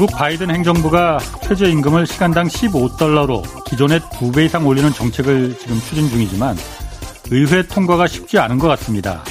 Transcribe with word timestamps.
미국 0.00 0.16
바이든 0.16 0.48
행정부가 0.50 1.18
최저임금을 1.42 2.06
시간당 2.06 2.48
15달러로 2.48 3.42
기존의 3.66 4.00
두배 4.18 4.46
이상 4.46 4.66
올리는 4.66 4.90
정책을 4.90 5.58
지금 5.58 5.78
추진 5.78 6.08
중이지만 6.08 6.56
의회 7.30 7.62
통과가 7.66 8.06
쉽지 8.06 8.38
않은 8.38 8.58
것 8.58 8.66
같습니다. 8.68 9.22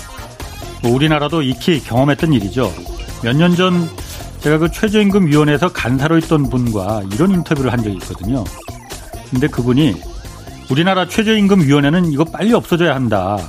뭐 0.83 0.93
우리나라도 0.93 1.41
익히 1.41 1.81
경험했던 1.81 2.33
일이죠. 2.33 2.71
몇 3.23 3.35
년 3.35 3.55
전 3.55 3.89
제가 4.41 4.59
그 4.59 4.69
최저임금위원회에서 4.69 5.69
간사로 5.69 6.19
있던 6.19 6.51
분과 6.51 7.01
이런 7.13 7.31
인터뷰를 7.31 7.73
한 7.73 7.81
적이 7.81 7.95
있거든요. 7.95 8.43
근데 9.31 9.47
그분이 9.47 9.95
우리나라 10.69 11.07
최저임금위원회는 11.07 12.11
이거 12.11 12.25
빨리 12.25 12.53
없어져야 12.53 12.93
한다. 12.93 13.39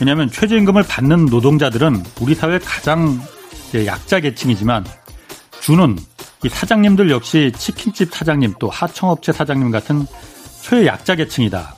왜냐하면 0.00 0.28
최저임금을 0.32 0.82
받는 0.82 1.26
노동자들은 1.26 2.02
우리 2.22 2.34
사회 2.34 2.58
가장 2.58 3.20
약자 3.86 4.18
계층이지만 4.18 4.84
주는 5.60 5.96
이 6.44 6.48
사장님들 6.48 7.10
역시 7.10 7.50
치킨집 7.56 8.14
사장님 8.14 8.54
또 8.58 8.68
하청업체 8.68 9.32
사장님 9.32 9.70
같은 9.70 10.06
최약자 10.60 11.14
계층이다. 11.14 11.74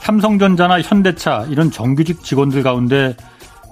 삼성전자나 0.00 0.82
현대차 0.82 1.46
이런 1.48 1.70
정규직 1.70 2.22
직원들 2.22 2.62
가운데 2.62 3.16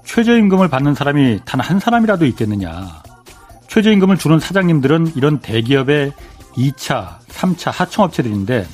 최저임금을 0.05 0.69
받는 0.69 0.95
사람이 0.95 1.41
단 1.45 1.61
한 1.61 1.79
사람이라도 1.79 2.25
있겠느냐. 2.25 3.03
최저임금을 3.67 4.17
주는 4.17 4.39
사장님들은 4.39 5.13
이런 5.15 5.41
대기업의 5.41 6.13
2차, 6.57 7.19
3차 7.29 7.71
하청업체들인데 7.71 8.67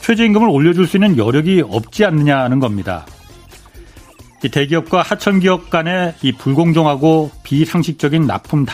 최저임금을 0.00 0.48
올려줄 0.48 0.86
수 0.86 0.96
있는 0.96 1.18
여력이 1.18 1.64
없지 1.68 2.06
않느냐는 2.06 2.58
겁니다. 2.58 3.04
이 4.42 4.48
대기업과 4.48 5.02
하청기업 5.02 5.68
간의 5.68 6.14
이 6.22 6.32
불공정하고 6.32 7.32
비상식적인 7.42 8.26
납품 8.26 8.64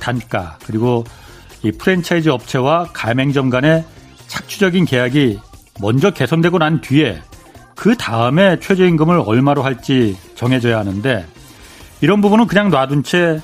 단가 0.00 0.58
그리고 0.66 1.04
이 1.62 1.72
프랜차이즈 1.72 2.28
업체와 2.28 2.88
가맹점 2.92 3.50
간의 3.50 3.84
착취적인 4.28 4.84
계약이 4.84 5.38
먼저 5.80 6.10
개선되고 6.10 6.58
난 6.58 6.80
뒤에 6.80 7.20
그 7.74 7.96
다음에 7.96 8.58
최저임금을 8.60 9.22
얼마로 9.24 9.62
할지 9.62 10.16
정해져야 10.34 10.78
하는데 10.78 11.26
이런 12.00 12.20
부분은 12.20 12.46
그냥 12.46 12.70
놔둔 12.70 13.02
채 13.02 13.40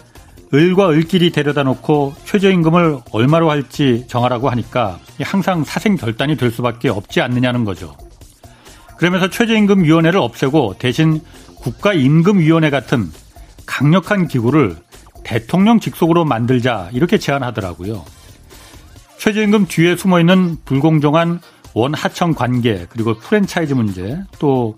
을과 0.55 0.91
을끼리 0.91 1.31
데려다 1.31 1.63
놓고 1.65 2.15
최저임금을 2.25 3.01
얼마로 3.11 3.51
할지 3.51 4.05
정하라고 4.09 4.49
하니까 4.51 5.01
항상 5.21 5.65
사생결단이 5.65 6.37
될 6.37 6.51
수밖에 6.51 6.89
없지 6.89 7.21
않느냐는 7.21 7.65
거죠. 7.65 7.97
그러면서 8.97 9.29
최저임금위원회를 9.29 10.19
없애고 10.21 10.77
대신 10.79 11.21
국가임금위원회 11.57 12.71
같은 12.71 13.11
강력한 13.67 14.29
기구를 14.29 14.77
대통령 15.27 15.81
직속으로 15.81 16.25
만들자 16.25 16.89
이렇게 16.93 17.19
제안하더라고요. 17.19 18.05
최저임금 19.19 19.67
뒤에 19.67 19.97
숨어 19.97 20.21
있는 20.21 20.57
불공정한 20.65 21.41
원하청 21.75 22.35
관계 22.35 22.87
그리고 22.89 23.19
프랜차이즈 23.19 23.75
문제 23.75 24.21
또 24.39 24.77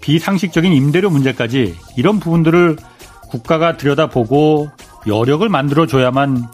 비상식적인 0.00 0.72
임대료 0.72 1.10
문제까지 1.10 1.74
이런 1.96 2.20
부분들을 2.20 2.76
국가가 3.30 3.76
들여다보고 3.76 4.70
여력을 5.08 5.48
만들어줘야만 5.48 6.46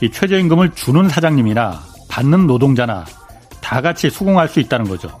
이 0.00 0.10
최저임금을 0.10 0.74
주는 0.74 1.06
사장님이나 1.06 1.82
받는 2.08 2.46
노동자나 2.46 3.04
다 3.60 3.82
같이 3.82 4.08
수긍할 4.08 4.48
수 4.48 4.58
있다는 4.58 4.88
거죠. 4.88 5.20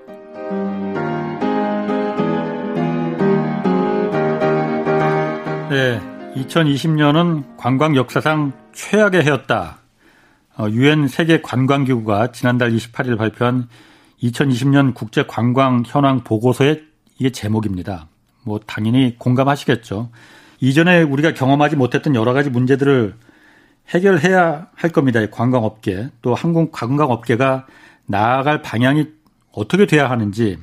네, 5.71 6.01
2020년은 6.35 7.55
관광 7.55 7.95
역사상 7.95 8.51
최악의 8.73 9.23
해였다. 9.23 9.79
어, 10.57 10.67
유엔 10.69 11.07
세계 11.07 11.41
관광기구가 11.41 12.33
지난달 12.33 12.73
28일 12.73 13.17
발표한 13.17 13.69
2020년 14.21 14.93
국제 14.93 15.23
관광 15.25 15.83
현황 15.85 16.25
보고서의 16.25 16.83
이게 17.17 17.29
제목입니다. 17.29 18.09
뭐 18.43 18.59
당연히 18.67 19.15
공감하시겠죠. 19.17 20.09
이전에 20.59 21.03
우리가 21.03 21.33
경험하지 21.33 21.77
못했던 21.77 22.15
여러 22.15 22.33
가지 22.33 22.49
문제들을 22.49 23.15
해결해야 23.91 24.67
할 24.75 24.89
겁니다. 24.89 25.25
관광업계 25.25 26.09
또 26.21 26.35
항공 26.35 26.71
관광업계가 26.73 27.65
나아갈 28.07 28.61
방향이 28.61 29.07
어떻게 29.53 29.85
돼야 29.85 30.09
하는지 30.09 30.57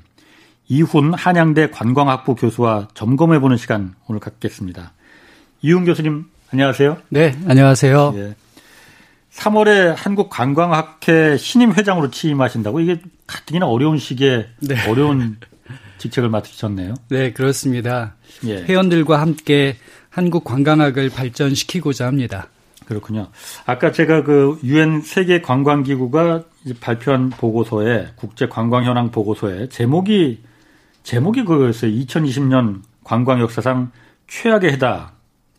이훈 0.68 1.14
한양대 1.14 1.70
관광학부 1.70 2.34
교수와 2.34 2.88
점검해보는 2.92 3.56
시간 3.56 3.94
오늘 4.06 4.20
갖겠습니다. 4.20 4.92
이훈 5.60 5.84
교수님 5.84 6.26
안녕하세요. 6.52 6.98
네, 7.08 7.36
안녕하세요. 7.46 8.14
예. 8.16 8.34
3월에 9.32 9.94
한국 9.96 10.30
관광학회 10.30 11.36
신임 11.36 11.72
회장으로 11.72 12.10
취임하신다고 12.10 12.80
이게 12.80 13.00
가뜩이나 13.26 13.66
어려운 13.66 13.98
시기에 13.98 14.46
네. 14.60 14.88
어려운 14.88 15.36
직책을 15.98 16.28
맡으셨네요. 16.28 16.94
네, 17.10 17.32
그렇습니다. 17.32 18.14
예. 18.46 18.62
회원들과 18.62 19.20
함께 19.20 19.76
한국 20.10 20.44
관광학을 20.44 21.10
발전시키고자 21.10 22.06
합니다. 22.06 22.48
그렇군요. 22.86 23.28
아까 23.66 23.92
제가 23.92 24.22
그 24.22 24.58
유엔 24.64 25.02
세계 25.02 25.42
관광기구가 25.42 26.44
발표한 26.80 27.30
보고서에 27.30 28.12
국제 28.16 28.48
관광 28.48 28.84
현황 28.84 29.10
보고서에 29.10 29.68
제목이 29.68 30.40
제목이 31.02 31.44
그거였어요. 31.44 31.90
2020년 31.90 32.82
관광 33.04 33.40
역사상 33.40 33.90
최악의 34.28 34.72
해다. 34.72 35.17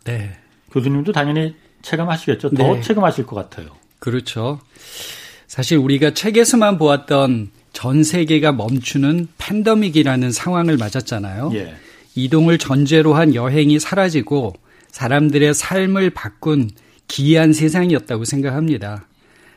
네. 0.09 0.31
교수님도 0.71 1.11
당연히 1.11 1.55
체감하시겠죠. 1.81 2.51
더 2.51 2.75
네. 2.75 2.81
체감하실 2.81 3.25
것 3.25 3.35
같아요. 3.35 3.69
그렇죠. 3.99 4.59
사실 5.47 5.77
우리가 5.77 6.13
책에서만 6.13 6.77
보았던 6.77 7.51
전 7.73 8.03
세계가 8.03 8.51
멈추는 8.51 9.27
팬더믹이라는 9.37 10.31
상황을 10.31 10.77
맞았잖아요. 10.77 11.51
예. 11.53 11.75
이동을 12.15 12.57
전제로 12.57 13.13
한 13.13 13.35
여행이 13.35 13.79
사라지고 13.79 14.53
사람들의 14.91 15.53
삶을 15.53 16.09
바꾼 16.11 16.69
기이한 17.07 17.53
세상이었다고 17.53 18.25
생각합니다. 18.25 19.05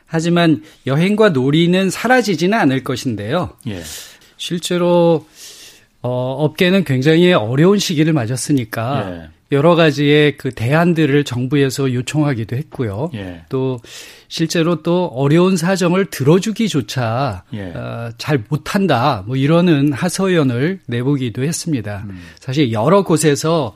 하지만 0.05 0.63
여행과 0.85 1.29
놀이는 1.29 1.89
사라지지는 1.89 2.57
않을 2.57 2.83
것인데요. 2.83 3.57
예. 3.67 3.81
실제로 4.37 5.27
어, 6.01 6.35
업계는 6.39 6.83
굉장히 6.83 7.33
어려운 7.33 7.79
시기를 7.79 8.13
맞았으니까 8.13 9.11
예. 9.11 9.29
여러 9.53 9.75
가지의 9.75 10.37
그 10.37 10.51
대안들을 10.51 11.23
정부에서 11.23 11.93
요청하기도 11.93 12.55
했고요. 12.55 13.11
예. 13.13 13.43
또 13.49 13.79
실제로 14.27 14.83
또 14.83 15.05
어려운 15.05 15.55
사정을 15.55 16.07
들어주기조차 16.07 17.43
예. 17.53 17.71
어, 17.71 18.11
잘 18.17 18.43
못한다. 18.49 19.23
뭐 19.25 19.35
이러는 19.35 19.93
하소연을 19.93 20.79
내보기도 20.87 21.43
했습니다. 21.43 22.03
음. 22.09 22.19
사실 22.39 22.71
여러 22.71 23.03
곳에서 23.03 23.75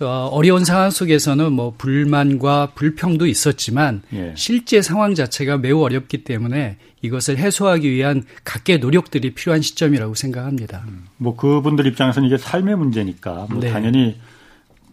어, 0.00 0.28
어려운 0.30 0.64
상황 0.64 0.90
속에서는 0.90 1.52
뭐 1.52 1.74
불만과 1.76 2.72
불평도 2.74 3.26
있었지만 3.26 4.02
예. 4.12 4.32
실제 4.36 4.80
상황 4.80 5.14
자체가 5.14 5.58
매우 5.58 5.82
어렵기 5.82 6.22
때문에 6.22 6.76
이것을 7.02 7.38
해소하기 7.38 7.90
위한 7.90 8.22
각계 8.44 8.76
노력들이 8.76 9.34
필요한 9.34 9.60
시점이라고 9.60 10.14
생각합니다. 10.14 10.84
음. 10.86 11.06
뭐 11.16 11.34
그분들 11.34 11.86
입장에서는 11.86 12.28
이게 12.28 12.38
삶의 12.38 12.76
문제니까 12.76 13.46
뭐 13.50 13.60
네. 13.60 13.70
당연히 13.70 14.16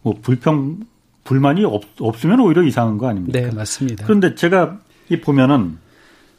뭐 0.05 0.13
불평 0.21 0.77
불만이 1.23 1.65
없, 1.65 1.81
없으면 1.99 2.39
오히려 2.39 2.61
이상한 2.61 2.99
거 2.99 3.07
아닙니까? 3.07 3.39
네, 3.39 3.51
맞습니다. 3.51 4.05
그런데 4.05 4.35
제가 4.35 4.77
이 5.09 5.19
보면은 5.19 5.79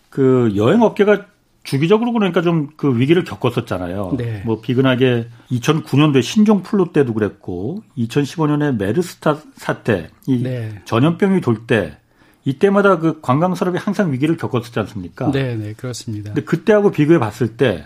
그 0.09 0.53
여행 0.55 0.83
업계가 0.83 1.27
주기적으로 1.65 2.13
그러니까 2.13 2.43
좀 2.43 2.69
그 2.77 2.97
위기를 2.97 3.25
겪었었잖아요. 3.25 4.15
네. 4.17 4.43
뭐 4.47 4.61
비근하게 4.61 5.27
2009년도에 5.51 6.23
신종 6.23 6.63
플루 6.63 6.93
때도 6.93 7.13
그랬고 7.13 7.83
2015년에 7.99 8.77
메르스타 8.77 9.39
사태 9.57 10.11
이 10.29 10.41
네. 10.41 10.81
전염병이 10.85 11.41
돌 11.41 11.67
때 11.67 11.99
이때마다 12.45 13.01
그 13.01 13.21
관광 13.21 13.57
산업이 13.57 13.77
항상 13.79 14.13
위기를 14.13 14.37
겪었었지 14.37 14.79
않습니까? 14.79 15.33
네, 15.33 15.57
네, 15.57 15.73
그렇습니다. 15.73 16.33
근데 16.33 16.45
그때하고 16.45 16.93
비교해 16.93 17.19
봤을 17.19 17.57
때 17.57 17.85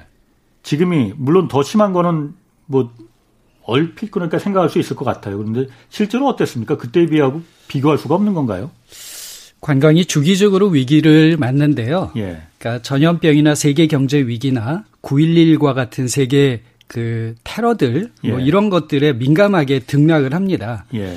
지금이 0.63 1.15
물론 1.17 1.49
더 1.49 1.63
심한 1.63 1.95
거는 1.95 2.35
뭐 2.67 2.93
얼핏 3.65 4.11
그러니까 4.11 4.39
생각할 4.39 4.69
수 4.69 4.79
있을 4.79 4.97
것 4.97 5.05
같아요. 5.05 5.39
그런데 5.39 5.67
실제로 5.89 6.27
어땠습니까? 6.27 6.77
그때에 6.77 7.07
비하고 7.07 7.43
비교할 7.69 7.99
수가 7.99 8.15
없는 8.17 8.35
건가요? 8.35 8.71
관광이 9.61 10.07
주기적으로 10.07 10.69
위기를 10.69 11.37
맞는데요. 11.37 12.13
예. 12.17 12.43
그러니까 12.59 12.83
전염병이나 12.83 13.55
세계 13.55 13.87
경제 13.87 14.19
위기나 14.19 14.85
9.11과 15.03 15.75
같은 15.75 16.09
세계 16.09 16.63
그 16.87 17.35
테러들 17.45 18.01
뭐 18.01 18.11
예. 18.25 18.31
뭐 18.31 18.41
이런 18.41 18.71
것들에 18.71 19.13
민감하게 19.13 19.81
등락을 19.81 20.35
합니다. 20.35 20.87
예. 20.95 21.17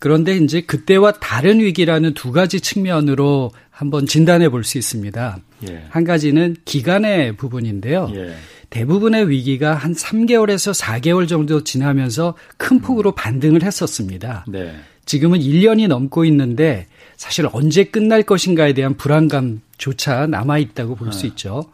그런데 0.00 0.36
이제 0.36 0.60
그때와 0.60 1.12
다른 1.12 1.60
위기라는 1.60 2.14
두 2.14 2.32
가지 2.32 2.60
측면으로 2.60 3.52
한번 3.70 4.06
진단해 4.06 4.48
볼 4.48 4.64
수 4.64 4.78
있습니다. 4.78 5.38
예. 5.68 5.84
한 5.88 6.04
가지는 6.04 6.56
기간의 6.64 7.36
부분인데요. 7.36 8.10
예. 8.74 8.78
대부분의 8.80 9.28
위기가 9.30 9.74
한 9.74 9.94
3개월에서 9.94 10.78
4개월 10.78 11.28
정도 11.28 11.62
지나면서 11.64 12.34
큰 12.56 12.80
폭으로 12.80 13.10
음. 13.10 13.14
반등을 13.14 13.62
했었습니다. 13.62 14.44
네. 14.48 14.74
지금은 15.06 15.40
1년이 15.40 15.86
넘고 15.88 16.24
있는데 16.26 16.86
사실 17.16 17.48
언제 17.52 17.84
끝날 17.84 18.22
것인가에 18.22 18.72
대한 18.72 18.96
불안감조차 18.96 20.26
남아 20.26 20.58
있다고 20.58 20.96
볼수 20.96 21.22
네. 21.22 21.28
있죠. 21.28 21.64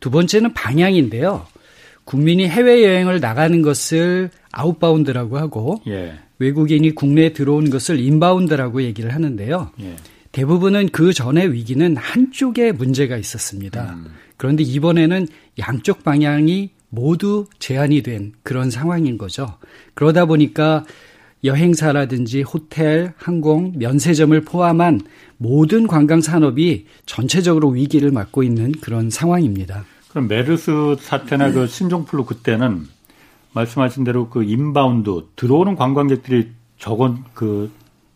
두 0.00 0.10
번째는 0.10 0.52
방향인데요. 0.54 1.46
국민이 2.04 2.48
해외여행을 2.48 3.20
나가는 3.20 3.62
것을 3.62 4.30
outbound라고 4.50 5.38
하고 5.38 5.80
예. 5.86 6.18
외국인이 6.38 6.92
국내에 6.94 7.32
들어온 7.32 7.70
것을 7.70 8.00
inbound라고 8.00 8.82
얘기를 8.82 9.14
하는데요. 9.14 9.70
예. 9.80 9.96
대부분은 10.32 10.88
그 10.88 11.12
전의 11.12 11.52
위기는 11.52 11.96
한쪽에 11.96 12.72
문제가 12.72 13.16
있었습니다. 13.16 13.92
음. 13.92 14.12
그런데 14.42 14.64
이번에는 14.64 15.28
양쪽 15.60 16.02
방향이 16.02 16.70
모두 16.88 17.46
제한이 17.60 18.02
된 18.02 18.32
그런 18.42 18.72
상황인 18.72 19.16
거죠. 19.16 19.46
그러다 19.94 20.24
보니까 20.24 20.84
여행사라든지 21.44 22.42
호텔, 22.42 23.12
항공, 23.16 23.74
면세점을 23.76 24.40
포함한 24.40 25.02
모든 25.36 25.86
관광 25.86 26.20
산업이 26.20 26.86
전체적으로 27.06 27.68
위기를 27.68 28.10
맞고 28.10 28.42
있는 28.42 28.72
그런 28.72 29.10
상황입니다. 29.10 29.84
그럼 30.10 30.26
메르스 30.26 30.96
사태나 30.98 31.52
그 31.52 31.68
신종플루 31.68 32.24
그때는 32.24 32.88
말씀하신 33.52 34.02
대로 34.02 34.28
그 34.28 34.42
inbound 34.42 35.26
들어오는 35.36 35.76
관광객들이 35.76 36.48
적은 36.80 37.18
그 37.32 37.70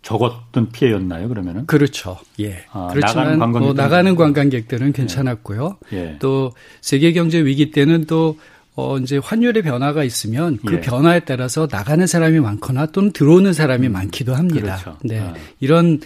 적었던 0.07 0.71
피해였나요? 0.71 1.29
그러면은 1.29 1.67
그렇죠. 1.67 2.17
예. 2.39 2.65
아, 2.71 2.91
그렇지만 2.93 3.25
나가는, 3.25 3.39
관광객 3.41 3.67
뭐 3.67 3.75
나가는 3.75 4.15
관광객들은 4.15 4.93
괜찮았고요. 4.93 5.79
예. 5.93 5.97
예. 5.97 6.17
또 6.21 6.53
세계 6.81 7.13
경제 7.13 7.45
위기 7.45 7.73
때는 7.73 8.05
또 8.05 8.39
어, 8.77 8.99
이제 8.99 9.19
환율의 9.19 9.65
변화가 9.65 10.05
있으면 10.05 10.59
그 10.65 10.75
예. 10.75 10.81
변화에 10.81 11.21
따라서 11.21 11.67
나가는 11.69 12.07
사람이 12.07 12.39
많거나 12.39 12.87
또는 12.87 13.11
들어오는 13.11 13.53
사람이 13.53 13.89
음. 13.89 13.93
많기도 13.95 14.37
합니다. 14.37 14.77
그렇죠. 14.77 14.97
네. 15.03 15.19
아. 15.19 15.35
이런 15.59 16.01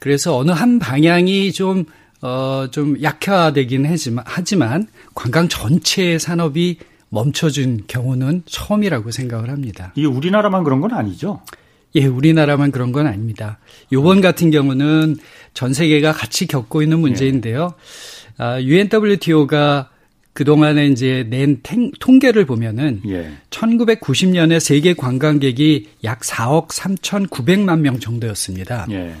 그래서 0.00 0.36
어느 0.36 0.50
한 0.50 0.80
방향이 0.80 1.52
좀 1.52 1.84
어, 2.22 2.66
좀 2.72 3.00
약화되긴 3.00 3.86
하지만, 3.86 4.24
하지만 4.26 4.88
관광 5.14 5.46
전체 5.48 6.18
산업이 6.18 6.78
멈춰진 7.10 7.84
경우는 7.86 8.42
처음이라고 8.46 9.12
생각을 9.12 9.50
합니다. 9.50 9.92
이게 9.94 10.08
우리나라만 10.08 10.64
그런 10.64 10.80
건 10.80 10.92
아니죠? 10.94 11.42
예, 11.96 12.04
우리나라만 12.04 12.70
그런 12.70 12.92
건 12.92 13.06
아닙니다. 13.06 13.58
요번 13.92 14.20
같은 14.20 14.50
경우는 14.50 15.16
전 15.54 15.72
세계가 15.72 16.12
같이 16.12 16.46
겪고 16.46 16.82
있는 16.82 17.00
문제인데요. 17.00 17.74
아, 18.38 18.60
UNWTO가 18.60 19.90
그동안에 20.34 20.88
이제 20.88 21.26
낸 21.30 21.60
탱, 21.62 21.90
통계를 21.98 22.44
보면은 22.44 23.00
예. 23.08 23.32
1990년에 23.48 24.60
세계 24.60 24.92
관광객이 24.92 25.88
약 26.04 26.20
4억 26.20 26.68
3,900만 26.68 27.80
명 27.80 27.98
정도였습니다. 27.98 28.86
예. 28.90 29.14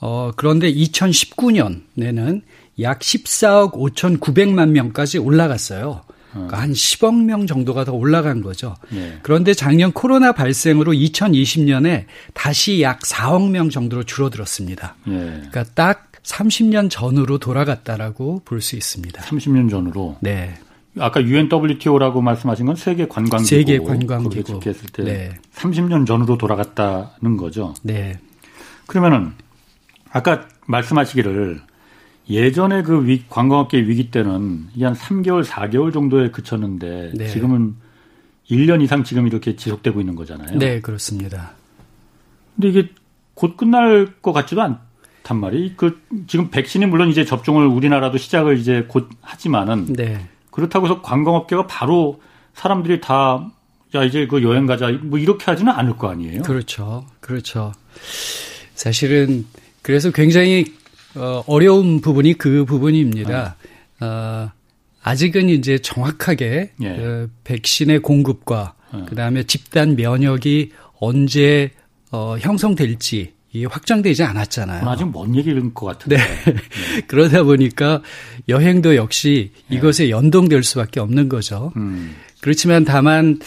어, 0.00 0.32
그런데 0.34 0.72
2019년에는 0.72 2.42
약 2.80 2.98
14억 2.98 3.72
5,900만 3.74 4.70
명까지 4.70 5.18
올라갔어요. 5.18 6.02
그러니까 6.32 6.60
한 6.60 6.72
10억 6.72 7.24
명 7.24 7.46
정도가 7.46 7.84
더 7.84 7.92
올라간 7.92 8.42
거죠. 8.42 8.74
예. 8.92 9.18
그런데 9.22 9.54
작년 9.54 9.92
코로나 9.92 10.32
발생으로 10.32 10.92
2020년에 10.92 12.04
다시 12.34 12.82
약 12.82 13.00
4억 13.00 13.50
명 13.50 13.70
정도로 13.70 14.02
줄어들었습니다. 14.04 14.96
예. 15.08 15.12
그러니까 15.12 15.64
딱 15.74 16.10
30년 16.22 16.90
전으로 16.90 17.38
돌아갔다라고 17.38 18.42
볼 18.44 18.60
수 18.60 18.76
있습니다. 18.76 19.22
30년 19.22 19.70
전으로. 19.70 20.16
네. 20.20 20.54
아까 20.98 21.22
UNWTO라고 21.22 22.20
말씀하신 22.22 22.66
건 22.66 22.74
세계 22.76 23.06
관광기구. 23.06 23.48
세계 23.48 23.78
관광기구. 23.78 24.60
했을 24.64 24.88
때 24.92 25.04
네. 25.04 25.38
30년 25.54 26.06
전으로 26.06 26.36
돌아갔다는 26.38 27.36
거죠. 27.36 27.74
네. 27.82 28.18
그러면은 28.86 29.32
아까 30.10 30.48
말씀하시기를 30.66 31.60
예전에 32.28 32.82
그 32.82 33.06
위, 33.06 33.24
관광업계 33.28 33.78
위기 33.78 34.10
때는 34.10 34.68
한 34.80 34.94
3개월, 34.94 35.44
4개월 35.44 35.92
정도에 35.92 36.30
그쳤는데 36.30 37.12
네. 37.14 37.28
지금은 37.28 37.76
1년 38.50 38.82
이상 38.82 39.04
지금 39.04 39.26
이렇게 39.26 39.56
지속되고 39.56 40.00
있는 40.00 40.14
거잖아요. 40.16 40.58
네, 40.58 40.80
그렇습니다. 40.80 41.52
근데 42.54 42.68
이게 42.68 42.90
곧 43.34 43.56
끝날 43.56 44.06
것 44.22 44.32
같지도 44.32 44.62
않단 44.62 45.38
말이. 45.38 45.74
그 45.76 46.00
지금 46.26 46.50
백신이 46.50 46.86
물론 46.86 47.08
이제 47.10 47.24
접종을 47.24 47.66
우리나라도 47.66 48.18
시작을 48.18 48.58
이제 48.58 48.86
곧 48.88 49.08
하지만은 49.20 49.92
네. 49.92 50.28
그렇다고 50.50 50.86
해서 50.86 51.02
관광업계가 51.02 51.66
바로 51.66 52.20
사람들이 52.54 53.00
다 53.00 53.50
야, 53.94 54.02
이제 54.04 54.26
그 54.26 54.42
여행 54.42 54.66
가자 54.66 54.90
뭐 54.90 55.18
이렇게 55.18 55.44
하지는 55.44 55.72
않을 55.72 55.96
거 55.96 56.08
아니에요. 56.08 56.42
그렇죠. 56.42 57.06
그렇죠. 57.20 57.72
사실은 58.74 59.46
그래서 59.82 60.10
굉장히 60.10 60.64
어, 61.16 61.42
어려운 61.46 62.00
부분이 62.00 62.34
그 62.34 62.64
부분입니다. 62.64 63.56
아. 64.00 64.04
어, 64.04 64.50
아직은 65.02 65.48
이제 65.48 65.78
정확하게 65.78 66.72
예. 66.82 66.96
그 66.96 67.30
백신의 67.44 68.00
공급과 68.00 68.74
예. 68.94 69.04
그다음에 69.06 69.44
집단 69.44 69.96
면역이 69.96 70.72
언제 70.98 71.70
어, 72.10 72.36
형성될지 72.38 73.32
이 73.52 73.64
확정되지 73.64 74.22
않았잖아요. 74.22 74.88
아직 74.88 75.10
먼 75.10 75.34
얘기인 75.34 75.72
것 75.72 75.86
같은데. 75.86 76.16
네. 76.16 76.52
네. 76.52 76.56
그러다 77.08 77.44
보니까 77.44 78.02
여행도 78.48 78.96
역시 78.96 79.52
예. 79.72 79.76
이것에 79.76 80.10
연동될 80.10 80.62
수밖에 80.62 81.00
없는 81.00 81.28
거죠. 81.28 81.72
음. 81.76 82.14
그렇지만 82.40 82.84
다만 82.84 83.38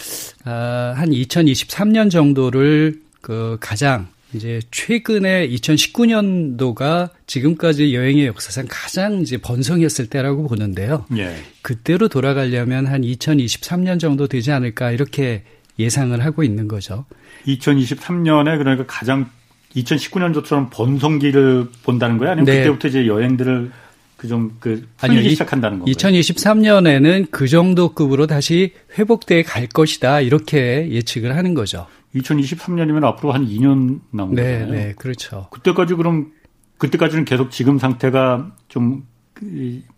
아, 0.44 0.94
한 0.96 1.10
2023년 1.10 2.10
정도를 2.10 3.00
그 3.20 3.56
가장 3.60 4.08
이제 4.32 4.60
최근에 4.70 5.48
2019년도가 5.48 7.10
지금까지 7.26 7.94
여행의 7.94 8.26
역사상 8.26 8.66
가장 8.68 9.20
이제 9.20 9.36
번성했을 9.38 10.06
때라고 10.06 10.46
보는데요. 10.46 11.04
예. 11.16 11.34
그때로 11.62 12.08
돌아가려면 12.08 12.86
한 12.86 13.02
2023년 13.02 13.98
정도 13.98 14.26
되지 14.28 14.52
않을까 14.52 14.92
이렇게 14.92 15.42
예상을 15.78 16.24
하고 16.24 16.42
있는 16.42 16.68
거죠. 16.68 17.06
2023년에 17.46 18.58
그러니까 18.58 18.84
가장 18.86 19.30
2019년도처럼 19.74 20.68
번성기를 20.70 21.68
본다는 21.82 22.18
거예요? 22.18 22.32
아니면 22.32 22.46
네. 22.46 22.58
그때부터 22.58 22.88
이제 22.88 23.06
여행들을 23.06 23.70
그 24.16 24.28
좀그 24.28 24.58
그 24.60 24.88
풀리기 24.98 25.30
시작한다는 25.30 25.78
건가요? 25.78 25.94
2023년에는 25.94 27.30
그 27.30 27.48
정도 27.48 27.94
급으로 27.94 28.26
다시 28.26 28.74
회복돼 28.98 29.42
갈 29.44 29.66
것이다 29.66 30.20
이렇게 30.20 30.88
예측을 30.90 31.34
하는 31.34 31.54
거죠. 31.54 31.86
2023년이면 32.14 33.04
앞으로 33.04 33.32
한 33.32 33.46
2년 33.46 34.00
남은 34.10 34.34
네, 34.34 34.58
거잖아요. 34.60 34.72
네, 34.72 34.94
그렇죠. 34.96 35.48
그때까지 35.50 35.94
그럼 35.94 36.32
그때까지는 36.78 37.24
계속 37.24 37.50
지금 37.50 37.78
상태가 37.78 38.52
좀 38.68 39.06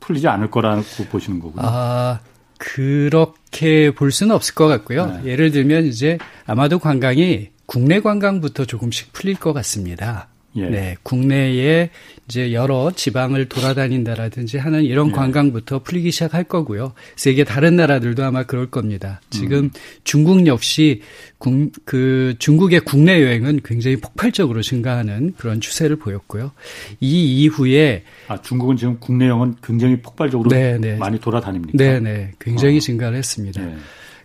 풀리지 0.01 0.29
않을 0.29 0.51
거라고 0.51 0.83
보시는 1.11 1.41
거군요. 1.41 1.63
아, 1.65 2.21
그렇게 2.59 3.93
볼 3.93 4.13
수는 4.13 4.35
없을 4.35 4.55
것 4.55 4.69
같고요. 4.69 5.07
네. 5.07 5.33
예를 5.33 5.51
들면 5.51 5.87
이제 5.87 6.19
아마도 6.47 6.79
관광이 6.79 7.51
국내 7.67 8.01
관광부터 8.01 8.67
조금씩 8.67 9.13
풀릴 9.13 9.37
것 9.37 9.53
같습니다. 9.53 10.29
예. 10.57 10.69
네, 10.69 10.97
국내에 11.03 11.91
이제 12.33 12.55
여러 12.55 12.91
지방을 12.91 13.47
돌아다닌다라든지 13.51 14.57
하는 14.57 14.85
이런 14.85 15.09
예. 15.09 15.13
관광부터 15.13 15.81
풀리기 15.81 16.11
시작할 16.11 16.45
거고요. 16.45 16.95
세계 17.15 17.45
다른 17.45 17.77
나라들도 17.77 18.25
아마 18.25 18.45
그럴 18.45 18.71
겁니다. 18.71 19.21
지금 19.29 19.65
음. 19.65 19.71
중국 20.03 20.47
역시 20.47 21.03
국, 21.37 21.71
그 21.85 22.35
중국의 22.39 22.81
국내 22.81 23.23
여행은 23.23 23.61
굉장히 23.63 23.97
폭발적으로 23.97 24.63
증가하는 24.63 25.35
그런 25.37 25.61
추세를 25.61 25.97
보였고요. 25.97 26.53
이 27.01 27.43
이후에 27.43 28.03
아 28.29 28.41
중국은 28.41 28.79
지금 28.79 28.97
국내 28.99 29.29
여행은 29.29 29.57
굉장히 29.63 30.01
폭발적으로 30.01 30.49
네네. 30.49 30.79
네. 30.79 30.97
많이 30.97 31.21
돌아다닙니까? 31.21 31.73
네, 31.75 32.01
네, 32.01 32.31
굉장히 32.41 32.79
어. 32.79 32.81
증가를 32.81 33.19
했습니다. 33.19 33.63
네. 33.63 33.77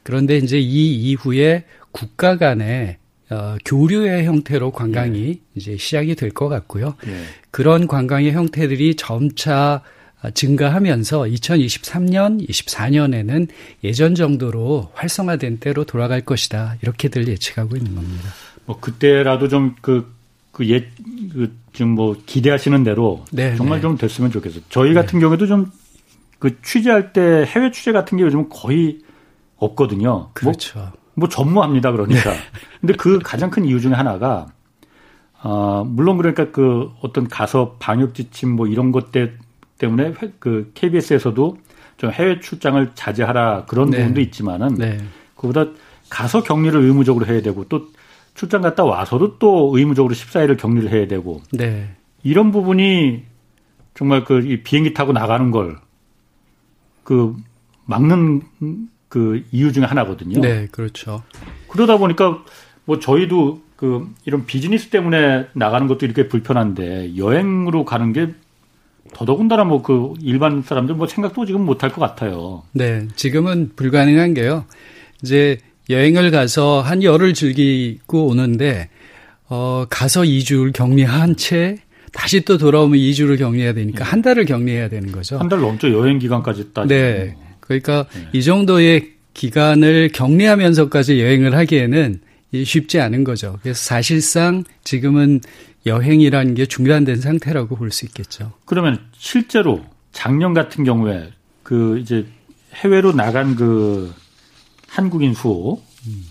그런데 0.04 0.38
이제 0.38 0.58
이 0.58 1.10
이후에 1.10 1.66
국가 1.92 2.38
간에 2.38 3.00
어, 3.30 3.58
교류의 3.66 4.26
형태로 4.26 4.72
관광이 4.72 5.30
예. 5.30 5.40
이제 5.56 5.78
시작이 5.78 6.16
될 6.16 6.32
것 6.32 6.48
같고요. 6.50 6.96
예. 7.08 7.24
그런 7.52 7.88
관광의 7.88 8.32
형태들이 8.32 8.96
점차 8.96 9.82
증가하면서 10.34 11.24
2023년, 11.24 12.48
24년에는 12.50 13.48
예전 13.84 14.16
정도로 14.16 14.92
활성화된 14.94 15.60
때로 15.60 15.84
돌아갈 15.84 16.22
것이다. 16.22 16.76
이렇게들 16.82 17.28
예측하고 17.28 17.76
있는 17.76 17.96
겁니다. 17.96 18.30
뭐 18.66 18.80
그때라도 18.80 19.48
좀그 19.48 20.12
그옛 20.52 20.88
그 21.34 21.56
지금 21.74 21.92
뭐 21.92 22.16
기대하시는 22.26 22.84
대로 22.84 23.24
네, 23.32 23.56
정말 23.56 23.78
네. 23.78 23.82
좀 23.84 23.98
됐으면 23.98 24.32
좋겠어요. 24.32 24.64
저희 24.70 24.94
같은 24.94 25.20
네. 25.20 25.24
경우에도 25.24 25.48
좀 25.48 25.72
그 26.40 26.62
취재할 26.62 27.14
때 27.14 27.46
해외 27.48 27.72
취재 27.72 27.92
같은 27.92 28.18
게 28.18 28.24
요즘 28.24 28.48
거의 28.50 29.00
없거든요. 29.58 30.10
뭐 30.12 30.32
그렇죠. 30.34 30.80
뭐, 30.80 30.92
뭐 31.18 31.28
전무합니다 31.28 31.92
그러니까. 31.92 32.32
네. 32.32 32.38
근데 32.80 32.94
그 32.94 33.20
가장 33.20 33.50
큰 33.50 33.66
이유 33.66 33.82
중에 33.82 33.94
하나가 33.94 34.48
어 35.44 35.84
물론 35.88 36.18
그러니까 36.18 36.52
그 36.52 36.92
어떤 37.02 37.28
가서 37.28 37.76
방역 37.80 38.14
지침 38.14 38.52
뭐 38.52 38.68
이런 38.68 38.92
것 38.92 39.12
때, 39.12 39.34
때문에 39.78 40.14
그 40.40 40.72
KBS에서도 40.74 41.58
좀 41.98 42.12
해외 42.12 42.40
출장을 42.40 42.92
자제하라 42.96 43.66
그런 43.66 43.90
네. 43.90 43.98
부분도 43.98 44.22
있지만은 44.22 44.76
네. 44.76 44.98
그보다 45.36 45.66
가서 46.10 46.44
격리를 46.44 46.80
의무적으로 46.80 47.26
해야 47.26 47.42
되고 47.42 47.66
또 47.66 47.88
출장 48.34 48.62
갔다 48.62 48.84
와서도 48.84 49.40
또 49.40 49.72
의무적으로 49.76 50.14
14일을 50.14 50.58
격리를 50.58 50.92
해야 50.92 51.08
되고 51.08 51.42
네. 51.52 51.96
이런 52.24 52.52
부분이 52.52 53.24
정말 53.96 54.24
그 54.24 54.60
비행기 54.64 54.94
타고 54.94 55.12
나가는 55.12 55.52
걸 55.52 55.88
그 57.08 57.34
막는 57.86 58.42
그 59.10 59.44
이유 59.52 59.72
중에 59.72 59.84
하나거든요. 59.86 60.42
네, 60.42 60.68
그렇죠. 60.72 61.24
그러다 61.70 61.98
보니까 61.98 62.44
뭐 62.86 63.00
저희도 63.00 63.62
그 63.76 64.08
이런 64.26 64.46
비즈니스 64.46 64.90
때문에 64.90 65.48
나가는 65.54 65.88
것도 65.88 66.06
이렇게 66.06 66.28
불편한데 66.28 67.16
여행으로 67.18 67.86
가는 67.86 68.12
게 68.14 68.30
더더군다나 69.14 69.64
뭐 69.64 69.82
그 69.82 70.14
일반 70.22 70.62
사람들 70.62 70.96
뭐 70.96 71.08
생각도 71.08 71.46
지금 71.46 71.62
못할 71.66 71.92
것 71.92 72.02
같아요. 72.02 72.64
네, 72.74 73.08
지금은 73.16 73.72
불가능한 73.76 74.34
게요. 74.34 74.66
이제 75.24 75.58
여행을 75.90 76.32
가서 76.32 76.82
한 76.82 77.02
열흘 77.04 77.34
즐기고 77.34 78.28
오는데 78.28 78.90
어 79.50 79.86
가서 79.90 80.22
2주를 80.24 80.74
격리한 80.74 81.38
채 81.38 81.78
다시 82.12 82.42
또 82.42 82.58
돌아오면 82.58 83.00
2주를 83.00 83.38
격리해야 83.40 83.74
되니까 83.74 84.04
네. 84.04 84.10
한 84.10 84.22
달을 84.22 84.44
격리해야 84.46 84.90
되는 84.90 85.12
거죠. 85.14 85.38
한 85.38 85.48
달 85.48 85.62
넘죠 85.62 85.92
여행 85.94 86.20
기간까지 86.20 86.74
따지고. 86.74 86.88
네. 86.94 87.36
그러니까 87.68 88.06
네. 88.14 88.28
이 88.34 88.44
정도의 88.44 89.14
기간을 89.34 90.10
격리하면서까지 90.14 91.22
여행을 91.22 91.56
하기에는 91.56 92.22
쉽지 92.64 93.00
않은 93.00 93.24
거죠. 93.24 93.60
그래서 93.62 93.80
사실상 93.80 94.64
지금은 94.84 95.42
여행이라는 95.86 96.56
게 96.56 96.66
중단된 96.66 97.18
상태라고 97.22 97.76
볼 97.76 97.92
수 97.92 98.06
있겠죠. 98.06 98.54
그러면 98.66 99.00
실제로 99.18 99.84
작년 100.12 100.54
같은 100.54 100.84
경우에 100.84 101.30
그 101.64 102.00
이제 102.00 102.26
해외로 102.74 103.12
나간 103.14 103.56
그 103.56 104.14
한국인 104.88 105.34
수 105.34 105.82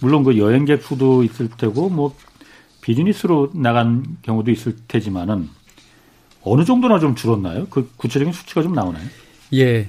물론 0.01 0.25
그 0.25 0.39
여행객 0.39 0.83
수도 0.83 1.23
있을 1.23 1.49
테고 1.57 1.91
뭐 1.91 2.17
비즈니스로 2.81 3.51
나간 3.55 4.05
경우도 4.23 4.51
있을 4.51 4.75
테지만은 4.89 5.49
어느 6.43 6.65
정도나 6.65 6.99
좀 6.99 7.15
줄었나요? 7.15 7.67
그 7.69 7.91
구체적인 7.97 8.33
수치가 8.33 8.63
좀 8.63 8.73
나오나요? 8.75 9.05
예. 9.55 9.89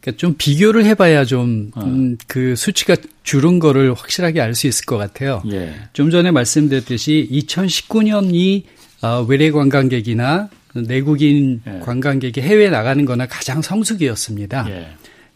그러니까 0.00 0.18
좀 0.18 0.34
비교를 0.36 0.84
해봐야 0.86 1.24
좀그 1.24 1.78
어. 1.78 1.82
음, 1.84 2.16
그 2.26 2.56
수치가 2.56 2.96
줄은 3.22 3.58
거를 3.58 3.92
확실하게 3.94 4.40
알 4.40 4.54
수 4.54 4.66
있을 4.66 4.86
것 4.86 4.96
같아요. 4.96 5.42
예. 5.52 5.74
좀 5.92 6.10
전에 6.10 6.30
말씀드렸듯이 6.30 7.28
2019년이 7.30 8.64
어, 9.02 9.24
외래 9.28 9.50
관광객이나 9.50 10.48
내국인 10.74 11.62
예. 11.66 11.80
관광객이 11.80 12.40
해외 12.40 12.70
나가는 12.70 13.04
거나 13.04 13.26
가장 13.26 13.62
성수기였습니다. 13.62 14.66
예. 14.70 14.88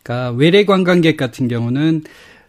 그러니까 0.03 0.31
외래 0.37 0.65
관광객 0.65 1.17
같은 1.17 1.49
경우는 1.49 2.05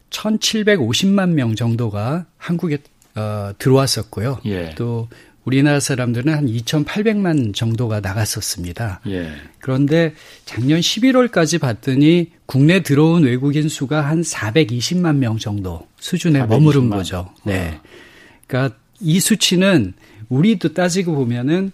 1,750만 0.09 1.29
명 1.31 1.55
정도가 1.55 2.25
한국에 2.37 2.79
어, 3.15 3.51
들어왔었고요. 3.57 4.39
예. 4.45 4.73
또 4.75 5.07
우리나라 5.45 5.79
사람들은 5.79 6.33
한 6.33 6.47
2,800만 6.47 7.53
정도가 7.53 7.99
나갔었습니다. 8.01 9.01
예. 9.07 9.31
그런데 9.59 10.13
작년 10.45 10.79
11월까지 10.79 11.59
봤더니 11.61 12.31
국내 12.47 12.81
들어온 12.81 13.23
외국인 13.23 13.69
수가 13.69 14.01
한 14.01 14.21
420만 14.21 15.17
명 15.17 15.37
정도 15.37 15.87
수준에 15.99 16.39
420만. 16.39 16.47
머무른 16.47 16.89
거죠. 16.89 17.29
네. 17.45 17.79
그러니까 18.47 18.75
이 18.99 19.19
수치는 19.19 19.93
우리도 20.29 20.73
따지고 20.73 21.13
보면은 21.15 21.71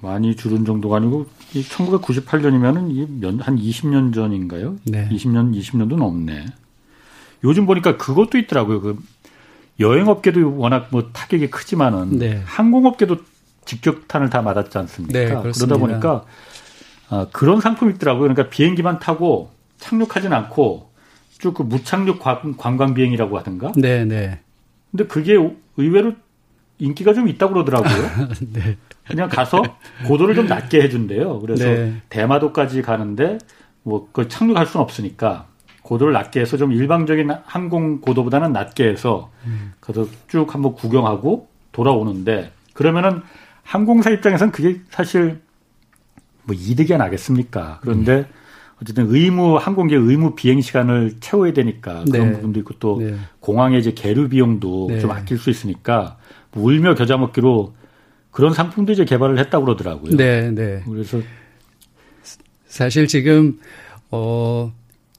많이 0.00 0.36
줄은 0.36 0.64
정도가 0.64 0.96
아니고 0.96 1.26
1998년이면은 1.52 3.40
한 3.40 3.56
20년 3.56 4.14
전인가요? 4.14 4.76
네. 4.84 5.08
20년 5.10 5.58
20년도 5.58 5.96
넘네. 5.96 6.46
요즘 7.42 7.66
보니까 7.66 7.96
그것도 7.96 8.38
있더라고요. 8.38 8.80
그 8.80 8.98
여행업계도 9.80 10.56
워낙 10.56 10.88
뭐 10.90 11.10
타격이 11.12 11.50
크지만은 11.50 12.18
네. 12.18 12.42
항공업계도 12.44 13.16
직격탄을 13.64 14.30
다 14.30 14.42
맞았지 14.42 14.76
않습니까? 14.76 15.18
네, 15.18 15.26
그러다 15.26 15.78
보니까 15.78 16.24
아, 17.08 17.26
그런 17.32 17.60
상품이 17.60 17.94
있더라고요. 17.94 18.28
그러니까 18.28 18.48
비행기만 18.50 18.98
타고 18.98 19.50
착륙하진 19.78 20.32
않고 20.32 20.90
쭉 21.38 21.54
그 21.54 21.62
무착륙 21.62 22.20
관광 22.56 22.94
비행이라고 22.94 23.36
하든가. 23.38 23.72
네, 23.76 24.04
네. 24.06 24.40
근데 24.90 25.06
그게 25.06 25.36
의외로 25.76 26.14
인기가 26.78 27.14
좀 27.14 27.28
있다고 27.28 27.54
그러더라고요. 27.54 28.28
네. 28.52 28.76
그냥 29.06 29.28
가서 29.28 29.62
고도를 30.06 30.34
좀 30.34 30.46
낮게 30.46 30.82
해준대요. 30.82 31.40
그래서 31.40 31.64
네. 31.64 32.02
대마도까지 32.08 32.82
가는데 32.82 33.38
뭐그 33.82 34.28
착륙할 34.28 34.66
수는 34.66 34.82
없으니까 34.82 35.46
고도를 35.82 36.12
낮게 36.14 36.40
해서 36.40 36.56
좀 36.56 36.72
일방적인 36.72 37.30
항공 37.44 38.00
고도보다는 38.00 38.52
낮게 38.52 38.88
해서 38.88 39.30
음. 39.44 39.74
그래서 39.80 40.10
쭉 40.28 40.52
한번 40.54 40.74
구경하고 40.74 41.48
돌아오는데 41.72 42.52
그러면은 42.72 43.22
항공사 43.62 44.10
입장에서는 44.10 44.50
그게 44.52 44.80
사실 44.90 45.40
뭐 46.44 46.56
이득이 46.58 46.96
나겠습니까? 46.96 47.78
그런데 47.82 48.12
음. 48.18 48.24
어쨌든 48.82 49.06
의무 49.08 49.56
항공기 49.56 49.94
의무 49.94 50.34
비행 50.34 50.60
시간을 50.60 51.16
채워야 51.20 51.52
되니까 51.52 52.04
그런 52.10 52.28
네. 52.28 52.32
부분도 52.32 52.60
있고 52.60 52.74
또 52.80 52.98
네. 52.98 53.14
공항의 53.40 53.80
이제 53.80 53.92
계류 53.92 54.28
비용도 54.28 54.86
네. 54.90 55.00
좀 55.00 55.10
아낄 55.10 55.38
수 55.38 55.50
있으니까 55.50 56.16
울며 56.54 56.94
겨자 56.94 57.16
먹기로 57.16 57.74
그런 58.30 58.52
상품도 58.52 58.92
이제 58.92 59.04
개발을 59.04 59.38
했다고 59.38 59.64
그러더라고요. 59.64 60.16
네, 60.16 60.50
네. 60.50 60.82
그래서 60.88 61.20
사실 62.66 63.06
지금 63.06 63.60
어 64.10 64.72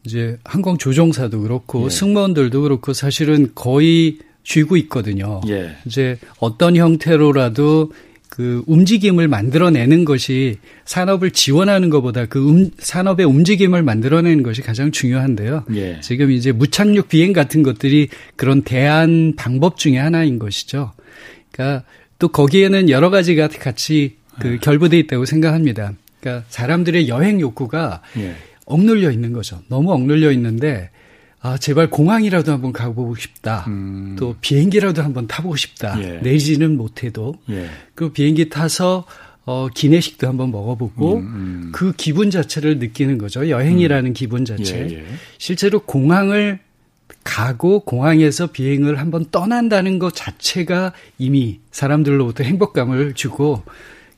이제 0.05 0.37
항공 0.43 0.77
조종사도 0.77 1.41
그렇고 1.41 1.85
예. 1.85 1.89
승무원들도 1.89 2.61
그렇고 2.61 2.93
사실은 2.93 3.51
거의 3.55 4.19
쥐고 4.43 4.77
있거든요. 4.77 5.41
예. 5.47 5.75
이제 5.85 6.17
어떤 6.39 6.75
형태로라도 6.75 7.91
그 8.29 8.63
움직임을 8.67 9.27
만들어내는 9.27 10.05
것이 10.05 10.57
산업을 10.85 11.31
지원하는 11.31 11.89
것보다 11.89 12.25
그 12.25 12.49
음, 12.49 12.69
산업의 12.77 13.25
움직임을 13.25 13.83
만들어내는 13.83 14.43
것이 14.43 14.61
가장 14.61 14.91
중요한데요. 14.91 15.65
예. 15.75 15.99
지금 16.01 16.31
이제 16.31 16.51
무착륙 16.51 17.07
비행 17.07 17.33
같은 17.33 17.63
것들이 17.63 18.09
그런 18.35 18.61
대안 18.61 19.33
방법 19.35 19.77
중의 19.77 19.99
하나인 19.99 20.39
것이죠. 20.39 20.93
그러니까 21.51 21.85
또 22.19 22.27
거기에는 22.27 22.89
여러 22.89 23.09
가지가 23.09 23.47
같이 23.47 24.17
그 24.39 24.47
네. 24.47 24.57
결부돼 24.57 24.99
있다고 24.99 25.25
생각합니다. 25.25 25.93
그러니까 26.19 26.45
사람들의 26.49 27.07
여행 27.07 27.39
욕구가 27.39 28.01
예. 28.17 28.35
억눌려 28.65 29.11
있는 29.11 29.31
거죠. 29.31 29.61
너무 29.69 29.93
억눌려 29.93 30.31
있는데 30.31 30.89
아 31.45 31.59
제발 31.59 31.91
공항이라도 31.91 32.51
한번 32.51 32.73
가보고 32.73 33.13
싶다. 33.13 33.65
음. 33.67 34.15
또 34.17 34.35
비행기라도 34.41 35.03
한번 35.03 35.27
타보고 35.27 35.55
싶다. 35.55 35.95
예. 36.01 36.19
내지는 36.23 36.75
못해도 36.75 37.35
예. 37.51 37.69
그 37.93 38.11
비행기 38.11 38.49
타서 38.49 39.05
어 39.45 39.67
기내식도 39.71 40.27
한번 40.27 40.49
먹어보고 40.49 41.17
음, 41.17 41.19
음. 41.19 41.69
그 41.71 41.93
기분 41.95 42.31
자체를 42.31 42.79
느끼는 42.79 43.19
거죠. 43.19 43.47
여행이라는 43.47 44.09
음. 44.09 44.13
기분 44.13 44.43
자체. 44.43 44.87
예, 44.89 44.93
예. 44.95 45.05
실제로 45.37 45.81
공항을 45.81 46.57
가고 47.23 47.81
공항에서 47.81 48.47
비행을 48.47 48.97
한번 48.97 49.25
떠난다는 49.29 49.99
것 49.99 50.15
자체가 50.15 50.93
이미 51.19 51.59
사람들로부터 51.69 52.43
행복감을 52.43 53.13
주고 53.13 53.61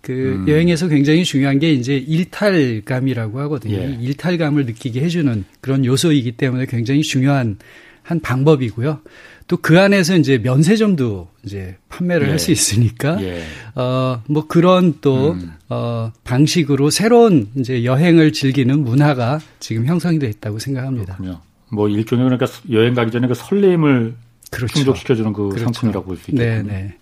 그 0.08 0.14
음. 0.14 0.48
여행에서 0.48 0.88
굉장히 0.88 1.26
중요한 1.26 1.60
게 1.60 1.74
이제 1.74 1.98
일탈감이라고 1.98 3.42
하거든요. 3.42 3.76
예. 3.76 3.98
일탈감을 4.00 4.66
느끼게 4.66 5.02
해주는 5.02 5.44
그런 5.60 5.84
요소이기 5.84 6.32
때문에 6.38 6.66
굉장히 6.66 7.02
중요한 7.02 7.58
한 8.04 8.22
방법이고요. 8.22 9.02
또 9.50 9.58
그 9.62 9.78
안에서 9.80 10.16
이제 10.16 10.38
면세점도 10.38 11.28
이제 11.44 11.76
판매를 11.90 12.28
예. 12.28 12.32
할수 12.32 12.52
있으니까 12.52 13.22
예. 13.22 13.44
어뭐 13.76 14.48
그런 14.48 14.96
또 15.02 15.34
음. 15.34 15.52
어, 15.68 16.14
방식으로 16.24 16.90
새로운 16.90 17.50
이제 17.56 17.84
여행을 17.84 18.32
즐기는 18.32 18.80
문화가 18.82 19.42
지금 19.60 19.86
형성이 19.88 20.20
돼 20.20 20.28
있다고 20.30 20.60
생각합니다. 20.60 21.18
그렇군요. 21.18 21.42
뭐 21.70 21.90
일종의 21.90 22.24
그러니까 22.30 22.48
여행 22.72 22.94
가기 22.94 23.12
전에 23.12 23.28
그 23.28 23.34
설렘을 23.34 24.16
그렇죠. 24.52 24.74
충족시켜주는 24.74 25.34
그 25.34 25.50
그렇죠. 25.50 25.66
상품이라고 25.66 26.06
볼 26.06 26.18
수 26.18 26.32
있겠군요. 26.32 26.64
네, 26.64 26.64
네. 26.64 26.98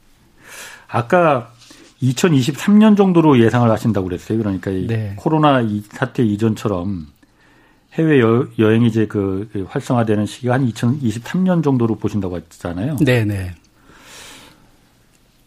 아까 0.87 1.54
2023년 2.01 2.97
정도로 2.97 3.39
예상을 3.39 3.69
하신다고 3.69 4.07
그랬어요. 4.07 4.37
그러니까 4.37 4.71
네. 4.71 5.13
코로나 5.17 5.61
사태 5.91 6.23
이전처럼 6.23 7.07
해외 7.93 8.19
여, 8.19 8.47
행이 8.59 8.87
이제 8.87 9.07
그, 9.07 9.49
그 9.53 9.65
활성화되는 9.69 10.25
시기가 10.25 10.55
한 10.55 10.69
2023년 10.69 11.63
정도로 11.63 11.95
보신다고 11.95 12.35
했잖아요. 12.37 12.97
네 13.01 13.23
네. 13.23 13.55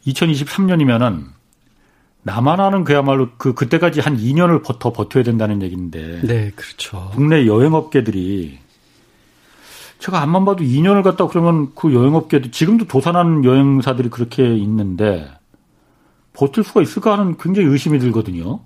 2023년이면은 0.07 1.25
남한하는 2.23 2.85
그야말로 2.85 3.29
그 3.37 3.55
그때까지 3.55 4.01
한 4.01 4.17
2년을 4.17 4.63
더 4.79 4.93
버텨야 4.93 5.23
된다는 5.23 5.63
얘기인데. 5.63 6.21
네, 6.23 6.51
그렇죠. 6.57 7.11
국내 7.15 7.47
여행업계들이 7.47 8.59
제가 9.99 10.23
앞만 10.23 10.45
봐도 10.45 10.63
2년을 10.63 11.03
갔다 11.03 11.27
그러면 11.27 11.73
그 11.75 11.93
여행업계도 11.93 12.51
지금도 12.51 12.87
도산하는 12.87 13.45
여행사들이 13.45 14.11
그렇게 14.11 14.57
있는데 14.57 15.29
버틸 16.39 16.63
수가 16.63 16.83
있을까 16.83 17.19
하는 17.19 17.37
굉장히 17.37 17.69
의심이 17.69 17.99
들거든요. 17.99 18.61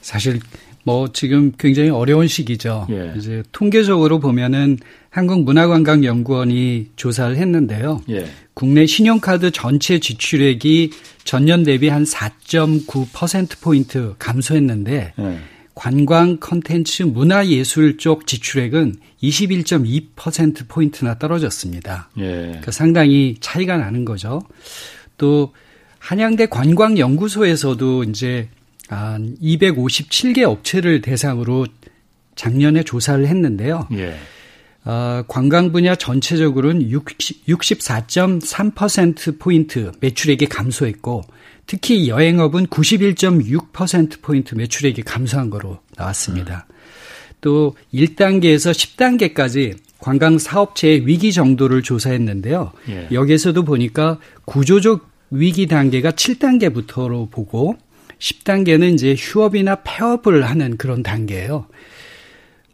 사실 0.00 0.40
뭐 0.82 1.12
지금 1.12 1.52
굉장히 1.58 1.88
어려운 1.90 2.26
시기죠. 2.28 2.86
예. 2.90 3.14
이제 3.16 3.42
통계적으로 3.52 4.18
보면은 4.20 4.78
한국문화관광연구원이 5.10 6.90
조사를 6.96 7.36
했는데요. 7.36 8.00
예. 8.10 8.26
국내 8.54 8.86
신용카드 8.86 9.52
전체 9.52 9.98
지출액이 9.98 10.90
전년 11.24 11.62
대비 11.62 11.88
한 11.88 12.04
4.9% 12.04 13.60
포인트 13.60 14.14
감소했는데 14.18 15.12
예. 15.18 15.38
관광 15.74 16.38
컨텐츠 16.38 17.04
문화예술 17.04 17.98
쪽 17.98 18.26
지출액은 18.26 18.96
21.2% 19.22 20.68
포인트나 20.68 21.18
떨어졌습니다. 21.18 22.10
예. 22.18 22.22
그러니까 22.22 22.70
상당히 22.72 23.36
차이가 23.40 23.76
나는 23.76 24.04
거죠. 24.04 24.42
또 25.18 25.52
한양대 26.06 26.46
관광연구소에서도 26.46 28.04
이제 28.04 28.48
한 28.88 29.36
257개 29.42 30.42
업체를 30.42 31.00
대상으로 31.00 31.66
작년에 32.36 32.84
조사를 32.84 33.26
했는데요. 33.26 33.88
예. 33.94 34.14
어, 34.84 35.24
관광 35.26 35.72
분야 35.72 35.96
전체적으로는 35.96 36.90
60, 36.90 37.48
64.3%포인트 37.48 39.90
매출액이 40.00 40.46
감소했고 40.46 41.24
특히 41.66 42.08
여행업은 42.08 42.68
91.6%포인트 42.68 44.54
매출액이 44.54 45.02
감소한 45.02 45.50
거로 45.50 45.80
나왔습니다. 45.96 46.68
음. 46.70 46.74
또 47.40 47.76
1단계에서 47.92 48.70
10단계까지 48.70 49.76
관광 49.98 50.38
사업체의 50.38 51.04
위기 51.04 51.32
정도를 51.32 51.82
조사했는데요. 51.82 52.70
예. 52.90 53.08
여기에서도 53.10 53.60
보니까 53.64 54.20
구조적 54.44 55.15
위기 55.30 55.66
단계가 55.66 56.12
7단계부터로 56.12 57.30
보고 57.30 57.76
10단계는 58.18 58.94
이제 58.94 59.14
휴업이나 59.16 59.82
폐업을 59.84 60.48
하는 60.48 60.76
그런 60.76 61.02
단계예요. 61.02 61.66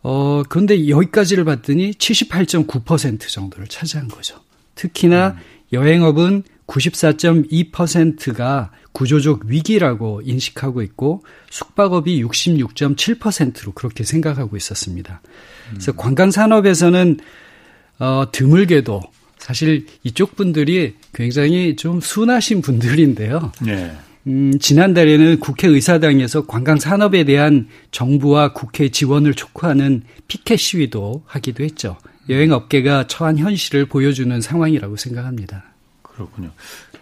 어, 0.02 0.42
그런데 0.48 0.88
여기까지를 0.88 1.44
봤더니 1.44 1.92
78.9% 1.92 3.28
정도를 3.28 3.68
차지한 3.68 4.08
거죠. 4.08 4.40
특히나 4.74 5.28
음. 5.28 5.36
여행업은 5.72 6.42
94.2%가 6.66 8.70
구조적 8.92 9.46
위기라고 9.46 10.20
인식하고 10.24 10.82
있고 10.82 11.24
숙박업이 11.50 12.22
66.7%로 12.22 13.72
그렇게 13.72 14.04
생각하고 14.04 14.56
있었습니다. 14.56 15.22
그래서 15.70 15.92
음. 15.92 15.96
관광 15.96 16.30
산업에서는 16.30 17.18
어, 17.98 18.24
드물게도 18.32 19.02
사실 19.42 19.86
이쪽 20.04 20.36
분들이 20.36 20.94
굉장히 21.12 21.74
좀 21.74 22.00
순하신 22.00 22.62
분들인데요. 22.62 23.50
네. 23.60 23.92
음, 24.28 24.56
지난달에는 24.60 25.40
국회의사당에서 25.40 26.46
관광 26.46 26.78
산업에 26.78 27.24
대한 27.24 27.66
정부와 27.90 28.52
국회 28.52 28.88
지원을 28.88 29.34
촉구하는 29.34 30.04
피켓 30.28 30.60
시위도 30.60 31.24
하기도 31.26 31.64
했죠. 31.64 31.96
여행 32.28 32.52
업계가 32.52 33.08
처한 33.08 33.36
현실을 33.36 33.86
보여주는 33.86 34.40
상황이라고 34.40 34.94
생각합니다. 34.94 35.64
그렇군요. 36.02 36.50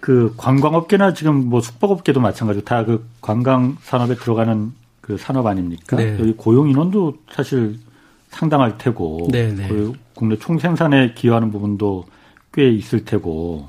그 0.01 0.33
관광업계나 0.39 1.13
지금 1.13 1.51
뭐 1.51 1.61
숙박업계도 1.61 2.21
마찬가지고 2.21 2.65
다 2.65 2.85
그 2.85 3.07
관광 3.21 3.77
산업에 3.83 4.15
들어가는 4.15 4.73
그 5.03 5.19
산업 5.19 5.45
아닙니까? 5.45 5.99
네. 5.99 6.17
여기 6.19 6.33
고용 6.33 6.71
인원도 6.71 7.19
사실 7.33 7.79
상당할 8.31 8.79
테고 8.79 9.29
네, 9.31 9.53
네. 9.53 9.69
그 9.69 9.93
국내 10.15 10.39
총생산에 10.39 11.13
기여하는 11.15 11.51
부분도 11.51 12.07
꽤 12.53 12.71
있을 12.71 13.05
테고 13.05 13.69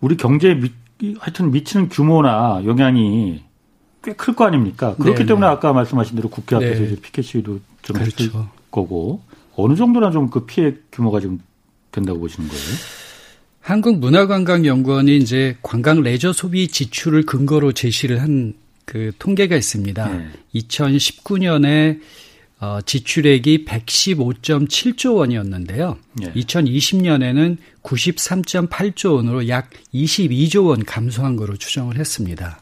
우리 0.00 0.16
경제에 0.16 0.54
미, 0.54 0.70
하여튼 1.18 1.50
미치는 1.50 1.88
규모나 1.88 2.62
영향이 2.64 3.42
꽤 4.02 4.12
클 4.14 4.34
거 4.34 4.44
아닙니까? 4.46 4.94
그렇기 4.96 5.18
네네. 5.18 5.26
때문에 5.26 5.46
네. 5.46 5.52
아까 5.52 5.72
말씀하신 5.72 6.16
대로 6.16 6.28
국회 6.28 6.56
앞에서 6.56 6.80
네. 6.80 6.86
이제 6.86 7.00
피켓 7.00 7.24
시위도 7.24 7.60
좀 7.82 7.94
그렇죠. 7.96 8.24
했을 8.24 8.32
거고 8.70 9.22
어느 9.54 9.74
정도나 9.76 10.10
좀 10.10 10.28
그 10.30 10.44
피해 10.46 10.74
규모가 10.90 11.20
좀 11.20 11.40
된다고 11.92 12.18
보시는 12.20 12.48
거예요? 12.48 12.62
한국문화관광연구원이 13.60 15.16
이제 15.18 15.56
관광 15.62 16.02
레저 16.02 16.32
소비 16.32 16.66
지출을 16.68 17.26
근거로 17.26 17.72
제시를 17.72 18.20
한 18.20 18.54
그 18.84 19.12
통계가 19.18 19.56
있습니다. 19.56 20.08
네. 20.08 20.28
2019년에 20.56 22.00
어, 22.62 22.78
지출액이 22.80 23.64
115.7조 23.64 25.16
원이었는데요. 25.16 25.98
예. 26.22 26.32
2020년에는 26.32 27.56
93.8조 27.82 29.16
원으로 29.16 29.48
약 29.48 29.70
22조 29.92 30.66
원 30.66 30.84
감소한 30.84 31.34
거로 31.34 31.56
추정을 31.56 31.98
했습니다. 31.98 32.60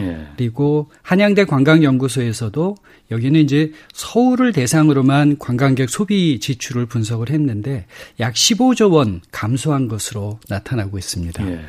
예. 0.00 0.28
그리고 0.38 0.90
한양대 1.02 1.44
관광연구소에서도 1.44 2.76
여기는 3.10 3.38
이제 3.38 3.72
서울을 3.92 4.54
대상으로만 4.54 5.36
관광객 5.38 5.90
소비 5.90 6.40
지출을 6.40 6.86
분석을 6.86 7.28
했는데 7.28 7.84
약 8.18 8.32
15조 8.32 8.90
원 8.92 9.20
감소한 9.32 9.86
것으로 9.86 10.40
나타나고 10.48 10.96
있습니다. 10.96 11.46
예. 11.46 11.60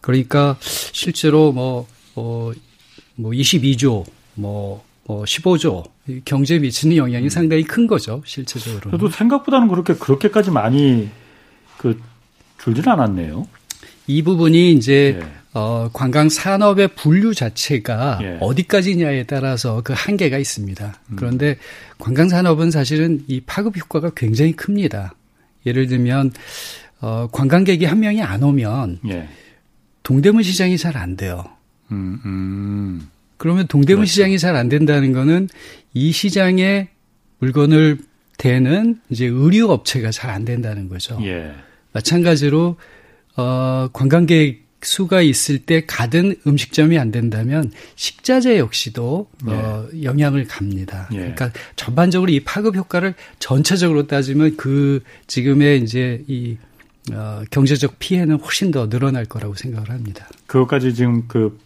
그러니까 0.00 0.56
실제로 0.60 1.52
뭐, 1.52 1.86
어, 2.16 2.50
뭐 3.14 3.30
22조, 3.30 4.04
뭐, 4.34 4.87
뭐 5.08 5.24
15조 5.24 5.84
경제에 6.26 6.58
미치는 6.58 6.98
영향이 6.98 7.24
음. 7.24 7.28
상당히 7.30 7.64
큰 7.64 7.86
거죠, 7.86 8.22
실제적으로. 8.26 8.90
그래도 8.90 9.08
생각보다는 9.08 9.66
그렇게 9.68 9.94
그렇게까지 9.94 10.50
많이 10.50 11.08
그 11.78 11.98
줄질 12.58 12.86
않았네요. 12.86 13.48
이 14.06 14.22
부분이 14.22 14.72
이제 14.72 15.18
예. 15.18 15.26
어, 15.54 15.88
관광 15.94 16.28
산업의 16.28 16.88
분류 16.88 17.34
자체가 17.34 18.18
예. 18.20 18.38
어디까지냐에 18.42 19.24
따라서 19.24 19.80
그 19.82 19.94
한계가 19.96 20.36
있습니다. 20.36 20.94
음. 21.06 21.16
그런데 21.16 21.56
관광 21.98 22.28
산업은 22.28 22.70
사실은 22.70 23.24
이 23.28 23.40
파급 23.40 23.78
효과가 23.78 24.10
굉장히 24.14 24.52
큽니다. 24.52 25.14
예를 25.64 25.86
들면 25.86 26.32
어, 27.00 27.28
관광객이 27.32 27.86
한 27.86 28.00
명이 28.00 28.22
안 28.22 28.42
오면 28.42 28.98
예. 29.08 29.26
동대문 30.02 30.42
시장이 30.42 30.76
잘 30.76 30.96
안 30.98 31.16
돼요. 31.16 31.44
음, 31.92 32.20
음. 32.26 33.08
그러면 33.38 33.66
동대문 33.66 34.02
그렇죠. 34.02 34.10
시장이 34.12 34.38
잘 34.38 34.54
안 34.56 34.68
된다는 34.68 35.12
거는 35.12 35.48
이 35.94 36.12
시장에 36.12 36.88
물건을 37.38 37.98
대는 38.36 39.00
이제 39.10 39.26
의류 39.26 39.70
업체가 39.70 40.10
잘 40.10 40.30
안 40.30 40.44
된다는 40.44 40.88
거죠. 40.88 41.18
예. 41.22 41.52
마찬가지로 41.92 42.76
어 43.36 43.88
관광객 43.92 44.66
수가 44.80 45.22
있을 45.22 45.58
때 45.58 45.84
가든 45.86 46.36
음식점이 46.46 46.98
안 46.98 47.10
된다면 47.10 47.72
식자재 47.96 48.58
역시도 48.58 49.28
예. 49.48 49.52
어 49.52 49.88
영향을 50.02 50.46
갑니다. 50.46 51.08
예. 51.12 51.18
그러니까 51.18 51.50
전반적으로 51.74 52.30
이 52.30 52.40
파급 52.40 52.76
효과를 52.76 53.14
전체적으로 53.40 54.06
따지면 54.06 54.56
그 54.56 55.00
지금의 55.26 55.82
이제 55.82 56.22
이 56.28 56.56
어, 57.12 57.42
경제적 57.50 57.98
피해는 57.98 58.38
훨씬 58.40 58.70
더 58.70 58.88
늘어날 58.88 59.24
거라고 59.24 59.54
생각을 59.54 59.90
합니다. 59.90 60.28
그것까지 60.46 60.94
지금 60.94 61.26
그 61.26 61.58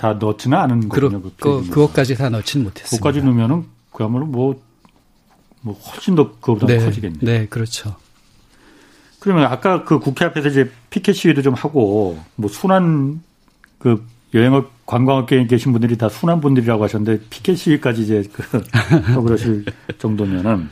다 0.00 0.14
넣지는 0.14 0.56
않은 0.56 0.88
거군요. 0.88 1.20
그, 1.20 1.30
그, 1.36 1.68
그것까지 1.68 2.14
다 2.14 2.30
넣지는 2.30 2.64
못했습니다. 2.64 2.96
그것까지 2.96 3.22
넣으면은 3.22 3.66
그야말로 3.92 4.24
뭐, 4.24 4.58
뭐 5.60 5.74
훨씬 5.74 6.14
더 6.14 6.32
그거보다 6.40 6.68
네, 6.68 6.78
커지겠네요. 6.78 7.20
네, 7.20 7.46
그렇죠. 7.48 7.96
그러면 9.18 9.44
아까 9.44 9.84
그 9.84 9.98
국회 9.98 10.24
앞에서 10.24 10.48
이제 10.48 10.70
피켓 10.88 11.14
시위도 11.14 11.42
좀 11.42 11.52
하고 11.52 12.18
뭐 12.36 12.48
순한 12.48 13.20
그 13.78 14.02
여행업 14.32 14.70
관광업계에 14.86 15.46
계신 15.46 15.72
분들이 15.72 15.98
다 15.98 16.08
순한 16.08 16.40
분들이라고 16.40 16.82
하셨는데 16.82 17.26
피켓 17.28 17.58
시위까지 17.58 18.00
이제 18.00 18.22
그 18.32 18.42
그러실 19.22 19.66
정도면은 19.98 20.70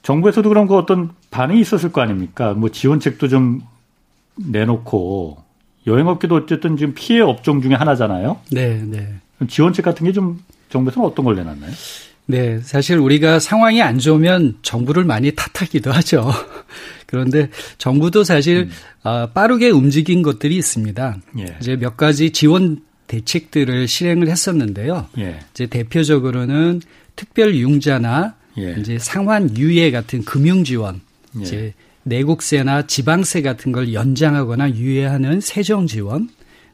정부에서도 0.00 0.48
그런 0.48 0.66
거 0.66 0.78
어떤 0.78 1.10
반응이 1.30 1.60
있었을 1.60 1.92
거 1.92 2.00
아닙니까? 2.00 2.54
뭐 2.54 2.70
지원책도 2.70 3.28
좀 3.28 3.60
내놓고 4.36 5.47
여행업계도 5.88 6.34
어쨌든 6.36 6.76
지금 6.76 6.94
피해 6.94 7.20
업종 7.20 7.60
중에 7.60 7.74
하나잖아요. 7.74 8.38
네, 8.52 8.80
네. 8.84 9.14
지원책 9.48 9.84
같은 9.84 10.06
게 10.06 10.12
좀 10.12 10.38
정부에서는 10.70 11.08
어떤 11.08 11.24
걸 11.24 11.36
내놨나요? 11.36 11.72
네, 12.26 12.60
사실 12.60 12.98
우리가 12.98 13.38
상황이 13.38 13.80
안 13.80 13.98
좋으면 13.98 14.58
정부를 14.62 15.04
많이 15.04 15.32
탓하기도 15.32 15.90
하죠. 15.92 16.30
그런데 17.06 17.48
정부도 17.78 18.22
사실 18.22 18.68
음. 18.68 19.08
어, 19.08 19.26
빠르게 19.32 19.70
움직인 19.70 20.22
것들이 20.22 20.56
있습니다. 20.56 21.16
예. 21.38 21.56
이제 21.60 21.76
몇 21.76 21.96
가지 21.96 22.30
지원 22.30 22.82
대책들을 23.06 23.88
실행을 23.88 24.28
했었는데요. 24.28 25.06
예. 25.18 25.40
이제 25.54 25.66
대표적으로는 25.66 26.82
특별 27.16 27.54
융자나 27.54 28.34
예. 28.58 28.74
이제 28.78 28.98
상환 28.98 29.56
유예 29.56 29.90
같은 29.90 30.22
금융 30.24 30.64
지원, 30.64 31.00
예. 31.38 31.40
이제 31.42 31.74
내국세나 32.08 32.86
지방세 32.86 33.42
같은 33.42 33.72
걸 33.72 33.92
연장하거나 33.92 34.74
유예하는 34.74 35.40
세정 35.40 35.86
지원, 35.86 36.28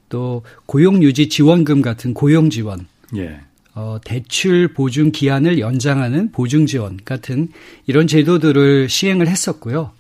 또 0.09 0.43
고용 0.67 1.03
유지 1.03 1.29
지원금 1.29 1.83
같은 1.83 2.15
고용 2.15 2.51
지원, 2.51 2.87
예. 3.17 3.41
어, 3.75 3.99
대출 4.05 4.69
보증 4.73 5.11
기한을 5.11 5.59
연장하는 5.59 6.31
보증 6.31 6.67
지원 6.67 6.99
같은 7.05 7.49
이런 7.87 8.07
제도들을 8.07 8.89
시행을 8.89 9.27
했었고요. 9.27 9.93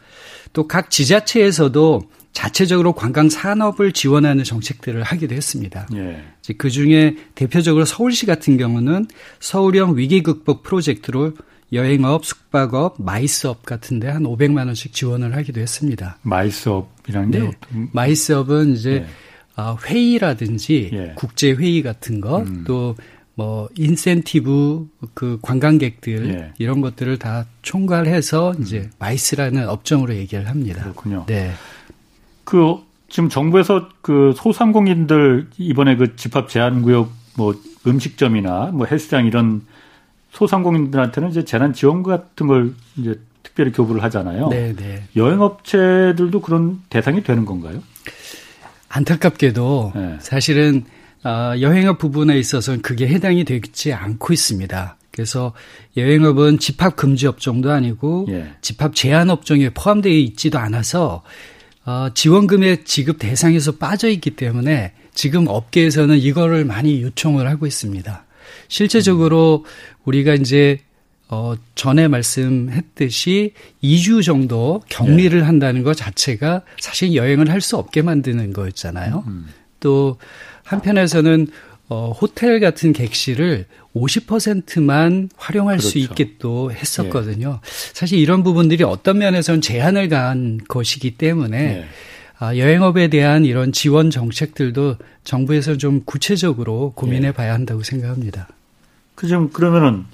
또 0.53 0.69
각 0.69 0.91
지자체에서도 0.91 2.03
자체적으로 2.33 2.93
관광 2.93 3.29
산업을 3.29 3.93
지원하는 3.93 4.43
정책들을 4.45 5.03
하기도 5.03 5.35
했습니다. 5.35 5.87
예. 5.95 6.23
그 6.59 6.69
중에 6.69 7.17
대표적으로 7.35 7.85
서울시 7.85 8.27
같은 8.27 8.57
경우는 8.57 9.07
서울형 9.41 9.97
위기 9.97 10.23
극복 10.23 10.63
프로젝트로 10.63 11.33
여행업, 11.73 12.25
숙박업, 12.25 12.97
MICE업 12.99 13.65
같은데 13.65 14.09
한 14.09 14.23
500만 14.23 14.67
원씩 14.67 14.93
지원을 14.93 15.35
하기도 15.35 15.61
했습니다. 15.61 16.19
MICE업이라는 16.23 17.31
게 17.31 17.39
네. 17.41 17.51
MICE업은 17.93 18.75
이제 18.75 18.91
예. 18.91 19.07
아, 19.57 19.77
회의라든지 19.85 20.91
예. 20.93 21.13
국제 21.17 21.53
회의 21.53 21.83
같은 21.83 22.21
것, 22.21 22.43
음. 22.43 22.65
또뭐 22.67 23.69
인센티브 23.77 24.89
그 25.15 25.39
관광객들 25.43 26.29
예. 26.29 26.53
이런 26.59 26.81
것들을 26.81 27.19
다 27.19 27.47
총괄해서 27.63 28.53
음. 28.53 28.63
이제 28.63 28.91
MICE라는 28.99 29.69
업종으로 29.69 30.15
얘기를 30.15 30.49
합니다. 30.49 30.83
그렇군요. 30.83 31.25
네. 31.27 31.53
그 32.45 32.77
지금 33.09 33.29
정부에서 33.29 33.89
그 34.01 34.33
소상공인들 34.37 35.49
이번에 35.59 35.97
그 35.97 36.17
집합 36.17 36.49
제한 36.49 36.83
구역 36.83 37.13
뭐 37.37 37.55
음식점이나 37.87 38.71
뭐 38.73 38.87
헬스장 38.87 39.27
이런 39.27 39.63
소상공인들한테는 40.35 41.31
이제 41.31 41.45
재난 41.45 41.73
지원금 41.73 42.13
같은 42.13 42.47
걸 42.47 42.75
이제 42.97 43.19
특별히 43.43 43.73
교부를 43.73 44.03
하잖아요. 44.05 44.49
네, 44.49 44.75
네. 44.75 45.05
여행업체들도 45.15 46.41
그런 46.41 46.81
대상이 46.91 47.23
되는 47.23 47.45
건가요? 47.45 47.83
안타깝게도 48.89 49.93
네. 49.95 50.17
사실은 50.21 50.85
어, 51.25 51.55
여행업 51.61 51.99
부분에 51.99 52.39
있어서는 52.39 52.83
그게 52.83 53.09
해당이 53.09 53.45
되지 53.45 53.93
않고 53.93 54.33
있습니다. 54.33 54.97
그래서 55.11 55.53
여행업은 55.97 56.59
집합 56.59 56.97
금지 56.97 57.27
업종도 57.27 57.71
아니고 57.71 58.27
예. 58.31 58.51
집합 58.61 58.95
제한 58.95 59.31
업종에 59.31 59.71
포함되어 59.71 60.13
있지도 60.13 60.59
않아서 60.59 61.23
어, 61.87 62.09
지원금의 62.13 62.85
지급 62.85 63.19
대상에서 63.21 63.73
빠져 63.73 64.09
있기 64.09 64.31
때문에 64.33 64.93
지금 65.15 65.47
업계에서는 65.49 66.19
이거를 66.19 66.65
많이 66.65 67.01
요청을 67.03 67.49
하고 67.49 67.67
있습니다. 67.67 68.24
실제적으로 68.69 69.65
우리가 70.05 70.35
이제 70.35 70.79
어, 71.29 71.55
전에 71.75 72.07
말씀했듯이 72.09 73.53
2주 73.83 74.23
정도 74.25 74.83
격리를 74.89 75.39
네. 75.39 75.45
한다는 75.45 75.83
것 75.83 75.95
자체가 75.97 76.63
사실 76.79 77.15
여행을 77.15 77.51
할 77.51 77.61
수 77.61 77.77
없게 77.77 78.03
만드는 78.03 78.53
거였잖아요. 78.53 79.25
음. 79.27 79.47
또 79.81 80.19
한편에서는 80.65 81.47
어, 81.89 82.13
호텔 82.13 82.61
같은 82.61 82.93
객실을 82.93 83.67
50%만 83.95 85.29
활용할 85.37 85.77
그렇죠. 85.77 85.91
수 85.91 85.99
있게 85.99 86.37
또 86.39 86.73
했었거든요. 86.73 87.61
예. 87.63 87.69
사실 87.93 88.19
이런 88.19 88.43
부분들이 88.43 88.85
어떤 88.85 89.19
면에서는 89.19 89.61
제한을 89.61 90.09
가한 90.09 90.61
것이기 90.67 91.13
때문에 91.13 91.59
예. 91.59 91.85
아, 92.39 92.57
여행업에 92.57 93.09
대한 93.09 93.45
이런 93.45 93.73
지원 93.73 94.11
정책들도 94.11 94.97
정부에서 95.23 95.77
좀 95.77 96.03
구체적으로 96.05 96.93
고민해 96.97 97.29
예. 97.29 97.33
봐야 97.33 97.55
한다고 97.55 97.83
생각합니다. 97.83 98.49
그 99.15 99.29
좀 99.29 99.51
그러면은 99.51 100.05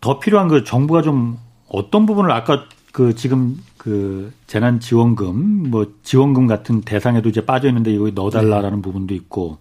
더 0.00 0.18
필요한 0.18 0.48
그 0.48 0.64
정부가 0.64 1.02
좀 1.02 1.38
어떤 1.68 2.04
부분을 2.06 2.30
아까 2.30 2.64
그 2.92 3.14
지금 3.14 3.58
그 3.78 4.32
재난 4.46 4.80
지원금 4.80 5.70
뭐 5.70 5.92
지원금 6.02 6.46
같은 6.46 6.82
대상에도 6.82 7.28
이제 7.28 7.44
빠져 7.44 7.68
있는데 7.68 7.92
이거 7.92 8.10
넣어달라라는 8.10 8.78
네. 8.78 8.82
부분도 8.82 9.14
있고 9.14 9.58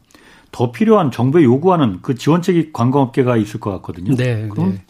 더 0.51 0.71
필요한 0.71 1.11
정부에 1.11 1.43
요구하는 1.43 1.99
그 2.01 2.15
지원책이 2.15 2.73
관광업계가 2.73 3.37
있을 3.37 3.59
것 3.59 3.71
같거든요. 3.71 4.15
네. 4.15 4.47
그럼 4.49 4.71
네. 4.71 4.81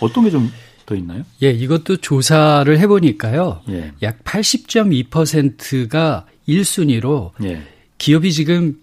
어떤 0.00 0.24
게 0.24 0.30
좀 0.30 0.50
더 0.86 0.94
있나요? 0.94 1.24
예, 1.42 1.50
이것도 1.50 1.98
조사를 1.98 2.78
해보니까요. 2.78 3.62
예. 3.70 3.92
약 4.02 4.22
80.2%가 4.24 6.26
1순위로 6.48 7.30
예. 7.44 7.62
기업이 7.98 8.32
지금 8.32 8.78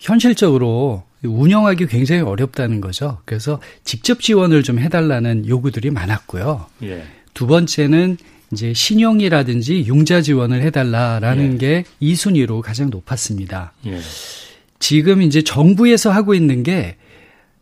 현실적으로 0.00 1.04
운영하기 1.22 1.86
굉장히 1.86 2.22
어렵다는 2.22 2.80
거죠. 2.80 3.18
그래서 3.24 3.60
직접 3.84 4.20
지원을 4.20 4.62
좀 4.62 4.78
해달라는 4.78 5.48
요구들이 5.48 5.90
많았고요. 5.90 6.66
예. 6.82 7.04
두 7.32 7.46
번째는 7.46 8.18
이제 8.52 8.72
신용이라든지 8.72 9.84
융자 9.86 10.20
지원을 10.20 10.62
해달라라는 10.62 11.54
예. 11.54 11.58
게 11.58 11.84
2순위로 12.02 12.60
가장 12.60 12.90
높았습니다. 12.90 13.72
예. 13.86 14.00
지금 14.78 15.22
이제 15.22 15.42
정부에서 15.42 16.10
하고 16.10 16.34
있는 16.34 16.62
게 16.62 16.96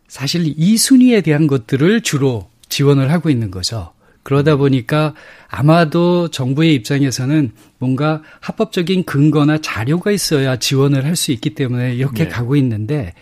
사실 0.08 0.52
이 0.56 0.76
순위에 0.76 1.20
대한 1.20 1.46
것들을 1.46 2.02
주로 2.02 2.50
지원을 2.72 3.12
하고 3.12 3.28
있는 3.28 3.50
거죠. 3.50 3.92
그러다 4.22 4.56
보니까 4.56 5.14
아마도 5.48 6.28
정부의 6.28 6.74
입장에서는 6.74 7.52
뭔가 7.78 8.22
합법적인 8.40 9.04
근거나 9.04 9.58
자료가 9.58 10.10
있어야 10.10 10.56
지원을 10.56 11.04
할 11.04 11.16
수 11.16 11.32
있기 11.32 11.50
때문에 11.54 11.94
이렇게 11.94 12.24
네. 12.24 12.30
가고 12.30 12.56
있는데, 12.56 13.12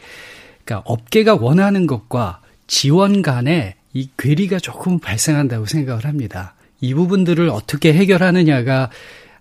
그러니까 0.64 0.88
업계가 0.88 1.34
원하는 1.34 1.86
것과 1.88 2.40
지원 2.68 3.22
간에 3.22 3.74
이 3.92 4.08
괴리가 4.16 4.60
조금 4.60 5.00
발생한다고 5.00 5.66
생각을 5.66 6.04
합니다. 6.04 6.54
이 6.80 6.94
부분들을 6.94 7.48
어떻게 7.48 7.92
해결하느냐가 7.92 8.90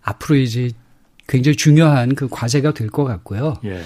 앞으로 0.01 0.37
이제 0.37 0.71
굉장히 1.27 1.55
중요한 1.55 2.15
그 2.15 2.27
과제가 2.29 2.73
될 2.73 2.89
것 2.89 3.03
같고요. 3.03 3.57
예. 3.65 3.81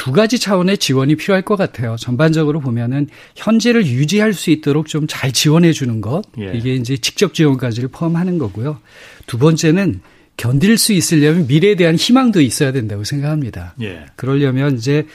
두 0.00 0.12
가지 0.12 0.38
차원의 0.38 0.78
지원이 0.78 1.16
필요할 1.16 1.42
것 1.42 1.56
같아요. 1.56 1.94
전반적으로 1.98 2.58
보면은 2.60 3.06
현재를 3.36 3.84
유지할 3.84 4.32
수 4.32 4.48
있도록 4.50 4.86
좀 4.86 5.06
잘 5.06 5.30
지원해 5.30 5.74
주는 5.74 6.00
것. 6.00 6.22
예. 6.38 6.52
이게 6.54 6.74
이제 6.74 6.96
직접 6.96 7.34
지원까지를 7.34 7.90
포함하는 7.90 8.38
거고요. 8.38 8.78
두 9.26 9.36
번째는 9.36 10.00
견딜 10.38 10.78
수 10.78 10.94
있으려면 10.94 11.46
미래에 11.46 11.74
대한 11.74 11.96
희망도 11.96 12.40
있어야 12.40 12.72
된다고 12.72 13.04
생각합니다. 13.04 13.74
예. 13.82 14.06
그러려면 14.16 14.78
이제 14.78 15.06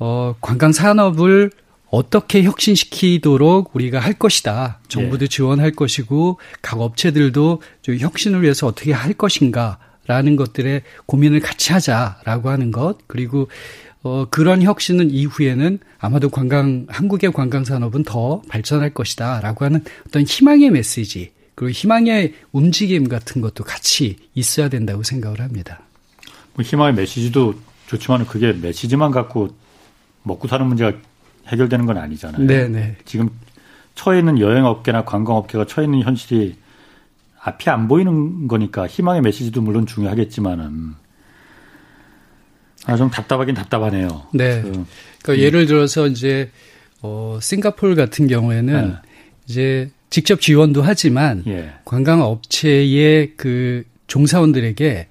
어 0.00 0.34
관광 0.40 0.72
산업을 0.72 1.52
어떻게 1.88 2.42
혁신시키도록 2.42 3.76
우리가 3.76 4.00
할 4.00 4.14
것이다. 4.14 4.80
정부도 4.88 5.26
예. 5.26 5.28
지원할 5.28 5.70
것이고 5.70 6.40
각 6.60 6.80
업체들도 6.80 7.62
좀 7.82 7.96
혁신을 7.96 8.42
위해서 8.42 8.66
어떻게 8.66 8.92
할 8.92 9.12
것인가 9.12 9.78
라는 10.08 10.36
것들에 10.36 10.82
고민을 11.04 11.40
같이 11.40 11.72
하자라고 11.72 12.48
하는 12.48 12.72
것. 12.72 12.96
그리고 13.06 13.48
어, 14.02 14.26
그런 14.30 14.62
혁신은 14.62 15.10
이후에는 15.10 15.78
아마도 15.98 16.28
관광, 16.28 16.86
한국의 16.88 17.32
관광 17.32 17.64
산업은 17.64 18.04
더 18.04 18.42
발전할 18.48 18.94
것이다. 18.94 19.40
라고 19.40 19.64
하는 19.64 19.82
어떤 20.06 20.22
희망의 20.22 20.70
메시지, 20.70 21.32
그리고 21.54 21.72
희망의 21.72 22.34
움직임 22.52 23.08
같은 23.08 23.40
것도 23.40 23.64
같이 23.64 24.16
있어야 24.34 24.68
된다고 24.68 25.02
생각을 25.02 25.40
합니다. 25.40 25.80
뭐 26.54 26.64
희망의 26.64 26.94
메시지도 26.94 27.54
좋지만 27.88 28.26
그게 28.26 28.52
메시지만 28.52 29.10
갖고 29.10 29.48
먹고 30.22 30.46
사는 30.46 30.64
문제가 30.66 30.92
해결되는 31.48 31.86
건 31.86 31.98
아니잖아요. 31.98 32.46
네네. 32.46 32.68
네. 32.68 32.96
지금 33.04 33.30
처해 33.94 34.20
있는 34.20 34.38
여행업계나 34.38 35.04
관광업계가 35.04 35.66
처해 35.66 35.86
있는 35.86 36.02
현실이 36.02 36.56
앞이 37.40 37.70
안 37.70 37.88
보이는 37.88 38.46
거니까 38.46 38.86
희망의 38.86 39.22
메시지도 39.22 39.62
물론 39.62 39.86
중요하겠지만은 39.86 40.94
아, 42.88 42.96
좀 42.96 43.10
답답하긴 43.10 43.54
답답하네요. 43.54 44.22
네. 44.32 44.62
그, 44.62 44.70
그러니까 45.22 45.32
음. 45.34 45.38
예를 45.38 45.66
들어서 45.66 46.06
이제 46.06 46.50
어 47.02 47.38
싱가폴 47.40 47.94
같은 47.94 48.26
경우에는 48.26 48.88
네. 48.88 48.94
이제 49.46 49.90
직접 50.08 50.40
지원도 50.40 50.80
하지만 50.80 51.44
예. 51.46 51.72
관광 51.84 52.22
업체의 52.22 53.34
그 53.36 53.84
종사원들에게 54.06 55.06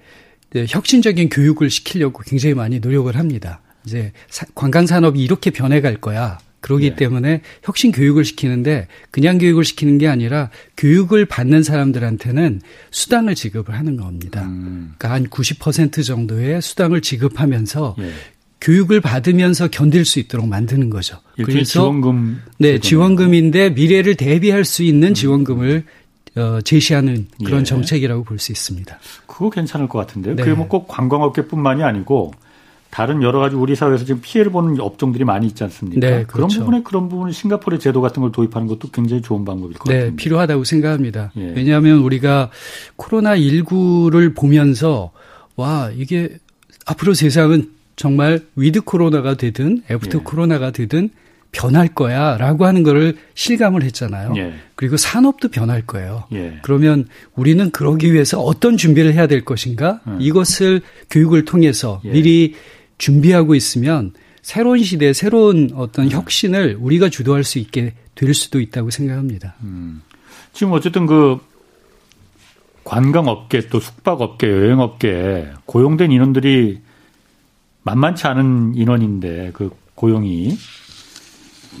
혁신적인 0.68 1.28
교육을 1.28 1.70
시키려고 1.70 2.22
굉장히 2.24 2.54
많이 2.54 2.80
노력을 2.80 3.14
합니다. 3.14 3.60
이제 3.86 4.12
관광 4.56 4.86
산업이 4.86 5.22
이렇게 5.22 5.50
변해갈 5.50 5.96
거야. 5.96 6.38
그러기 6.60 6.90
네. 6.90 6.96
때문에 6.96 7.42
혁신 7.62 7.92
교육을 7.92 8.24
시키는데 8.24 8.88
그냥 9.10 9.38
교육을 9.38 9.64
시키는 9.64 9.98
게 9.98 10.08
아니라 10.08 10.50
교육을 10.76 11.24
받는 11.26 11.62
사람들한테는 11.62 12.60
수당을 12.90 13.34
지급을 13.34 13.74
하는 13.74 13.96
겁니다. 13.96 14.42
음. 14.42 14.94
그러니까 14.98 15.28
한90% 15.30 16.04
정도의 16.04 16.60
수당을 16.60 17.00
지급하면서 17.00 17.94
네. 17.98 18.10
교육을 18.60 19.00
받으면서 19.00 19.68
견딜 19.68 20.04
수 20.04 20.18
있도록 20.18 20.48
만드는 20.48 20.90
거죠. 20.90 21.18
그래서 21.36 21.70
지원금 21.70 22.42
네 22.58 22.80
지원금인데 22.80 23.70
미래를 23.70 24.16
대비할 24.16 24.64
수 24.64 24.82
있는 24.82 25.14
지원금을 25.14 25.84
어, 26.36 26.60
제시하는 26.60 27.28
그런 27.44 27.60
예. 27.60 27.64
정책이라고 27.64 28.24
볼 28.24 28.38
수 28.38 28.50
있습니다. 28.52 28.98
그거 29.26 29.50
괜찮을 29.50 29.88
것 29.88 29.98
같은데요. 30.00 30.34
네. 30.34 30.42
그게 30.42 30.54
뭐 30.56 30.68
꼭 30.68 30.88
관광업계뿐만이 30.88 31.82
아니고 31.84 32.32
다른 32.90 33.22
여러 33.22 33.38
가지 33.38 33.54
우리 33.54 33.74
사회에서 33.74 34.04
지금 34.04 34.20
피해를 34.22 34.50
보는 34.50 34.80
업종들이 34.80 35.24
많이 35.24 35.46
있지 35.46 35.62
않습니까? 35.64 36.00
네, 36.00 36.24
그렇죠. 36.24 36.32
그런 36.32 36.48
부분에 36.48 36.82
그런 36.82 37.08
부분을 37.08 37.32
싱가포르의 37.32 37.80
제도 37.80 38.00
같은 38.00 38.22
걸 38.22 38.32
도입하는 38.32 38.66
것도 38.66 38.88
굉장히 38.90 39.22
좋은 39.22 39.44
방법일 39.44 39.76
것 39.78 39.88
네, 39.90 39.98
같습니다. 39.98 40.22
필요하다고 40.22 40.64
생각합니다. 40.64 41.32
예. 41.36 41.52
왜냐하면 41.54 41.98
우리가 41.98 42.50
코로나 42.96 43.36
19를 43.36 44.34
보면서 44.34 45.12
와 45.56 45.90
이게 45.94 46.38
앞으로 46.86 47.14
세상은 47.14 47.70
정말 47.96 48.40
with 48.56 48.82
코로나가 48.82 49.34
되든 49.34 49.82
after 49.90 50.18
예. 50.18 50.22
코로나가 50.22 50.70
되든 50.70 51.10
변할 51.50 51.88
거야 51.88 52.36
라고 52.36 52.66
하는 52.66 52.82
거를 52.82 53.16
실감을 53.34 53.82
했잖아요. 53.82 54.34
예. 54.36 54.54
그리고 54.74 54.96
산업도 54.96 55.48
변할 55.48 55.82
거예요. 55.82 56.24
예. 56.32 56.58
그러면 56.62 57.06
우리는 57.34 57.70
그러기 57.70 58.12
위해서 58.12 58.40
어떤 58.40 58.76
준비를 58.76 59.14
해야 59.14 59.26
될 59.26 59.44
것인가? 59.44 60.00
음. 60.06 60.18
이것을 60.20 60.82
교육을 61.10 61.44
통해서 61.44 62.00
예. 62.04 62.10
미리 62.10 62.54
준비하고 62.98 63.54
있으면 63.54 64.12
새로운 64.42 64.82
시대, 64.82 65.12
새로운 65.12 65.70
어떤 65.74 66.06
음. 66.06 66.10
혁신을 66.10 66.78
우리가 66.80 67.08
주도할 67.08 67.44
수 67.44 67.58
있게 67.58 67.94
될 68.14 68.34
수도 68.34 68.60
있다고 68.60 68.90
생각합니다. 68.90 69.54
음. 69.62 70.02
지금 70.52 70.72
어쨌든 70.72 71.06
그 71.06 71.38
관광업계 72.84 73.68
또 73.68 73.80
숙박업계, 73.80 74.48
여행업계 74.48 75.52
고용된 75.66 76.10
인원들이 76.10 76.80
만만치 77.82 78.26
않은 78.26 78.74
인원인데 78.74 79.50
그 79.52 79.70
고용이 79.94 80.56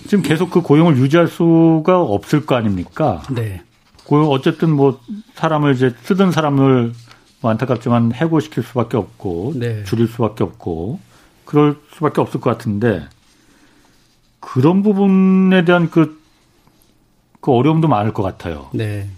지금 0.06 0.22
계속 0.22 0.50
그 0.50 0.60
고용을 0.60 0.96
유지할 0.98 1.28
수가 1.28 2.02
없을 2.02 2.46
거 2.46 2.54
아닙니까? 2.54 3.22
네. 3.30 3.62
고용 4.04 4.30
어쨌든 4.30 4.70
뭐 4.70 5.00
사람을 5.34 5.74
이제 5.74 5.94
쓰던 6.02 6.32
사람을 6.32 6.92
뭐 7.40 7.50
안타깝지만 7.50 8.12
해고시킬 8.12 8.62
수밖에 8.62 8.96
없고 8.96 9.54
네. 9.56 9.84
줄일 9.84 10.08
수밖에 10.08 10.44
없고 10.44 11.00
그럴 11.48 11.80
수밖에 11.94 12.20
없을 12.20 12.40
것 12.40 12.50
같은데 12.50 13.08
그런 14.38 14.82
부분에 14.82 15.64
대한 15.64 15.88
그, 15.88 16.20
그 17.40 17.52
어려움도 17.52 17.88
많을 17.88 18.12
것 18.12 18.22
같아요. 18.22 18.68
네. 18.74 19.08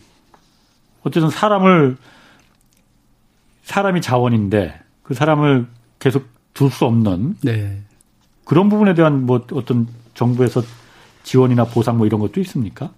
어쨌든 1.03 1.29
사람을 1.29 1.97
사람이 3.65 4.01
자원인데 4.01 4.79
그 5.03 5.15
사람을 5.15 5.67
계속 5.99 6.29
둘 6.55 6.71
수 6.71 6.85
없는 6.85 7.39
네. 7.43 7.81
그런 8.45 8.69
부분에 8.69 8.95
대한 8.95 9.27
뭐 9.27 9.45
어떤 9.51 9.89
정부에서 10.15 10.63
지원이나 11.25 11.65
보상 11.65 11.99
뭐 11.99 12.07
이런 12.07 12.21
것도 12.21 12.41
있습니까? 12.43 12.93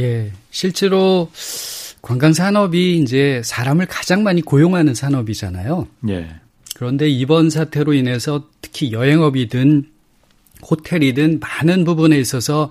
예. 0.00 0.32
실제로 0.50 1.30
관광 2.00 2.32
산업이 2.32 2.98
이제 2.98 3.42
사람을 3.44 3.86
가장 3.86 4.24
많이 4.24 4.42
고용하는 4.42 4.92
산업이잖아요. 4.96 5.86
예. 6.08 6.40
그런데 6.74 7.08
이번 7.08 7.50
사태로 7.50 7.92
인해서 7.94 8.48
특히 8.60 8.92
여행업이든 8.92 9.84
호텔이든 10.68 11.40
많은 11.40 11.84
부분에 11.84 12.18
있어서 12.18 12.70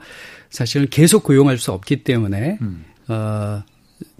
사실은 0.49 0.87
계속 0.89 1.23
고용할 1.23 1.57
수 1.57 1.71
없기 1.71 2.03
때문에 2.03 2.57
음. 2.61 2.85
어, 3.07 3.63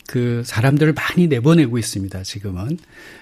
그 0.08 0.44
사람들을 0.46 0.94
많이 0.94 1.28
내보내고 1.28 1.78
있습니다. 1.78 2.24
지금은. 2.24 2.78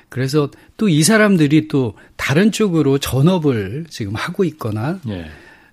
그래서 0.09 0.49
또 0.77 0.89
이 0.89 1.03
사람들이 1.03 1.67
또 1.67 1.93
다른 2.15 2.51
쪽으로 2.51 2.97
전업을 2.97 3.85
지금 3.89 4.15
하고 4.15 4.43
있거나 4.43 4.99
예. 5.07 5.25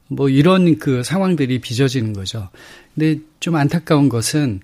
뭐 0.09 0.29
이런 0.29 0.79
그 0.79 1.03
상황들이 1.03 1.61
빚어지는 1.61 2.12
거죠. 2.12 2.51
근데 2.94 3.18
좀 3.40 3.57
안타까운 3.57 4.09
것은 4.09 4.61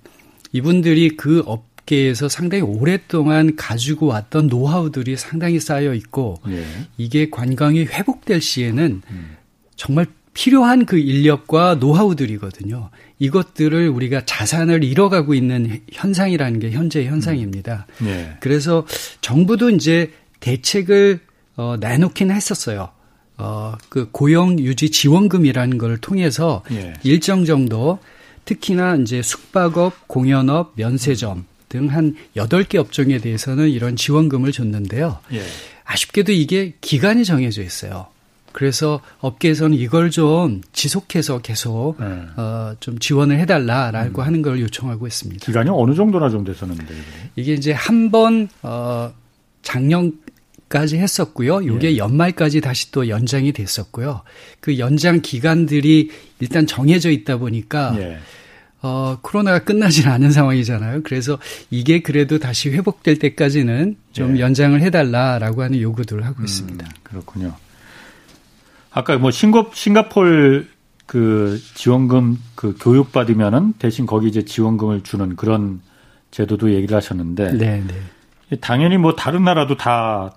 이분들이 0.51 1.17
그 1.17 1.41
업 1.45 1.72
계에서 1.85 2.29
상당히 2.29 2.63
오랫동안 2.63 3.55
가지고 3.55 4.07
왔던 4.07 4.47
노하우들이 4.47 5.17
상당히 5.17 5.59
쌓여 5.59 5.93
있고 5.93 6.39
예. 6.47 6.65
이게 6.97 7.29
관광이 7.29 7.85
회복될 7.85 8.41
시에는 8.41 9.01
음. 9.09 9.37
정말 9.75 10.05
필요한 10.33 10.85
그 10.85 10.97
인력과 10.97 11.75
노하우들이거든요. 11.75 12.89
이것들을 13.19 13.89
우리가 13.89 14.25
자산을 14.25 14.83
잃어가고 14.83 15.33
있는 15.33 15.81
현상이라는 15.91 16.59
게 16.59 16.71
현재의 16.71 17.07
현상입니다. 17.07 17.87
음. 18.01 18.07
예. 18.07 18.37
그래서 18.39 18.85
정부도 19.21 19.69
이제 19.69 20.11
대책을 20.39 21.19
어, 21.55 21.75
내놓긴 21.79 22.31
했었어요. 22.31 22.89
어, 23.37 23.75
그 23.89 24.09
고용 24.11 24.59
유지 24.59 24.89
지원금이라는 24.89 25.77
걸 25.77 25.97
통해서 25.97 26.63
예. 26.71 26.93
일정 27.03 27.45
정도 27.45 27.99
특히나 28.45 28.95
이제 28.95 29.21
숙박업, 29.21 30.07
공연업, 30.07 30.73
면세점 30.75 31.45
등 31.73 31.87
한 31.87 32.15
8개 32.35 32.75
업종에 32.75 33.17
대해서는 33.17 33.69
이런 33.69 33.95
지원금을 33.95 34.51
줬는데요. 34.51 35.17
예. 35.33 35.41
아쉽게도 35.85 36.31
이게 36.31 36.73
기간이 36.81 37.25
정해져 37.25 37.63
있어요. 37.63 38.07
그래서 38.51 39.01
업계에서는 39.19 39.75
이걸 39.75 40.11
좀 40.11 40.61
지속해서 40.73 41.39
계속 41.39 41.95
네. 41.99 42.05
어, 42.37 42.75
좀 42.79 42.99
지원을 42.99 43.39
해달라라고 43.39 44.21
음. 44.21 44.25
하는 44.25 44.41
걸 44.43 44.61
요청하고 44.61 45.07
있습니다. 45.07 45.43
기간이 45.43 45.71
어느 45.73 45.95
정도나 45.95 46.29
좀 46.29 46.43
됐었는데 46.43 46.93
이게 47.35 47.53
이제 47.53 47.71
한번 47.71 48.47
어, 48.61 49.11
작년 49.63 50.13
까지 50.69 50.97
했었고요. 50.97 51.65
요게 51.65 51.93
예. 51.93 51.97
연말까지 51.97 52.61
다시 52.61 52.91
또 52.91 53.07
연장이 53.07 53.51
됐었고요. 53.51 54.21
그 54.59 54.79
연장 54.79 55.21
기간들이 55.21 56.09
일단 56.39 56.65
정해져 56.65 57.11
있다 57.11 57.37
보니까 57.37 57.95
예. 57.99 58.19
어, 58.83 59.17
코로나가 59.21 59.59
끝나진 59.59 60.07
않은 60.07 60.31
상황이잖아요. 60.31 61.01
그래서 61.03 61.39
이게 61.71 62.01
그래도 62.01 62.37
다시 62.37 62.69
회복될 62.69 63.17
때까지는 63.17 63.97
좀 64.11 64.37
예. 64.37 64.41
연장을 64.41 64.79
해달라라고 64.79 65.63
하는 65.63 65.81
요구들을 65.81 66.23
하고 66.23 66.39
음, 66.39 66.45
있습니다. 66.45 66.87
그렇군요. 67.01 67.55
아까 68.91 69.17
뭐 69.17 69.31
싱가, 69.31 69.65
싱가폴 69.73 70.67
그 71.07 71.59
지원금 71.73 72.37
그 72.53 72.75
교육 72.79 73.11
받으면은 73.11 73.73
대신 73.79 74.05
거기 74.05 74.27
이제 74.27 74.45
지원금을 74.45 75.01
주는 75.01 75.35
그런 75.35 75.81
제도도 76.29 76.73
얘기를 76.73 76.95
하셨는데. 76.95 77.53
네, 77.53 77.83
네. 77.87 78.57
당연히 78.61 78.97
뭐 78.97 79.15
다른 79.15 79.43
나라도 79.43 79.77
다 79.77 80.31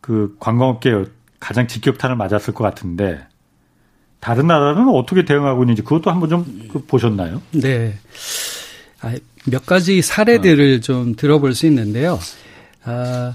그 0.00 0.36
관광업계 0.40 1.04
가장 1.38 1.66
직격탄을 1.66 2.16
맞았을 2.16 2.54
것 2.54 2.64
같은데 2.64 3.26
다른 4.20 4.46
나라는 4.46 4.88
어떻게 4.88 5.24
대응하고 5.24 5.62
있는지 5.64 5.82
그것도 5.82 6.10
한번 6.10 6.28
좀그 6.28 6.84
보셨나요? 6.86 7.40
네. 7.52 7.94
아, 9.00 9.14
몇 9.46 9.64
가지 9.64 10.02
사례들을 10.02 10.76
어. 10.76 10.80
좀 10.80 11.14
들어볼 11.16 11.54
수 11.54 11.66
있는데요. 11.66 12.18
아, 12.84 13.34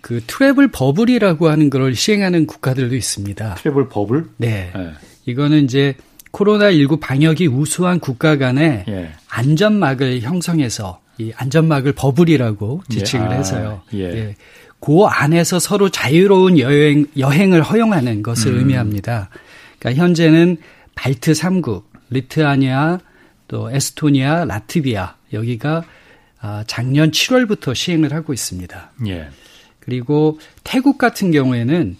그 0.00 0.20
travel 0.26 0.68
bubble이라고 0.68 1.48
하는 1.48 1.70
걸 1.70 1.94
시행하는 1.94 2.46
국가들도 2.46 2.94
있습니다. 2.94 3.54
travel 3.54 3.88
bubble? 3.88 4.26
네. 4.38 4.72
네. 4.74 4.92
이거는 5.26 5.64
이제 5.64 5.94
코로나19 6.32 7.00
방역이 7.00 7.46
우수한 7.46 8.00
국가 8.00 8.36
간의 8.36 8.84
예. 8.88 9.10
안전막을 9.28 10.20
형성해서 10.20 11.00
이 11.18 11.32
안전막을 11.36 11.92
bubble이라고 11.92 12.82
지칭을 12.88 13.30
예. 13.30 13.34
아, 13.34 13.36
해서요. 13.36 13.82
예. 13.94 13.98
예. 14.00 14.36
그 14.80 15.04
안에서 15.04 15.58
서로 15.58 15.88
자유로운 15.88 16.58
여행 16.58 17.06
여행을 17.16 17.62
허용하는 17.62 18.22
것을 18.22 18.52
음. 18.52 18.58
의미합니다. 18.60 19.28
그러니까 19.78 20.02
현재는 20.02 20.56
발트 20.94 21.32
3국, 21.32 21.84
리투아니아, 22.10 23.00
또 23.48 23.70
에스토니아, 23.70 24.44
라트비아 24.44 25.16
여기가 25.32 25.84
아, 26.40 26.64
작년 26.66 27.10
7월부터 27.10 27.74
시행을 27.74 28.12
하고 28.12 28.32
있습니다. 28.32 28.92
예. 29.08 29.28
그리고 29.80 30.38
태국 30.64 30.98
같은 30.98 31.30
경우에는 31.30 31.96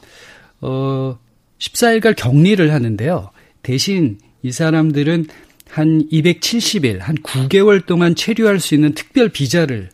어 0.60 1.18
14일간 1.58 2.14
격리를 2.16 2.72
하는데요. 2.72 3.30
대신 3.62 4.18
이 4.42 4.52
사람들은 4.52 5.26
한 5.70 6.08
270일, 6.10 6.98
한 6.98 7.16
9개월 7.16 7.84
동안 7.84 8.14
체류할 8.14 8.60
수 8.60 8.74
있는 8.74 8.94
특별 8.94 9.28
비자를 9.28 9.90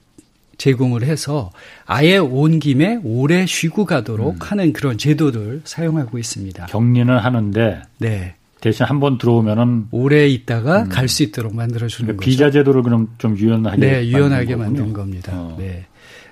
제공을 0.65 1.03
해서 1.03 1.51
아예 1.85 2.17
온 2.17 2.59
김에 2.59 2.99
오래 3.05 3.45
쉬고 3.45 3.85
가도록 3.85 4.37
음. 4.37 4.39
하는 4.41 4.73
그런 4.73 4.97
제도를 4.97 5.61
사용하고 5.65 6.17
있습니다. 6.19 6.67
격리는 6.67 7.15
하는데 7.19 7.83
네. 7.99 8.35
대신 8.63 8.87
한 8.87 8.99
번 8.99 9.19
들어오면은 9.19 9.89
오래 9.91 10.27
있다가 10.27 10.85
음. 10.85 10.89
갈수 10.89 11.23
있도록 11.25 11.55
만들어 11.55 11.87
주는 11.87 12.07
그러니까 12.07 12.21
거죠. 12.21 12.31
비자 12.31 12.51
제도를 12.51 12.83
그럼 12.83 13.09
좀 13.19 13.37
유연하게 13.37 13.77
네, 13.77 14.07
유연하게 14.07 14.57
만든 14.57 14.95
겁니다. 14.95 15.33
어. 15.35 15.55
네. 15.59 15.85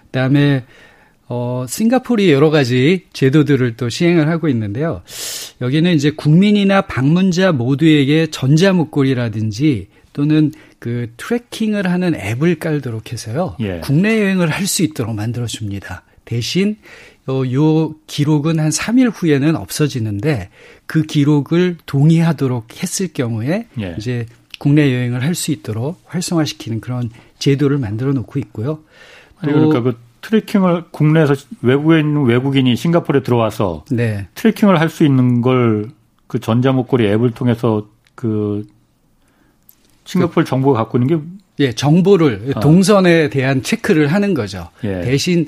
그다음에 0.07 0.65
어, 1.29 1.67
싱가포르이 1.69 2.33
여러 2.33 2.49
가지 2.49 3.05
제도들을 3.13 3.77
또 3.77 3.91
시행을 3.91 4.31
하고 4.31 4.49
있는데요. 4.49 5.03
여기는 5.61 5.93
이제 5.95 6.11
국민이나 6.11 6.81
방문자 6.81 7.53
모두에게 7.53 8.29
전자목걸이라든지 8.29 9.89
또는 10.15 10.53
그 10.83 11.13
트래킹을 11.17 11.89
하는 11.89 12.17
앱을 12.17 12.57
깔도록 12.59 13.13
해서요. 13.13 13.55
예. 13.61 13.79
국내 13.85 14.21
여행을 14.21 14.51
할 14.51 14.67
수 14.67 14.83
있도록 14.83 15.15
만들어 15.15 15.47
줍니다. 15.47 16.03
대신 16.25 16.77
어, 17.29 17.43
요 17.53 17.95
기록은 18.09 18.59
한 18.59 18.71
3일 18.71 19.13
후에는 19.15 19.55
없어지는데 19.55 20.49
그 20.87 21.03
기록을 21.03 21.77
동의하도록 21.87 22.83
했을 22.83 23.13
경우에 23.13 23.69
예. 23.81 23.95
이제 23.97 24.27
국내 24.59 24.93
여행을 24.93 25.23
할 25.23 25.37
수 25.37 25.53
있도록 25.53 26.03
활성화시키는 26.07 26.81
그런 26.81 27.11
제도를 27.39 27.79
만들어 27.79 28.13
놓고 28.13 28.41
있고요. 28.41 28.81
아니, 29.39 29.53
그러니까 29.53 29.83
그 29.83 29.97
트래킹을 30.23 30.87
국내에서 30.91 31.37
외국에 31.63 32.01
있는 32.01 32.25
외국인이 32.25 32.75
싱가포르에 32.75 33.23
들어와서 33.23 33.85
네. 33.93 34.27
트래킹을 34.35 34.81
할 34.81 34.89
수 34.89 35.05
있는 35.05 35.43
걸 35.43 35.91
그 36.33 36.41
전자목걸이 36.41 37.07
앱을 37.09 37.33
통해서 37.33 37.87
그 38.15 38.67
싱가포르 40.05 40.45
그, 40.45 40.49
정보가 40.49 40.79
갖고 40.79 40.99
있는 40.99 41.09
게 41.09 41.25
예, 41.59 41.73
정보를 41.73 42.53
어. 42.57 42.61
동선에 42.61 43.31
대한 43.31 43.63
체크를 43.63 44.09
하는 44.09 44.35
거죠. 44.35 44.69
예. 44.85 45.03
대신 45.03 45.47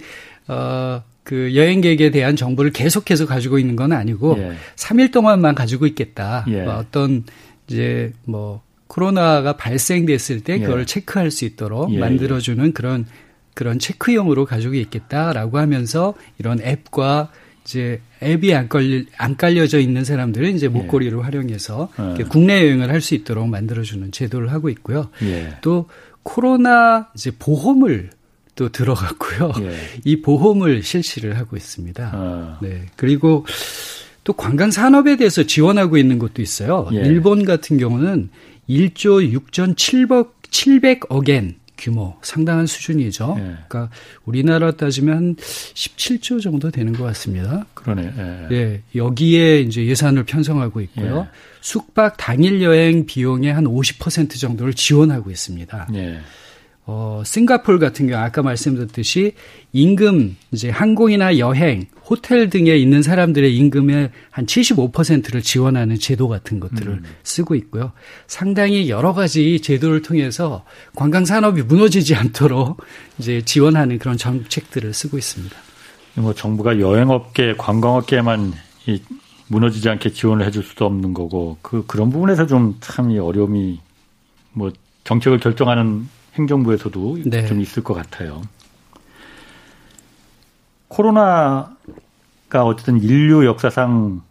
어, 0.48 1.02
그 1.22 1.54
여행객에 1.54 2.10
대한 2.10 2.36
정보를 2.36 2.70
계속해서 2.70 3.26
가지고 3.26 3.58
있는 3.58 3.76
건 3.76 3.92
아니고 3.92 4.36
예. 4.38 4.52
3일 4.76 5.12
동안만 5.12 5.54
가지고 5.54 5.86
있겠다. 5.86 6.44
예. 6.48 6.62
뭐 6.62 6.74
어떤 6.74 7.24
이제 7.68 8.12
뭐 8.24 8.62
코로나가 8.86 9.56
발생됐을 9.56 10.42
때 10.42 10.54
예. 10.54 10.58
그걸 10.58 10.86
체크할 10.86 11.30
수 11.30 11.44
있도록 11.44 11.90
예, 11.90 11.96
예. 11.96 11.98
만들어주는 11.98 12.72
그런 12.72 13.06
그런 13.54 13.78
체크용으로 13.78 14.44
가지고 14.44 14.74
있겠다라고 14.74 15.58
하면서 15.58 16.14
이런 16.38 16.60
앱과 16.60 17.30
이제 17.64 18.00
앱이 18.22 18.54
안 18.54 18.68
깔려 18.68 19.02
안 19.16 19.36
깔려져 19.36 19.78
있는 19.78 20.04
사람들은 20.04 20.54
이제 20.54 20.68
목걸이를 20.68 21.18
예. 21.18 21.22
활용해서 21.22 21.88
국내 22.28 22.62
여행을 22.62 22.90
할 22.90 23.00
수 23.00 23.14
있도록 23.14 23.48
만들어주는 23.48 24.12
제도를 24.12 24.52
하고 24.52 24.68
있고요. 24.70 25.10
또 25.60 25.88
코로나 26.22 27.08
이제 27.14 27.30
보험을 27.38 28.10
또 28.54 28.68
들어갔고요. 28.70 29.52
예. 29.60 29.76
이 30.04 30.20
보험을 30.22 30.82
실시를 30.82 31.36
하고 31.38 31.56
있습니다. 31.56 32.10
아. 32.12 32.58
네. 32.62 32.86
그리고 32.96 33.44
또 34.22 34.32
관광 34.32 34.70
산업에 34.70 35.16
대해서 35.16 35.42
지원하고 35.42 35.96
있는 35.98 36.18
것도 36.18 36.40
있어요. 36.40 36.88
예. 36.92 36.98
일본 36.98 37.44
같은 37.44 37.78
경우는 37.78 38.30
1조 38.68 39.38
6천 39.50 39.74
700억엔 40.50 41.54
규모 41.76 42.16
상당한 42.22 42.66
수준이죠. 42.66 43.36
예. 43.38 43.42
그러니까 43.68 43.90
우리나라 44.24 44.72
따지면 44.72 45.16
한 45.16 45.36
17조 45.36 46.42
정도 46.42 46.70
되는 46.70 46.92
것 46.92 47.04
같습니다. 47.04 47.66
그러네. 47.74 48.12
예. 48.50 48.54
예. 48.54 48.82
여기에 48.94 49.60
이제 49.60 49.84
예산을 49.84 50.24
편성하고 50.24 50.80
있고요. 50.82 51.28
예. 51.28 51.38
숙박 51.60 52.16
당일 52.16 52.62
여행 52.62 53.06
비용의 53.06 53.52
한 53.52 53.64
50% 53.64 54.38
정도를 54.38 54.74
지원하고 54.74 55.30
있습니다. 55.30 55.88
예. 55.94 56.20
어, 56.86 57.22
싱가폴 57.24 57.78
같은 57.78 58.06
경우 58.08 58.22
아까 58.22 58.42
말씀드렸듯이 58.42 59.32
임금 59.72 60.36
이제 60.52 60.68
항공이나 60.68 61.38
여행, 61.38 61.86
호텔 62.04 62.50
등에 62.50 62.76
있는 62.76 63.00
사람들의 63.02 63.56
임금의 63.56 64.10
한 64.30 64.44
75%를 64.46 65.40
지원하는 65.40 65.98
제도 65.98 66.28
같은 66.28 66.60
것들을 66.60 66.92
음. 66.92 67.04
쓰고 67.22 67.54
있고요. 67.54 67.92
상당히 68.26 68.90
여러 68.90 69.14
가지 69.14 69.60
제도를 69.60 70.02
통해서 70.02 70.64
관광 70.94 71.24
산업이 71.24 71.62
무너지지 71.62 72.14
않도록 72.14 72.82
이제 73.18 73.40
지원하는 73.42 73.98
그런 73.98 74.18
정책들을 74.18 74.92
쓰고 74.92 75.16
있습니다. 75.16 75.56
뭐 76.16 76.34
정부가 76.34 76.78
여행업계, 76.80 77.54
관광업계만 77.56 78.52
이 78.86 79.00
무너지지 79.48 79.88
않게 79.88 80.10
지원을 80.10 80.44
해줄 80.46 80.62
수도 80.62 80.84
없는 80.84 81.14
거고 81.14 81.56
그 81.62 81.84
그런 81.86 82.10
부분에서 82.10 82.46
좀 82.46 82.74
참 82.80 83.10
이 83.10 83.18
어려움이 83.18 83.80
뭐 84.52 84.70
정책을 85.04 85.38
결정하는 85.40 86.08
행정부에서도 86.34 87.18
네. 87.26 87.46
좀 87.46 87.60
있을 87.60 87.82
것 87.82 87.94
같아요. 87.94 88.42
코로나가 90.88 91.74
어쨌든 92.52 93.00
인류 93.02 93.46
역사상 93.46 94.22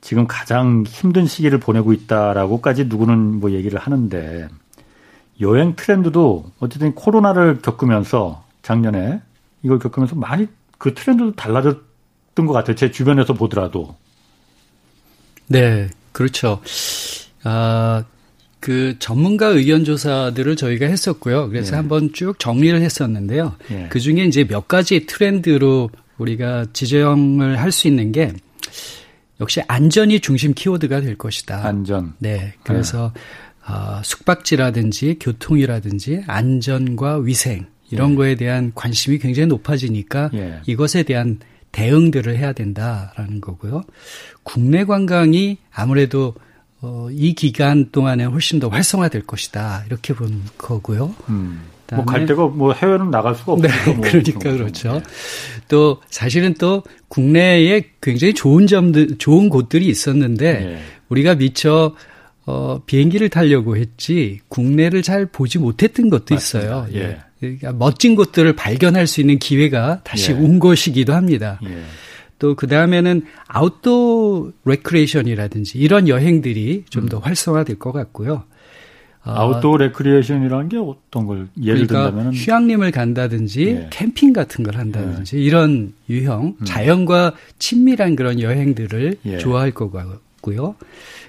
지금 0.00 0.26
가장 0.26 0.84
힘든 0.86 1.26
시기를 1.26 1.60
보내고 1.60 1.92
있다라고까지 1.92 2.86
누구는 2.86 3.40
뭐 3.40 3.52
얘기를 3.52 3.78
하는데 3.78 4.48
여행 5.40 5.74
트렌드도 5.76 6.50
어쨌든 6.60 6.94
코로나를 6.94 7.62
겪으면서 7.62 8.44
작년에 8.62 9.20
이걸 9.62 9.78
겪으면서 9.78 10.16
많이 10.16 10.46
그 10.78 10.94
트렌드도 10.94 11.34
달라졌던 11.34 12.46
것 12.46 12.52
같아요. 12.52 12.74
제 12.74 12.90
주변에서 12.90 13.34
보더라도. 13.34 13.94
네, 15.46 15.88
그렇죠. 16.12 16.60
아, 17.44 18.04
그 18.62 18.94
전문가 19.00 19.48
의견 19.48 19.84
조사들을 19.84 20.54
저희가 20.54 20.86
했었고요. 20.86 21.48
그래서 21.48 21.72
예. 21.72 21.76
한번 21.78 22.12
쭉 22.12 22.38
정리를 22.38 22.80
했었는데요. 22.80 23.56
예. 23.72 23.86
그 23.90 23.98
중에 23.98 24.24
이제 24.24 24.44
몇 24.44 24.68
가지 24.68 25.04
트렌드로 25.04 25.90
우리가 26.16 26.66
지정을 26.72 27.58
할 27.60 27.72
수 27.72 27.88
있는 27.88 28.12
게 28.12 28.32
역시 29.40 29.60
안전이 29.66 30.20
중심 30.20 30.54
키워드가 30.54 31.00
될 31.00 31.18
것이다. 31.18 31.66
안전. 31.66 32.14
네. 32.20 32.54
그래서 32.62 33.12
예. 33.16 33.72
어, 33.72 34.00
숙박지라든지 34.04 35.16
교통이라든지 35.18 36.22
안전과 36.28 37.16
위생 37.16 37.66
이런 37.90 38.12
예. 38.12 38.16
거에 38.16 38.34
대한 38.36 38.70
관심이 38.76 39.18
굉장히 39.18 39.48
높아지니까 39.48 40.30
예. 40.34 40.60
이것에 40.66 41.02
대한 41.02 41.40
대응들을 41.72 42.36
해야 42.36 42.52
된다라는 42.52 43.40
거고요. 43.40 43.82
국내 44.44 44.84
관광이 44.84 45.58
아무래도 45.72 46.34
어, 46.82 47.08
이 47.12 47.32
기간 47.34 47.90
동안에 47.90 48.24
훨씬 48.24 48.58
더 48.58 48.68
활성화될 48.68 49.22
것이다 49.22 49.84
이렇게 49.86 50.14
본 50.14 50.42
거고요. 50.58 51.14
음. 51.28 51.62
뭐갈 51.94 52.26
데가 52.26 52.46
뭐 52.46 52.72
해외는 52.72 53.10
나갈 53.10 53.34
수가 53.34 53.52
없으니까. 53.52 53.84
네, 53.84 53.92
뭐 53.92 54.00
그러니까 54.08 54.38
그렇죠. 54.38 54.92
네. 54.94 55.02
또 55.68 56.00
사실은 56.08 56.54
또 56.54 56.82
국내에 57.08 57.84
굉장히 58.00 58.34
좋은 58.34 58.66
점들, 58.66 59.18
좋은 59.18 59.48
곳들이 59.48 59.86
있었는데 59.86 60.52
네. 60.52 60.82
우리가 61.08 61.34
미처 61.34 61.94
어, 62.46 62.80
비행기를 62.86 63.28
타려고 63.28 63.76
했지 63.76 64.40
국내를 64.48 65.02
잘 65.02 65.26
보지 65.26 65.58
못했던 65.58 66.10
것도 66.10 66.34
맞습니다. 66.34 66.88
있어요. 66.88 66.88
예. 66.94 67.18
그러니까 67.38 67.72
멋진 67.72 68.16
곳들을 68.16 68.54
발견할 68.56 69.06
수 69.06 69.20
있는 69.20 69.38
기회가 69.38 70.00
다시 70.02 70.32
예. 70.32 70.36
온 70.36 70.58
것이기도 70.58 71.12
합니다. 71.12 71.60
예. 71.64 71.82
또 72.42 72.56
그 72.56 72.66
다음에는 72.66 73.22
outdoor 73.46 74.50
recreation이라든지 74.64 75.78
이런 75.78 76.08
여행들이 76.08 76.84
좀더 76.90 77.18
음. 77.18 77.22
활성화될 77.22 77.78
것 77.78 77.92
같고요. 77.92 78.42
어, 79.24 79.30
outdoor 79.30 79.76
recreation이라는 79.76 80.68
게 80.68 80.76
어떤 80.76 81.26
걸 81.26 81.46
예를 81.62 81.86
그러니까 81.86 82.10
든다면 82.10 82.34
휴양림을 82.34 82.90
간다든지 82.90 83.66
예. 83.66 83.86
캠핑 83.90 84.32
같은 84.32 84.64
걸 84.64 84.76
한다든지 84.76 85.38
예. 85.38 85.40
이런 85.40 85.92
유형 86.10 86.56
음. 86.58 86.64
자연과 86.64 87.34
친밀한 87.60 88.16
그런 88.16 88.40
여행들을 88.40 89.18
예. 89.24 89.38
좋아할 89.38 89.70
것 89.70 89.92
같고요. 89.92 90.74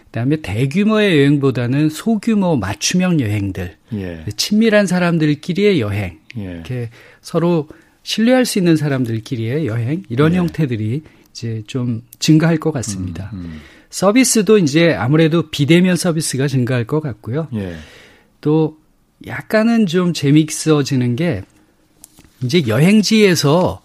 그다음에 0.06 0.38
대규모의 0.38 1.18
여행보다는 1.20 1.90
소규모 1.90 2.56
맞춤형 2.56 3.20
여행들, 3.20 3.76
예. 3.94 4.26
친밀한 4.36 4.88
사람들끼리의 4.88 5.80
여행, 5.80 6.18
예. 6.38 6.44
이렇게 6.44 6.90
서로 7.22 7.68
신뢰할 8.04 8.46
수 8.46 8.60
있는 8.60 8.76
사람들끼리의 8.76 9.66
여행 9.66 10.04
이런 10.10 10.34
네. 10.34 10.38
형태들이 10.38 11.02
이제 11.32 11.64
좀 11.68 12.04
증가할 12.20 12.58
것 12.58 12.72
같습니다. 12.72 13.32
음, 13.34 13.40
음. 13.40 13.62
서비스도 13.90 14.58
이제 14.58 14.94
아무래도 14.94 15.50
비대면 15.50 15.96
서비스가 15.96 16.48
증가할 16.48 16.86
것 16.86 17.00
같고요. 17.00 17.48
예. 17.54 17.76
또 18.42 18.78
약간은 19.26 19.86
좀 19.86 20.14
재미있어지는 20.14 21.16
게 21.16 21.44
이제 22.44 22.68
여행지에서 22.68 23.82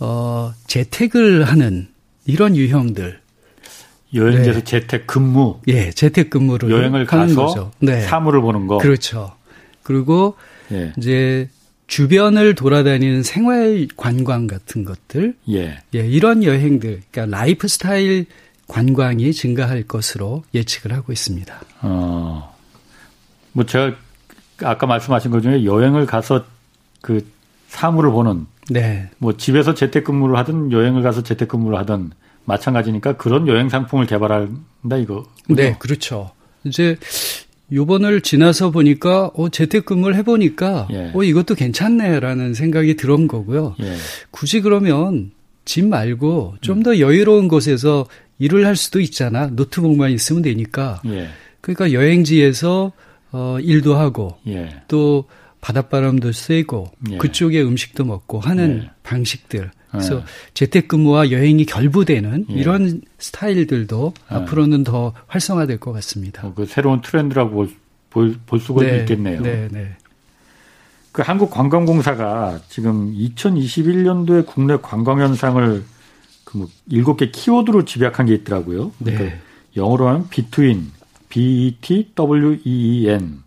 어 0.00 0.52
재택을 0.66 1.44
하는 1.44 1.88
이런 2.26 2.56
유형들 2.56 3.20
여행지에서 4.14 4.60
네. 4.60 4.64
재택 4.64 5.06
근무. 5.06 5.60
예, 5.68 5.90
재택 5.90 6.30
근무를 6.30 6.70
여행을 6.70 7.06
가서 7.06 7.46
거죠. 7.46 7.70
네. 7.80 8.00
사물을 8.02 8.40
보는 8.40 8.66
거. 8.66 8.78
그렇죠. 8.78 9.34
그리고 9.82 10.36
예. 10.72 10.92
이제 10.96 11.48
주변을 11.88 12.54
돌아다니는 12.54 13.22
생활 13.22 13.88
관광 13.96 14.46
같은 14.46 14.84
것들, 14.84 15.34
예, 15.50 15.78
예 15.94 16.06
이런 16.06 16.44
여행들, 16.44 17.00
그러니까 17.10 17.36
라이프 17.36 17.66
스타일 17.66 18.26
관광이 18.68 19.32
증가할 19.32 19.82
것으로 19.84 20.44
예측을 20.54 20.92
하고 20.92 21.12
있습니다. 21.12 21.60
어, 21.82 22.54
뭐 23.52 23.64
제가 23.64 23.96
아까 24.62 24.86
말씀하신 24.86 25.30
것 25.30 25.40
중에 25.40 25.64
여행을 25.64 26.04
가서 26.04 26.44
그 27.00 27.26
사물을 27.68 28.10
보는, 28.10 28.46
네, 28.68 29.08
뭐 29.16 29.36
집에서 29.36 29.74
재택근무를 29.74 30.36
하든 30.36 30.70
여행을 30.70 31.02
가서 31.02 31.22
재택근무를 31.22 31.78
하든 31.78 32.10
마찬가지니까 32.44 33.16
그런 33.16 33.48
여행 33.48 33.70
상품을 33.70 34.06
개발한다 34.06 34.96
이거. 34.98 35.26
네, 35.48 35.74
그렇죠. 35.78 36.32
이제 36.64 36.98
요번을 37.72 38.22
지나서 38.22 38.70
보니까 38.70 39.30
어 39.34 39.48
재택근무를 39.48 40.16
해보니까 40.16 40.88
예. 40.90 41.10
어 41.14 41.22
이것도 41.22 41.54
괜찮네라는 41.54 42.54
생각이 42.54 42.96
들은 42.96 43.28
거고요. 43.28 43.74
예. 43.80 43.94
굳이 44.30 44.60
그러면 44.60 45.32
집 45.64 45.86
말고 45.86 46.56
좀더 46.60 46.92
음. 46.92 46.98
여유로운 46.98 47.48
곳에서 47.48 48.06
일을 48.38 48.66
할 48.66 48.76
수도 48.76 49.00
있잖아. 49.00 49.48
노트북만 49.48 50.12
있으면 50.12 50.42
되니까. 50.42 51.02
예. 51.06 51.28
그러니까 51.60 51.92
여행지에서 51.92 52.92
어 53.32 53.58
일도 53.60 53.96
하고 53.96 54.38
예. 54.46 54.82
또 54.88 55.26
바닷바람도 55.60 56.32
쐬고 56.32 56.92
예. 57.12 57.16
그쪽에 57.18 57.60
음식도 57.60 58.04
먹고 58.04 58.40
하는 58.40 58.84
예. 58.84 58.90
방식들 59.02 59.70
그래서 59.90 60.16
네. 60.16 60.24
재택근무와 60.54 61.30
여행이 61.30 61.64
결부되는 61.66 62.46
예. 62.50 62.54
이런 62.54 63.00
스타일들도 63.18 64.12
네. 64.16 64.36
앞으로는 64.36 64.84
더 64.84 65.14
활성화될 65.26 65.78
것 65.78 65.92
같습니다. 65.92 66.46
어, 66.46 66.54
그 66.54 66.66
새로운 66.66 67.00
트렌드라고 67.00 67.50
볼, 67.50 67.70
볼, 68.10 68.36
볼 68.46 68.60
수가 68.60 68.82
네. 68.82 69.00
있겠네요. 69.00 69.40
네, 69.42 69.68
네. 69.70 69.96
그 71.12 71.22
한국관광공사가 71.22 72.60
지금 72.68 73.12
2021년도에 73.14 74.46
국내 74.46 74.76
관광 74.80 75.20
현상을 75.20 75.82
그뭐 76.44 76.68
일곱 76.88 77.16
개 77.16 77.30
키워드로 77.30 77.84
집약한 77.84 78.26
게 78.26 78.34
있더라고요. 78.34 78.92
네. 78.98 79.14
그러니까 79.14 79.38
영어로 79.76 80.08
하면 80.08 80.28
between, 80.28 80.92
B-E-T-W-E-E-N. 82.18 83.42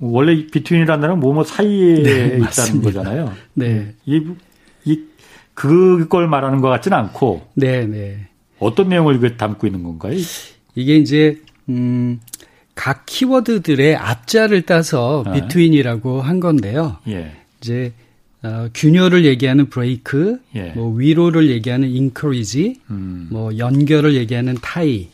원래 0.00 0.46
between이라는 0.46 1.00
단어는 1.00 1.20
뭐뭐 1.20 1.44
사이에 1.44 2.02
네, 2.02 2.26
있다는 2.26 2.40
맞습니다. 2.40 2.90
거잖아요. 2.90 3.32
네. 3.54 3.94
이, 4.04 4.16
이, 4.16 4.26
그걸 5.54 6.28
말하는 6.28 6.60
것 6.60 6.68
같지는 6.68 6.96
않고. 6.96 7.48
네, 7.54 7.86
네. 7.86 8.28
어떤 8.58 8.88
내용을 8.88 9.18
그 9.20 9.36
담고 9.36 9.66
있는 9.66 9.82
건가요? 9.82 10.16
이게 10.74 10.96
이제, 10.96 11.40
음, 11.68 12.20
각 12.74 13.04
키워드들의 13.06 13.96
앞자를 13.96 14.62
따서 14.62 15.24
네. 15.26 15.32
between이라고 15.42 16.22
한 16.22 16.40
건데요. 16.40 16.96
예. 17.08 17.32
이제 17.60 17.92
어, 18.42 18.68
균열을 18.74 19.24
얘기하는 19.24 19.66
브레이크, 19.66 20.38
예. 20.56 20.72
뭐 20.74 20.92
위로를 20.96 21.48
얘기하는 21.50 21.88
인크리지, 21.88 22.80
음. 22.90 23.28
뭐 23.30 23.56
연결을 23.56 24.14
얘기하는 24.14 24.56
타이, 24.60 25.10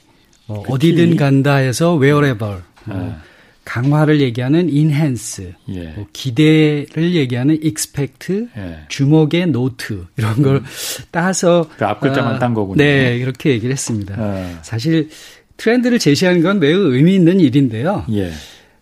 뭐 0.46 0.64
어디든 0.66 1.16
간다 1.16 1.56
해서 1.56 1.98
wherever, 2.00 2.62
뭐 2.84 2.96
예. 2.96 3.27
강화를 3.68 4.22
얘기하는 4.22 4.70
enhance, 4.70 5.52
예. 5.68 5.92
뭐 5.94 6.06
기대를 6.14 7.14
얘기하는 7.14 7.58
expect, 7.62 8.46
예. 8.56 8.78
주목의 8.88 9.42
note 9.42 9.98
이런 10.16 10.42
걸 10.42 10.56
음. 10.56 10.64
따서 11.10 11.68
그 11.76 11.84
앞 11.84 12.00
글자만 12.00 12.36
어, 12.36 12.38
딴 12.38 12.54
거군요. 12.54 12.78
네, 12.82 13.18
이렇게 13.18 13.50
얘기를 13.50 13.70
했습니다. 13.70 14.16
예. 14.18 14.56
사실 14.62 15.10
트렌드를 15.58 15.98
제시하는 15.98 16.42
건 16.42 16.60
매우 16.60 16.94
의미 16.94 17.14
있는 17.14 17.40
일인데요. 17.40 18.06
예. 18.12 18.32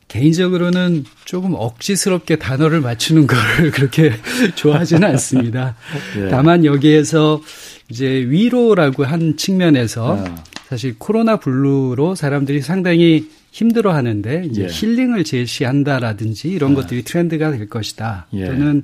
개인적으로는 0.07 1.05
조금 1.25 1.55
억지스럽게 1.57 2.37
단어를 2.37 2.81
맞추는 2.81 3.27
걸 3.27 3.39
그렇게 3.75 4.13
좋아하지는 4.55 5.03
않습니다. 5.09 5.75
예. 6.17 6.29
다만 6.29 6.65
여기에서 6.65 7.43
이제 7.91 8.07
위로라고 8.07 9.05
한 9.05 9.37
측면에서 9.37 10.17
아. 10.17 10.45
사실 10.69 10.95
코로나 10.97 11.39
블루로 11.39 12.15
사람들이 12.15 12.61
상당히 12.61 13.29
힘들어 13.57 13.95
하는데 13.95 14.45
이제 14.45 14.65
예. 14.65 14.69
힐링을 14.71 15.25
제시한다라든지 15.25 16.51
이런 16.51 16.73
아. 16.73 16.75
것들이 16.75 17.05
트렌드가 17.05 17.53
될 17.53 17.71
것이다. 17.71 18.27
예. 18.35 18.45
또는 18.45 18.83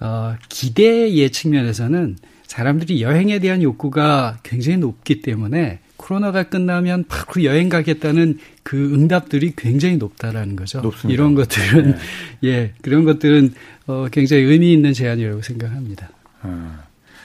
어 0.00 0.34
기대의 0.48 1.28
측면에서는 1.28 2.16
사람들이 2.46 3.02
여행에 3.02 3.38
대한 3.38 3.62
욕구가 3.62 4.38
굉장히 4.42 4.78
높기 4.78 5.20
때문에 5.20 5.80
코로나가 5.98 6.44
끝나면 6.44 7.04
바로 7.06 7.44
여행 7.44 7.68
가겠다는 7.68 8.38
그 8.62 8.94
응답들이 8.94 9.52
굉장히 9.56 9.98
높다라는 9.98 10.56
거죠. 10.56 10.80
높습니다. 10.80 11.12
이런 11.12 11.34
것들은 11.34 11.90
네. 11.90 11.98
예 12.48 12.72
그런 12.80 13.04
것들은 13.04 13.52
어, 13.88 14.06
굉장히 14.10 14.44
의미 14.44 14.72
있는 14.72 14.94
제안이라고 14.94 15.42
생각합니다. 15.42 16.08
아, 16.40 16.84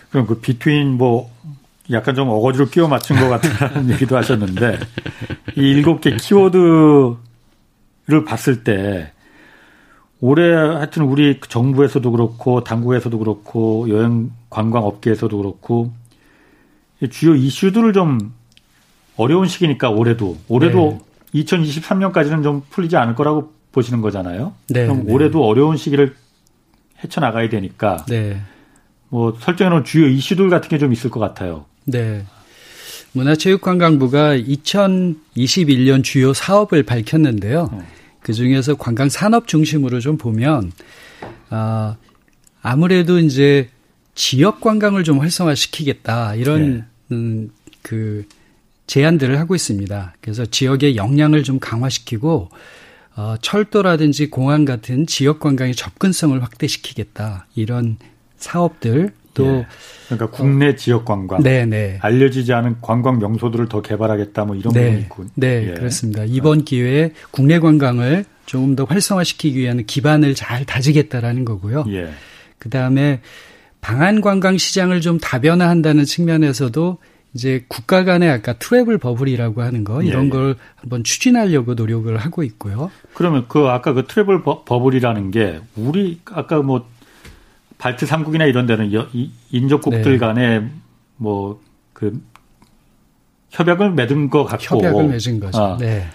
그럼 0.09 0.27
그 0.27 0.41
비트윈 0.41 0.89
뭐 0.89 1.31
약간 1.91 2.13
좀 2.13 2.27
어거지로 2.27 2.67
끼워 2.67 2.89
맞춘 2.89 3.17
것 3.17 3.29
같다는 3.29 3.89
얘기도 3.95 4.17
하셨는데 4.17 4.79
이 5.57 5.61
일곱 5.61 6.01
개 6.01 6.15
키워드를 6.15 7.15
봤을 8.25 8.63
때 8.63 9.11
올해 10.19 10.53
하여튼 10.53 11.03
우리 11.03 11.39
정부에서도 11.39 12.11
그렇고 12.11 12.63
당국에서도 12.63 13.17
그렇고 13.17 13.89
여행 13.89 14.31
관광 14.49 14.83
업계에서도 14.85 15.35
그렇고 15.35 15.91
주요 17.09 17.35
이슈들을 17.35 17.93
좀 17.93 18.33
어려운 19.15 19.47
시기니까 19.47 19.89
올해도 19.89 20.37
올해도 20.47 20.99
네. 21.33 21.41
2023년까지는 21.43 22.43
좀 22.43 22.61
풀리지 22.69 22.95
않을 22.97 23.15
거라고 23.15 23.51
보시는 23.71 24.01
거잖아요. 24.01 24.53
네, 24.69 24.83
그럼 24.83 25.05
네. 25.05 25.13
올해도 25.13 25.43
어려운 25.43 25.75
시기를 25.75 26.15
헤쳐나가야 27.03 27.49
되니까 27.49 28.05
네. 28.07 28.41
뭐 29.09 29.35
설정해 29.39 29.69
놓은 29.69 29.83
주요 29.83 30.07
이슈들 30.07 30.49
같은 30.49 30.69
게 30.69 30.77
좀 30.77 30.93
있을 30.93 31.09
것 31.09 31.19
같아요. 31.19 31.65
네. 31.85 32.25
문화체육관광부가 33.13 34.37
2021년 34.37 36.03
주요 36.03 36.33
사업을 36.33 36.83
밝혔는데요. 36.83 37.69
어. 37.71 37.87
그 38.21 38.33
중에서 38.33 38.75
관광 38.75 39.09
산업 39.09 39.47
중심으로 39.47 39.99
좀 39.99 40.17
보면 40.17 40.71
아 41.49 41.95
아무래도 42.61 43.19
이제 43.19 43.69
지역 44.15 44.61
관광을 44.61 45.03
좀 45.03 45.19
활성화시키겠다 45.19 46.35
이런 46.35 46.77
네. 46.77 46.83
음, 47.15 47.51
그 47.81 48.25
제안들을 48.87 49.39
하고 49.39 49.55
있습니다. 49.55 50.15
그래서 50.21 50.45
지역의 50.45 50.95
역량을 50.95 51.43
좀 51.43 51.59
강화시키고 51.59 52.49
어, 53.15 53.35
철도라든지 53.41 54.29
공항 54.29 54.65
같은 54.65 55.07
지역 55.07 55.39
관광의 55.39 55.75
접근성을 55.75 56.41
확대시키겠다 56.41 57.47
이런 57.55 57.97
사업들 58.37 59.13
또 59.37 59.45
예. 59.45 59.67
그러니까 60.07 60.29
국내 60.31 60.69
어, 60.69 60.75
지역 60.75 61.05
관광, 61.05 61.43
네네. 61.43 61.65
네. 61.65 61.99
알려지지 62.01 62.53
않은 62.53 62.77
관광 62.81 63.19
명소들을 63.19 63.67
더 63.69 63.81
개발하겠다 63.81 64.45
뭐 64.45 64.55
이런 64.55 64.73
네. 64.73 64.85
부분이 64.85 65.01
있고, 65.03 65.25
네 65.35 65.69
예. 65.69 65.73
그렇습니다. 65.73 66.23
이번 66.25 66.63
기회에 66.63 67.11
국내 67.31 67.59
관광을 67.59 68.25
조금 68.45 68.75
더 68.75 68.85
활성화시키기 68.85 69.59
위한 69.59 69.85
기반을 69.85 70.33
잘 70.33 70.65
다지겠다라는 70.65 71.45
거고요. 71.45 71.85
예. 71.89 72.09
그 72.57 72.69
다음에 72.69 73.21
방한 73.81 74.21
관광 74.21 74.57
시장을 74.57 75.01
좀 75.01 75.19
다변화한다는 75.19 76.05
측면에서도 76.05 76.97
이제 77.33 77.65
국가 77.67 78.03
간의 78.03 78.29
아까 78.29 78.53
travel 78.53 78.97
bubble이라고 78.97 79.61
하는 79.61 79.83
거 79.83 80.01
이런 80.01 80.23
예, 80.23 80.25
예. 80.27 80.29
걸 80.29 80.55
한번 80.75 81.03
추진하려고 81.03 81.75
노력을 81.75 82.15
하고 82.17 82.43
있고요. 82.43 82.89
그러면 83.13 83.45
그 83.47 83.67
아까 83.67 83.93
그 83.93 84.07
travel 84.07 84.41
bubble이라는 84.41 85.31
게 85.31 85.59
우리 85.75 86.19
아까 86.31 86.61
뭐 86.61 86.87
발트 87.77 88.05
삼국이나 88.05 88.45
이런 88.45 88.65
데는 88.65 88.91
인접국들 89.51 90.13
네. 90.13 90.17
간에 90.17 90.69
뭐 91.17 91.59
그 91.97 92.21
협약을 93.49 93.93
맺은 93.93 94.29
것 94.29 94.43
같고 94.43 94.77
협약을 94.77 95.07
맺은 95.07 95.39
거죠. 95.39 95.57
아, 95.57 95.77
네. 95.79 96.05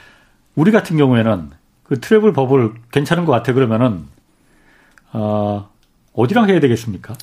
우리 0.55 0.71
같은 0.71 0.97
경우에는 0.97 1.51
그 1.83 1.99
트래블 1.99 2.33
버블 2.33 2.75
괜찮은 2.93 3.25
것 3.25 3.33
같아 3.33 3.53
그러면은 3.53 4.05
어, 5.13 5.69
어디랑 6.13 6.49
해야 6.49 6.61
되겠습니까? 6.61 7.15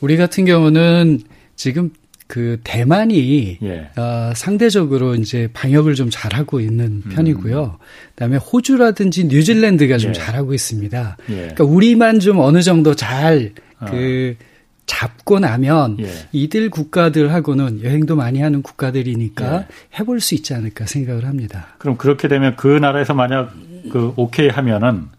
우리 0.00 0.16
같은 0.16 0.46
경우는 0.46 1.20
지금 1.54 1.90
그 2.32 2.58
대만이 2.64 3.58
예. 3.62 3.90
어, 3.94 4.32
상대적으로 4.34 5.16
이제 5.16 5.50
방역을 5.52 5.94
좀 5.94 6.08
잘하고 6.10 6.60
있는 6.60 7.02
음. 7.04 7.12
편이고요. 7.12 7.78
그다음에 8.14 8.38
호주라든지 8.38 9.26
뉴질랜드가 9.26 9.98
좀 9.98 10.08
예. 10.08 10.12
잘하고 10.14 10.54
있습니다. 10.54 11.18
예. 11.28 11.34
그러니까 11.34 11.64
우리만 11.64 12.20
좀 12.20 12.38
어느 12.38 12.62
정도 12.62 12.94
잘그 12.94 13.52
어. 13.80 14.44
잡고 14.86 15.40
나면 15.40 15.98
예. 16.00 16.08
이들 16.32 16.70
국가들하고는 16.70 17.82
여행도 17.82 18.16
많이 18.16 18.40
하는 18.40 18.62
국가들이니까 18.62 19.54
예. 19.54 19.66
해볼 19.98 20.20
수 20.20 20.34
있지 20.34 20.54
않을까 20.54 20.86
생각을 20.86 21.26
합니다. 21.26 21.74
그럼 21.76 21.98
그렇게 21.98 22.28
되면 22.28 22.56
그 22.56 22.66
나라에서 22.66 23.12
만약 23.12 23.52
그 23.92 24.14
오케이 24.16 24.48
하면은 24.48 25.10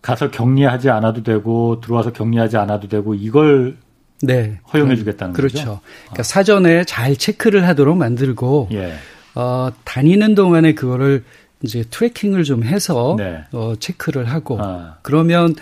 가서 0.00 0.30
격리하지 0.30 0.88
않아도 0.88 1.22
되고 1.22 1.82
들어와서 1.82 2.10
격리하지 2.14 2.56
않아도 2.56 2.88
되고 2.88 3.14
이걸 3.14 3.76
네. 4.22 4.58
허용해 4.72 4.96
주겠다는 4.96 5.32
그렇죠. 5.32 5.58
거죠. 5.58 5.80
그러니까 6.04 6.22
사전에 6.22 6.84
잘 6.84 7.16
체크를 7.16 7.66
하도록 7.66 7.96
만들고 7.96 8.68
예. 8.72 8.94
어, 9.34 9.70
다니는 9.84 10.34
동안에 10.34 10.74
그거를 10.74 11.24
이제 11.62 11.84
트래킹을 11.88 12.44
좀 12.44 12.64
해서 12.64 13.16
네. 13.18 13.44
어, 13.52 13.74
체크를 13.78 14.26
하고 14.26 14.58
아. 14.60 14.96
그러면 15.02 15.54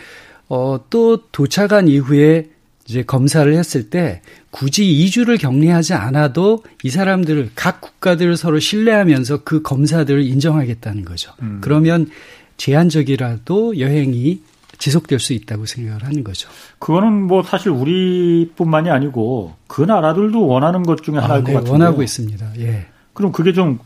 어, 0.49 0.81
또 0.91 1.29
도착한 1.31 1.89
이후에 1.89 2.49
이제 2.87 3.03
검사를 3.03 3.53
했을 3.53 3.91
때 3.91 4.23
굳이 4.51 4.85
2주를 4.85 5.39
격리하지 5.39 5.93
않아도 5.93 6.63
이 6.83 6.91
사람들을 6.91 7.51
각 7.55 7.83
국가들을 7.83 8.37
서로 8.37 8.59
신뢰하면서 8.59 9.43
그 9.45 9.61
검사들을 9.61 10.23
인정하겠다는 10.23 11.05
거죠. 11.05 11.33
음. 11.43 11.59
그러면 11.61 12.09
제한적이라도 12.57 13.79
여행이 13.79 14.41
지속될 14.79 15.19
수 15.19 15.33
있다고 15.33 15.67
생각을 15.67 16.05
하는 16.05 16.25
거죠. 16.25 16.49
그거는 16.79 17.25
뭐 17.25 17.43
사실 17.43 17.71
우리뿐만이 17.71 18.91
아니고 18.91 19.55
그 19.67 19.83
나라들도 19.83 20.47
원하는 20.47 20.83
것 20.85 21.03
중에 21.03 21.17
하나일 21.17 21.43
아, 21.43 21.45
네, 21.45 21.53
것 21.53 21.59
같은데 21.59 21.71
원하고 21.71 22.03
있습니다. 22.03 22.53
예. 22.61 22.87
그럼 23.13 23.33
그게 23.33 23.53
좀 23.53 23.79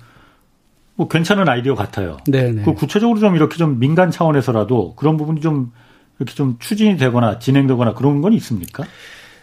뭐 0.95 1.09
괜찮은 1.09 1.49
아이디어 1.49 1.75
같아요. 1.75 2.19
네, 2.27 2.53
네. 2.53 2.63
그 2.63 2.75
구체적으로 2.75 3.19
좀 3.19 3.35
이렇게 3.35 3.57
좀 3.57 3.79
민간 3.79 4.11
차원에서라도 4.11 4.95
그런 4.95 5.17
부분이 5.17 5.41
좀 5.41 5.73
이렇게 6.19 6.35
좀 6.35 6.57
추진이 6.59 6.97
되거나 6.97 7.39
진행되거나 7.39 7.95
그런 7.95 8.21
건 8.21 8.33
있습니까? 8.35 8.85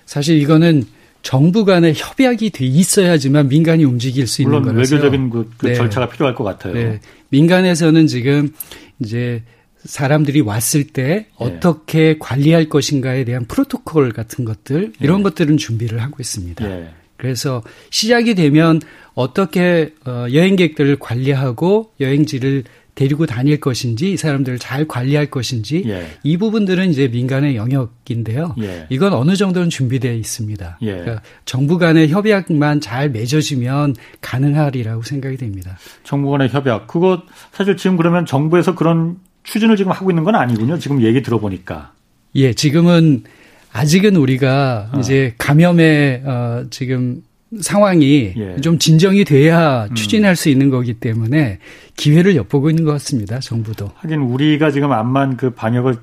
사실 0.06 0.38
이거는 0.38 0.84
정부 1.22 1.66
간의 1.66 1.95
협약이 1.95 2.52
돼 2.52 2.66
있어야지만 2.66 3.50
민간이 3.50 3.84
움직일 3.84 4.28
수 4.28 4.41
있는 4.41 4.62
거라서 4.62 4.78
외교적인 4.78 5.30
그, 5.30 5.52
그 5.58 5.68
네. 5.68 5.74
절차가 5.74 6.10
필요할 6.10 6.36
것 6.36 6.43
같아요. 6.43 6.74
네. 6.74 7.00
민간에서는 7.30 8.08
지금 8.08 8.54
이제 9.00 9.43
사람들이 9.84 10.42
왔을 10.42 10.86
때 10.86 11.04
예. 11.04 11.26
어떻게 11.38 12.18
관리할 12.20 12.70
것인가에 12.70 13.24
대한 13.24 13.46
프로토콜 13.46 14.12
같은 14.12 14.46
것들 14.46 14.94
이런 15.00 15.20
예. 15.20 15.24
것들은 15.24 15.58
준비를 15.58 16.02
하고 16.02 16.18
있습니다. 16.20 16.70
예. 16.70 16.90
그래서 17.18 17.64
시작이 17.90 18.34
되면 18.36 18.80
어떻게 19.14 19.94
어, 20.06 20.26
여행객들을 20.32 20.98
관리하고 21.00 21.92
여행지를 22.00 22.64
데리고 22.96 23.26
다닐 23.26 23.62
것인지 23.62 24.12
이 24.12 24.18
사람들을 24.18 24.60
잘 24.60 24.86
관리할 24.86 25.28
것인지 25.28 25.84
예. 25.88 26.08
이 26.24 26.36
부분들은 26.36 26.90
이제 26.90 27.08
민간의 27.08 27.56
영역인데요. 27.56 28.56
예. 28.62 28.88
이건 28.90 29.14
어느 29.14 29.38
정도는 29.38 29.70
준비되어 29.70 30.14
있습니다. 30.14 30.80
예. 30.82 30.92
그러니까 30.92 31.22
정부 31.46 31.78
간의 31.78 32.10
협약만 32.10 32.82
잘 32.82 33.10
맺어지면 33.10 33.96
가능하리라고 34.20 35.04
생각이 35.04 35.38
됩니다. 35.38 35.78
정부 36.04 36.30
간의 36.32 36.50
협약 36.50 36.88
그거 36.88 37.24
사실 37.54 37.78
지금 37.78 37.96
그러면 37.96 38.26
정부에서 38.26 38.76
그런 38.76 39.18
추진을 39.44 39.76
지금 39.76 39.92
하고 39.92 40.12
있는 40.12 40.24
건 40.24 40.36
아니군요. 40.36 40.78
지금 40.78 41.02
얘기 41.02 41.22
들어보니까. 41.22 41.94
예, 42.36 42.54
지금은 42.54 43.24
아직은 43.72 44.16
우리가 44.16 44.92
어. 44.94 45.00
이제 45.00 45.34
감염의 45.38 46.24
어 46.26 46.66
지금 46.70 47.24
상황이 47.62 48.34
예. 48.38 48.62
좀 48.62 48.78
진정이 48.78 49.24
돼야 49.26 49.86
음. 49.86 49.96
추진할 49.96 50.36
수 50.36 50.50
있는 50.50 50.70
거기 50.70 50.94
때문에 50.94 51.60
기회를 51.98 52.36
엿보고 52.36 52.70
있는 52.70 52.84
것 52.84 52.92
같습니다. 52.94 53.40
정부도. 53.40 53.92
하긴 53.96 54.20
우리가 54.22 54.72
지금 54.72 54.92
암만 54.92 55.38
그 55.38 55.52
방역을 55.52 55.98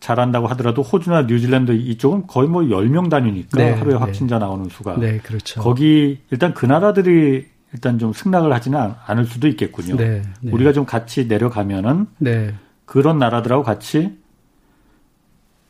잘한다고 0.00 0.48
하더라도 0.48 0.82
호주나 0.82 1.22
뉴질랜드 1.22 1.72
이쪽은 1.72 2.26
거의 2.26 2.48
뭐 2.48 2.62
10명 2.62 3.08
단위니까 3.08 3.56
네, 3.56 3.70
하루에 3.70 3.92
네. 3.92 3.98
확진자 3.98 4.38
나오는 4.38 4.68
수가. 4.68 4.96
네, 4.98 5.18
그렇죠. 5.18 5.60
거기 5.60 6.18
일단 6.30 6.54
그 6.54 6.66
나라들이 6.66 7.46
일단 7.72 7.98
좀 7.98 8.12
승낙을 8.12 8.52
하지는 8.52 8.92
않을 9.06 9.24
수도 9.24 9.48
있겠군요. 9.48 9.96
네, 9.96 10.22
네. 10.40 10.50
우리가 10.50 10.72
좀 10.72 10.84
같이 10.84 11.26
내려가면은 11.26 12.06
네. 12.18 12.54
그런 12.84 13.18
나라들하고 13.18 13.62
같이 13.62 14.10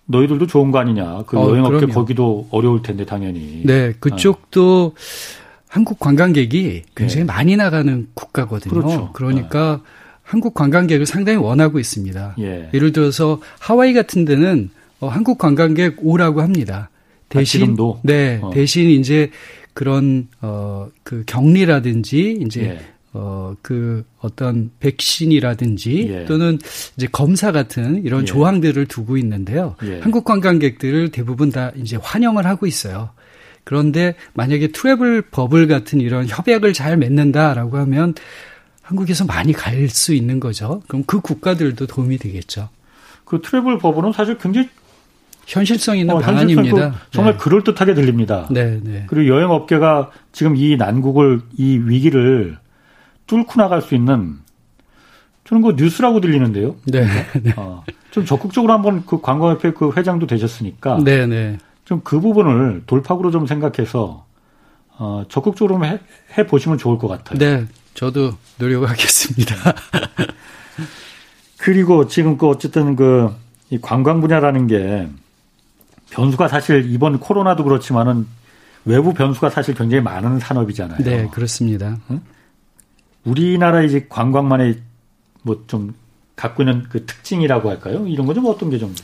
너희들도 0.06 0.46
좋은 0.46 0.72
거 0.72 0.78
아니냐. 0.78 1.22
그 1.26 1.38
어, 1.38 1.48
여행업계 1.50 1.76
그럼요. 1.76 1.94
거기도 1.94 2.48
어려울 2.50 2.82
텐데 2.82 3.04
당연히. 3.04 3.62
네, 3.64 3.92
그쪽도 4.00 4.94
어. 4.94 4.98
한국 5.68 5.98
관광객이 6.00 6.82
굉장히 6.94 7.20
네. 7.20 7.24
많이 7.24 7.56
나가는 7.56 8.08
국가거든요. 8.14 8.74
그렇죠. 8.74 9.10
그러니까 9.12 9.80
네. 9.82 9.90
한국 10.22 10.54
관광객을 10.54 11.06
상당히 11.06 11.38
원하고 11.38 11.78
있습니다. 11.78 12.36
예. 12.38 12.68
를 12.72 12.92
들어서 12.92 13.40
하와이 13.58 13.92
같은 13.92 14.24
데는 14.24 14.70
어, 15.00 15.08
한국 15.08 15.38
관광객 15.38 15.96
오라고 16.00 16.42
합니다. 16.42 16.90
대신 17.28 17.76
아, 17.78 17.94
네, 18.02 18.38
어. 18.42 18.50
대신 18.50 18.90
이제 18.90 19.30
그런 19.74 20.28
어 20.40 20.72
그 21.02 21.24
격리라든지 21.26 22.38
이제 22.46 22.62
예. 22.62 22.80
어, 23.12 23.54
그 23.60 24.04
어떤 24.20 24.70
백신이라든지 24.80 26.08
예. 26.08 26.24
또는 26.24 26.58
이제 26.96 27.06
검사 27.12 27.52
같은 27.52 28.02
이런 28.04 28.22
예. 28.22 28.24
조항들을 28.24 28.86
두고 28.86 29.18
있는데요. 29.18 29.76
예. 29.84 30.00
한국 30.00 30.24
관광객들을 30.24 31.10
대부분 31.10 31.50
다 31.50 31.72
이제 31.76 31.98
환영을 32.00 32.46
하고 32.46 32.66
있어요. 32.66 33.10
그런데 33.64 34.14
만약에 34.34 34.68
travel 34.68 35.22
bubble 35.30 35.68
같은 35.68 36.00
이런 36.00 36.26
협약을 36.26 36.72
잘 36.72 36.96
맺는다라고 36.96 37.76
하면 37.78 38.14
한국에서 38.80 39.24
많이 39.24 39.52
갈 39.52 39.88
수 39.88 40.14
있는 40.14 40.40
거죠. 40.40 40.82
그럼 40.88 41.04
그 41.06 41.20
국가들도 41.20 41.86
도움이 41.86 42.18
되겠죠. 42.18 42.70
그 43.24 43.40
travel 43.42 43.78
bubble은 43.78 44.12
사실 44.12 44.38
굉장히 44.38 44.68
현실성 45.46 45.98
있는 45.98 46.14
어, 46.14 46.18
방안입니다. 46.18 46.90
그 46.90 46.96
정말 47.10 47.34
네. 47.34 47.38
그럴 47.38 47.64
듯하게 47.64 47.94
들립니다. 47.94 48.46
네, 48.50 48.80
네. 48.82 49.04
그리고 49.08 49.34
여행 49.34 49.50
업계가 49.50 50.10
지금 50.32 50.56
이 50.56 50.76
난국을 50.76 51.40
이 51.56 51.78
위기를 51.78 52.58
뚫고 53.26 53.60
나갈 53.60 53.82
수 53.82 53.94
있는 53.94 54.38
저는 55.44 55.62
good 55.62 55.74
news라고 55.76 56.20
들리는데요. 56.20 56.76
네. 56.86 57.06
네. 57.42 57.52
어, 57.56 57.84
좀 58.10 58.24
적극적으로 58.24 58.72
한번 58.72 59.04
그 59.06 59.20
관광협회 59.20 59.72
그 59.72 59.92
회장도 59.92 60.26
되셨으니까. 60.26 60.98
네, 61.02 61.26
네. 61.26 61.58
좀 61.84 62.00
그 62.04 62.20
부분을 62.20 62.82
돌파구로 62.86 63.30
좀 63.30 63.46
생각해서 63.46 64.24
어, 64.98 65.24
적극적으로 65.28 65.84
해, 65.84 65.98
해 66.38 66.46
보시면 66.46 66.78
좋을 66.78 66.98
것 66.98 67.08
같아요. 67.08 67.38
네, 67.38 67.66
저도 67.94 68.32
노력하겠습니다. 68.58 69.54
그리고 71.58 72.06
지금 72.06 72.38
그 72.38 72.48
어쨌든 72.48 72.96
그 72.96 73.42
이 73.72 73.78
관광 73.80 74.20
분야라는 74.20 74.66
게 74.66 75.08
변수가 76.12 76.48
사실 76.48 76.90
이번 76.90 77.18
코로나도 77.18 77.64
그렇지만은 77.64 78.26
외부 78.84 79.14
변수가 79.14 79.50
사실 79.50 79.74
굉장히 79.74 80.02
많은 80.02 80.38
산업이잖아요. 80.40 81.04
네, 81.04 81.28
그렇습니다. 81.32 81.96
응? 82.10 82.20
우리나라 83.24 83.82
이제 83.82 84.06
관광만의 84.08 84.78
뭐 85.42 85.64
좀 85.66 85.94
갖고 86.36 86.62
있는 86.62 86.84
그 86.88 87.04
특징이라고 87.06 87.68
할까요? 87.70 88.06
이런 88.06 88.26
거 88.26 88.34
좀 88.34 88.46
어떤 88.46 88.70
게 88.70 88.78
좀 88.78 88.94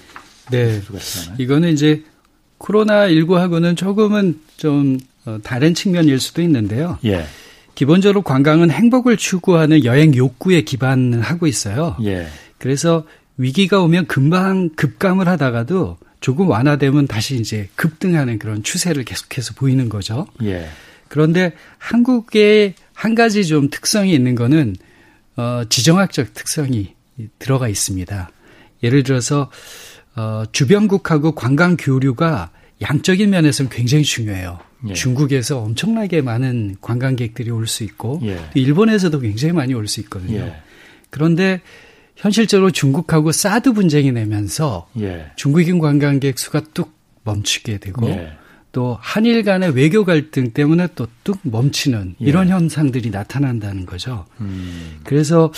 네. 0.51 0.81
이거는 1.39 1.71
이제 1.71 2.03
코로나 2.57 3.07
19하고는 3.09 3.77
조금은 3.77 4.41
좀 4.57 4.99
어, 5.27 5.39
다른 5.43 5.75
측면일 5.75 6.19
수도 6.21 6.43
있는데요. 6.43 6.99
예. 7.05 7.25
기본적으로 7.75 8.23
관광은 8.23 8.71
행복을 8.71 9.17
추구하는 9.17 9.85
여행 9.85 10.15
욕구에 10.15 10.63
기반하고 10.63 11.47
있어요. 11.47 11.97
예. 12.03 12.27
그래서 12.59 13.05
위기가 13.37 13.81
오면 13.83 14.07
금방 14.07 14.71
급감을 14.71 15.29
하다가도 15.29 15.99
조금 16.21 16.49
완화되면 16.49 17.07
다시 17.07 17.37
이제 17.37 17.69
급등하는 17.77 18.39
그런 18.39 18.63
추세를 18.63 19.05
계속해서 19.05 19.55
보이는 19.55 19.89
거죠. 19.89 20.27
예. 20.43 20.69
그런데 21.09 21.53
한국의 21.79 22.75
한 22.93 23.15
가지 23.15 23.45
좀 23.47 23.71
특성이 23.71 24.13
있는 24.13 24.35
거는 24.35 24.77
어, 25.37 25.63
지정학적 25.69 26.35
특성이 26.35 26.95
들어가 27.39 27.69
있습니다. 27.69 28.31
예를 28.83 29.03
들어서 29.05 29.51
어, 30.17 30.43
주변국하고 30.53 31.33
관광 31.35 31.77
교류가 31.79 32.51
양적인 32.83 33.31
면에서는 33.31 33.71
굉장히 33.71 34.05
중요해요. 34.05 34.59
예. 34.89 34.93
중국에서 34.95 35.59
엄청나게 35.61 36.23
많은 36.23 36.77
관광객들이 36.81 37.51
올 37.51 37.67
수 37.67 37.85
있고 37.85 38.21
예. 38.23 38.39
일본에서도 38.55 39.19
굉장히 39.21 39.53
많이 39.53 39.75
올 39.75 39.87
수 39.89 40.01
있거든요. 40.01 40.39
예. 40.41 40.57
그런데 41.11 41.61
현실적으로 42.19 42.71
중국하고 42.71 43.33
사드 43.33 43.73
분쟁이 43.73 44.13
내면서 44.13 44.89
예. 45.01 45.31
중국인 45.37 45.79
관광객 45.79 46.39
수가 46.39 46.63
뚝 46.75 46.93
멈추게 47.25 47.79
되고 47.79 48.09
예. 48.09 48.33
또 48.73 48.99
한일 49.01 49.45
간의 49.45 49.75
외교 49.75 50.05
갈등 50.05 50.51
때문에 50.53 50.89
또 50.95 51.07
뚝 51.29 51.39
멈추는 51.43 52.15
예. 52.23 52.25
이런 52.25 52.49
현상들이 52.49 53.11
나타난다는 53.11 53.85
거죠. 53.85 54.25
음. 54.41 54.99
그래서 55.05 55.53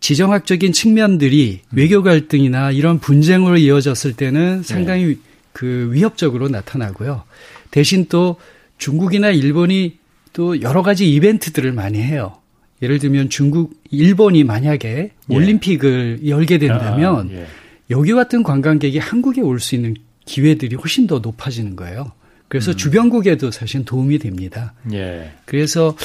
지정학적인 0.00 0.72
측면들이 0.72 1.62
음. 1.64 1.76
외교 1.76 2.02
갈등이나 2.02 2.72
이런 2.72 2.98
분쟁으로 2.98 3.56
이어졌을 3.56 4.12
때는 4.12 4.62
상당히 4.62 5.06
네. 5.06 5.16
그 5.52 5.88
위협적으로 5.92 6.48
나타나고요. 6.48 7.22
대신 7.70 8.06
또 8.10 8.36
중국이나 8.76 9.30
일본이 9.30 9.98
또 10.34 10.60
여러 10.60 10.82
가지 10.82 11.10
이벤트들을 11.10 11.72
많이 11.72 12.02
해요. 12.02 12.36
예를 12.82 12.98
들면 12.98 13.28
중국, 13.30 13.74
일본이 13.90 14.44
만약에 14.44 14.88
예. 15.30 15.34
올림픽을 15.34 16.20
열게 16.26 16.58
된다면 16.58 17.28
아, 17.30 17.34
예. 17.34 17.46
여기 17.90 18.12
같은 18.12 18.42
관광객이 18.42 18.98
한국에 18.98 19.40
올 19.40 19.60
수 19.60 19.74
있는 19.74 19.94
기회들이 20.24 20.76
훨씬 20.76 21.06
더 21.06 21.18
높아지는 21.18 21.76
거예요. 21.76 22.12
그래서 22.48 22.72
음. 22.72 22.76
주변국에도 22.76 23.50
사실 23.50 23.84
도움이 23.84 24.18
됩니다. 24.18 24.74
예. 24.92 25.32
그래서 25.44 25.96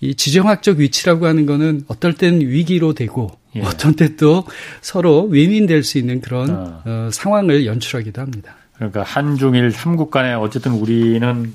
이 0.00 0.14
지정학적 0.14 0.78
위치라고 0.78 1.26
하는 1.26 1.46
거는 1.46 1.84
어떨 1.88 2.14
땐 2.14 2.40
위기로 2.40 2.94
되고 2.94 3.30
예. 3.56 3.60
어떤 3.62 3.94
때 3.94 4.16
또 4.16 4.44
서로 4.80 5.24
윈윈될 5.24 5.82
수 5.82 5.98
있는 5.98 6.20
그런 6.20 6.50
어. 6.50 6.82
어, 6.84 7.08
상황을 7.12 7.66
연출하기도 7.66 8.20
합니다. 8.20 8.54
그러니까 8.74 9.02
한중일 9.02 9.72
삼국 9.72 10.10
간에 10.10 10.32
어쨌든 10.34 10.72
우리는 10.72 11.52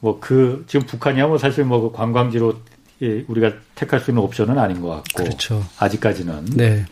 뭐 0.00 0.18
그 0.20 0.64
지금 0.66 0.86
북한이야 0.86 1.26
뭐 1.26 1.36
사실 1.38 1.64
뭐 1.64 1.80
그 1.90 1.96
관광지로 1.96 2.60
예, 3.02 3.24
우리가 3.28 3.52
택할 3.74 4.00
수 4.00 4.10
있는 4.10 4.22
옵션은 4.22 4.58
아닌 4.58 4.80
것 4.80 4.88
같고 4.88 5.24
그렇죠. 5.24 5.64
아직까지는 5.78 6.44
네. 6.56 6.84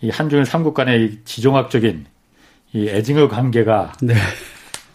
이 0.00 0.10
한중일 0.10 0.44
삼국 0.46 0.74
간의 0.74 1.18
지정학적인 1.24 2.06
이 2.72 2.88
애증의 2.88 3.28
관계가 3.28 3.92
네. 4.02 4.14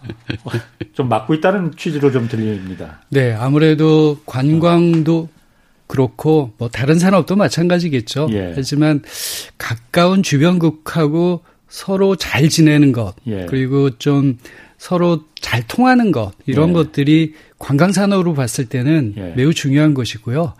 좀 0.94 1.10
막고 1.10 1.34
있다는 1.36 1.74
취지로 1.78 2.12
좀 2.12 2.28
들립니다. 2.28 3.02
네, 3.10 3.34
아무래도 3.34 4.20
관광도 4.26 5.30
그렇고 5.88 6.54
뭐 6.58 6.70
다른 6.70 6.98
산업도 6.98 7.36
마찬가지겠죠. 7.36 8.30
예. 8.32 8.54
하지만 8.56 9.02
가까운 9.58 10.24
주변국하고 10.24 11.44
서로 11.68 12.16
잘 12.16 12.50
지내는 12.50 12.92
것 12.94 13.14
예. 13.28 13.46
그리고 13.48 13.90
좀 13.98 14.38
서로 14.82 15.26
잘 15.40 15.68
통하는 15.68 16.12
것 16.12 16.32
이런 16.48 16.70
예. 16.70 16.74
것들이 16.74 17.36
관광 17.60 17.92
산업으로 17.92 18.34
봤을 18.34 18.66
때는 18.66 19.14
예. 19.16 19.34
매우 19.36 19.54
중요한 19.54 19.94
것이고요. 19.94 20.56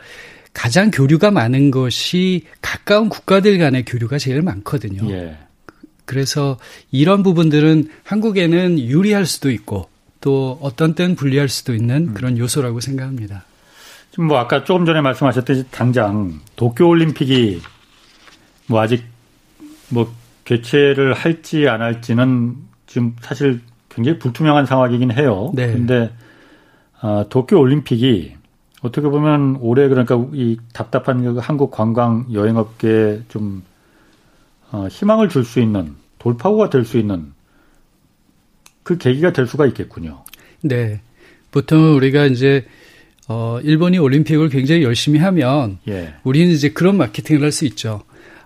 가장 0.54 0.92
교류가 0.92 1.32
많은 1.32 1.72
것이 1.72 2.46
가까운 2.62 3.10
국가들 3.10 3.58
간의 3.58 3.84
교류가 3.84 4.20
제일 4.20 4.44
많거든요. 4.44 5.12
예. 5.12 5.38
그래서 6.06 6.60
이런 6.92 7.24
부분들은 7.24 7.90
한국에는 8.04 8.78
유리할 8.78 9.26
수도 9.26 9.50
있고 9.50 9.90
또 10.20 10.60
어떤 10.62 10.94
때는 10.94 11.16
불리할 11.16 11.50
수도 11.50 11.74
있는 11.74 12.10
음. 12.10 12.14
그런 12.14 12.38
요소라고 12.38 12.80
생각합니다. 12.80 13.46
지금 14.12 14.28
뭐 14.28 14.38
아까 14.38 14.64
조금 14.64 14.86
전에 14.86 15.02
말씀하셨듯이 15.02 15.66
당장 15.72 16.40
도쿄 16.56 16.88
올림픽이 16.88 17.60
뭐 18.68 18.82
아직 18.82 19.04
뭐 19.90 20.14
개최를 20.46 21.14
할지 21.14 21.68
안 21.68 21.82
할지는 21.82 22.56
지금 22.86 23.16
사실 23.22 23.62
굉장히 23.94 24.20
불투명한 24.20 24.66
상황이긴 24.66 25.12
해요. 25.12 25.52
네. 25.54 25.72
근데 25.72 26.12
아, 27.00 27.26
도쿄 27.30 27.60
올림픽이 27.60 28.34
어떻게 28.82 29.08
보면 29.08 29.58
올해 29.62 29.88
그러니까 29.88 30.24
이 30.34 30.58
답답한 30.74 31.24
그 31.24 31.40
한국 31.40 31.72
관광 31.72 32.26
여행업계에 32.34 33.22
좀 33.30 33.64
어, 34.72 34.88
희망을 34.90 35.30
줄 35.30 35.44
수 35.44 35.60
있는 35.60 35.96
돌파구가 36.20 36.70
될 36.70 36.86
수 36.86 36.98
있는 36.98 37.34
그 38.84 38.98
계기가 38.98 39.34
될 39.34 39.46
수가 39.48 39.66
있겠군요. 39.68 40.24
네. 40.62 41.02
보통 41.52 41.96
우리가 41.96 42.26
이제 42.26 42.66
어 43.28 43.60
일본이 43.62 43.98
올림픽을 44.00 44.50
굉장히 44.50 44.84
열심히 44.84 45.20
하면 45.20 45.78
예. 45.88 46.14
우리는 46.24 46.52
이제 46.52 46.70
그런 46.70 46.98
마케팅을 46.98 47.44
할 47.44 47.52
수 47.52 47.66
있죠. 47.66 48.02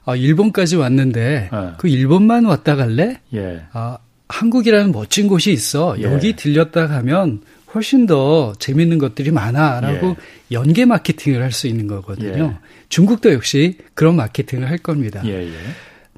아 0.06 0.16
일본까지 0.16 0.76
왔는데 0.76 1.50
예. 1.54 1.72
그 1.78 1.88
일본만 1.88 2.46
왔다 2.46 2.76
갈래? 2.76 3.20
예. 3.34 3.64
아 3.74 3.98
한국이라는 4.30 4.92
멋진 4.92 5.28
곳이 5.28 5.52
있어. 5.52 5.96
예. 6.00 6.04
여기 6.04 6.36
들렸다 6.36 6.88
가면 6.88 7.42
훨씬 7.74 8.06
더 8.06 8.54
재밌는 8.58 8.98
것들이 8.98 9.32
많아라고 9.32 10.08
예. 10.10 10.16
연계 10.52 10.86
마케팅을 10.86 11.42
할 11.42 11.52
수 11.52 11.68
있는 11.68 11.88
거거든요. 11.88 12.56
예. 12.62 12.66
중국도 12.90 13.34
역시 13.34 13.78
그런 13.94 14.16
마케팅을 14.16 14.70
할 14.70 14.78
겁니다. 14.78 15.22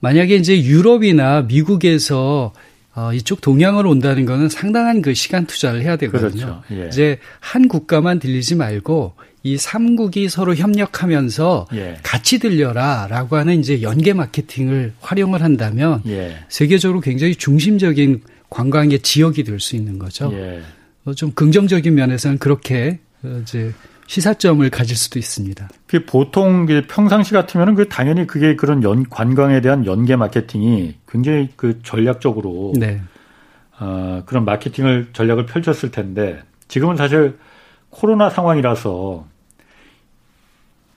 만약에 0.02 0.36
이제 0.36 0.62
유럽이나 0.64 1.42
미국에서 1.44 2.54
어, 2.96 3.14
이쪽 3.14 3.42
동양으로 3.42 3.90
온다는 3.92 4.26
거는 4.26 4.50
상당한 4.50 5.02
그 5.04 5.14
시간 5.14 5.46
투자를 5.46 5.82
해야 5.84 5.98
되거든요. 5.98 6.32
그렇죠. 6.32 6.64
예. 6.72 6.88
이제 6.88 7.20
한 7.40 7.68
국가만 7.68 8.20
들리지 8.20 8.56
말고 8.56 9.14
이 9.44 9.56
3국이 9.56 10.30
서로 10.30 10.56
협력하면서 10.56 11.68
예. 11.74 11.98
같이 12.04 12.40
들려라라고 12.40 13.38
하는 13.38 13.60
이제 13.60 13.82
연계 13.82 14.14
마케팅을 14.14 14.94
활용을 15.00 15.42
한다면 15.42 16.02
예. 16.08 16.38
세계적으로 16.50 17.00
굉장히 17.02 17.36
중심적인 17.36 18.22
관광의 18.50 19.00
지역이 19.00 19.44
될 19.44 19.60
수 19.60 19.76
있는 19.76 20.00
거죠. 20.00 20.32
예. 20.34 20.62
어, 21.06 21.14
좀 21.14 21.32
긍정적인 21.32 21.94
면에서는 21.94 22.38
그렇게 22.38 23.00
어, 23.24 23.40
이제 23.42 23.74
시사점을 24.08 24.68
가질 24.70 24.96
수도 24.96 25.20
있습니다. 25.20 25.70
그 25.86 26.06
보통 26.06 26.66
평상시 26.88 27.34
같으면은 27.34 27.76
그 27.76 27.88
당연히 27.90 28.26
그게 28.26 28.56
그런 28.56 28.82
연, 28.84 29.08
관광에 29.10 29.62
대한 29.62 29.86
연계 29.86 30.16
마케팅이 30.16 30.96
굉장히 31.08 31.50
그 31.56 31.80
전략적으로 31.84 32.74
네. 32.78 33.02
어, 33.80 34.24
그런 34.26 34.46
마케팅을 34.46 35.10
전략을 35.14 35.46
펼쳤을 35.46 35.92
텐데 35.92 36.42
지금은 36.68 36.96
사실 36.96 37.38
코로나 37.98 38.30
상황이라서 38.30 39.26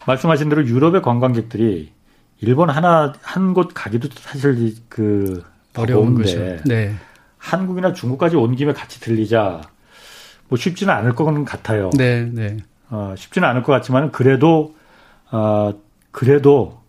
말씀하신 0.07 0.49
대로 0.51 0.67
유럽의 0.67 1.01
관광객들이 1.01 1.93
일본 2.41 2.69
하나 2.69 3.15
한 3.23 3.55
곳 3.55 3.71
가기도 3.73 4.09
사실 4.15 4.75
그 4.89 5.43
어려운 5.77 6.15
거죠. 6.15 6.39
네. 6.67 6.95
한국이나 7.39 7.95
중국까지 7.95 8.37
온 8.37 8.55
김에 8.55 8.75
같이 8.75 9.01
들리자 9.01 9.63
뭐 10.49 10.59
쉽지는 10.59 10.93
않을 10.93 11.15
것 11.15 11.25
같아요. 11.47 11.89
네, 11.97 12.29
네. 12.31 12.59
어, 12.91 13.15
쉽지는 13.17 13.49
않을 13.49 13.63
것 13.63 13.73
같지만 13.73 14.13
그래도 14.13 14.75
어, 15.31 15.73
그래도 16.11 16.81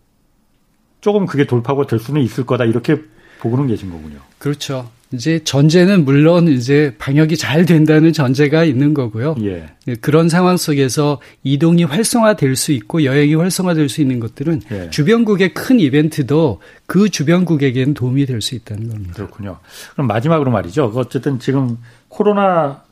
조금 1.00 1.24
그게 1.24 1.46
돌파가 1.46 1.86
될 1.86 1.98
수는 1.98 2.20
있을 2.20 2.44
거다 2.44 2.64
이렇게 2.64 3.00
보고는 3.40 3.66
계신 3.66 3.90
거군요. 3.90 4.18
그렇죠. 4.38 4.90
이제 5.12 5.40
전제는 5.44 6.04
물론 6.04 6.48
이제 6.48 6.94
방역이 6.98 7.36
잘 7.36 7.64
된다는 7.64 8.12
전제가 8.12 8.64
있는 8.64 8.92
거고요. 8.92 9.36
예. 9.42 9.70
네, 9.86 9.94
그런 10.00 10.28
상황 10.28 10.56
속에서 10.56 11.20
이동이 11.42 11.84
활성화될 11.84 12.56
수 12.56 12.72
있고 12.72 13.04
여행이 13.04 13.34
활성화될 13.34 13.88
수 13.88 14.00
있는 14.00 14.20
것들은 14.20 14.60
예. 14.72 14.90
주변국의 14.90 15.54
큰 15.54 15.80
이벤트도 15.80 16.60
그 16.86 17.08
주변국에게는 17.08 17.94
도움이 17.94 18.26
될 18.26 18.42
수 18.42 18.54
있다는 18.54 18.88
겁니다. 18.88 19.14
그렇군요. 19.14 19.58
그럼 19.92 20.08
마지막으로 20.08 20.50
말이죠. 20.50 20.92
어쨌든 20.96 21.38
지금 21.38 21.78
코로나 22.08 22.82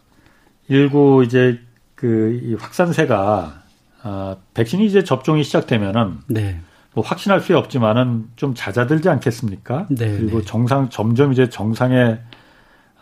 19 0.71 1.25
이제 1.27 1.59
그 1.95 2.57
확산세가 2.59 3.63
아, 4.03 4.37
백신이 4.55 4.87
이제 4.87 5.05
접종이 5.05 5.43
시작되면은 5.45 6.19
네. 6.29 6.61
뭐 6.95 7.05
확신할 7.05 7.41
수 7.41 7.57
없지만은 7.57 8.29
좀 8.37 8.55
잦아들지 8.55 9.09
않겠습니까? 9.09 9.87
네, 9.91 10.17
그리고 10.17 10.41
네. 10.41 10.45
정상 10.45 10.89
점점 10.91 11.33
이제 11.33 11.49
정상의 11.49 12.21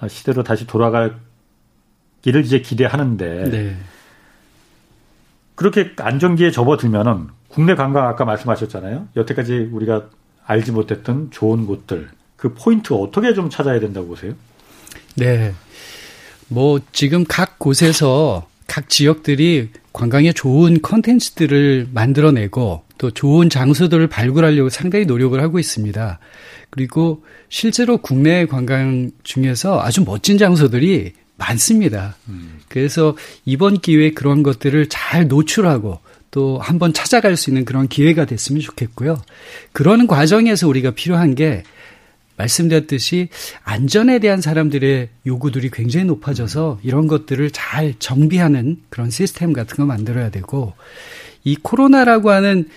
시대로 0.08 0.42
다시 0.42 0.66
돌아갈 0.66 1.16
길을 2.22 2.44
이제 2.44 2.60
기대하는데 2.60 3.50
네. 3.50 3.76
그렇게 5.54 5.92
안정기에 5.96 6.50
접어들면은 6.50 7.28
국내 7.48 7.74
관광 7.74 8.06
아까 8.06 8.24
말씀하셨잖아요. 8.24 9.08
여태까지 9.16 9.70
우리가 9.72 10.10
알지 10.44 10.72
못했던 10.72 11.30
좋은 11.30 11.66
곳들 11.66 12.08
그 12.36 12.54
포인트 12.54 12.92
어떻게 12.92 13.34
좀 13.34 13.50
찾아야 13.50 13.80
된다고 13.80 14.08
보세요? 14.08 14.34
네. 15.16 15.54
뭐 16.48 16.78
지금 16.92 17.24
각 17.26 17.58
곳에서 17.58 18.46
각 18.66 18.88
지역들이 18.88 19.70
관광에 19.92 20.32
좋은 20.32 20.80
컨텐츠들을 20.80 21.88
만들어내고 21.92 22.84
또 22.98 23.10
좋은 23.10 23.48
장소들을 23.48 24.06
발굴하려고 24.08 24.68
상당히 24.68 25.06
노력을 25.06 25.40
하고 25.40 25.58
있습니다. 25.58 26.18
그리고 26.70 27.24
실제로 27.48 27.98
국내 27.98 28.46
관광 28.46 29.10
중에서 29.22 29.80
아주 29.80 30.04
멋진 30.04 30.36
장소들이 30.36 31.12
많습니다. 31.36 32.16
음. 32.28 32.58
그래서 32.68 33.16
이번 33.44 33.80
기회에 33.80 34.10
그런 34.10 34.42
것들을 34.42 34.88
잘 34.88 35.28
노출하고 35.28 36.00
또 36.30 36.58
한번 36.58 36.92
찾아갈 36.92 37.36
수 37.36 37.50
있는 37.50 37.64
그런 37.64 37.88
기회가 37.88 38.26
됐으면 38.26 38.60
좋겠고요. 38.60 39.22
그러는 39.72 40.06
과정에서 40.06 40.68
우리가 40.68 40.90
필요한 40.90 41.34
게 41.34 41.62
말씀드렸듯이 42.36 43.28
안전에 43.64 44.18
대한 44.18 44.40
사람들의 44.40 45.08
요구들이 45.26 45.70
굉장히 45.70 46.06
높아져서 46.06 46.80
이런 46.82 47.06
것들을 47.08 47.50
잘 47.50 47.94
정비하는 47.98 48.80
그런 48.90 49.10
시스템 49.10 49.52
같은 49.52 49.76
거 49.76 49.86
만들어야 49.86 50.30
되고 50.30 50.74
이 51.44 51.56
코로나라고 51.56 52.30
하는 52.30 52.68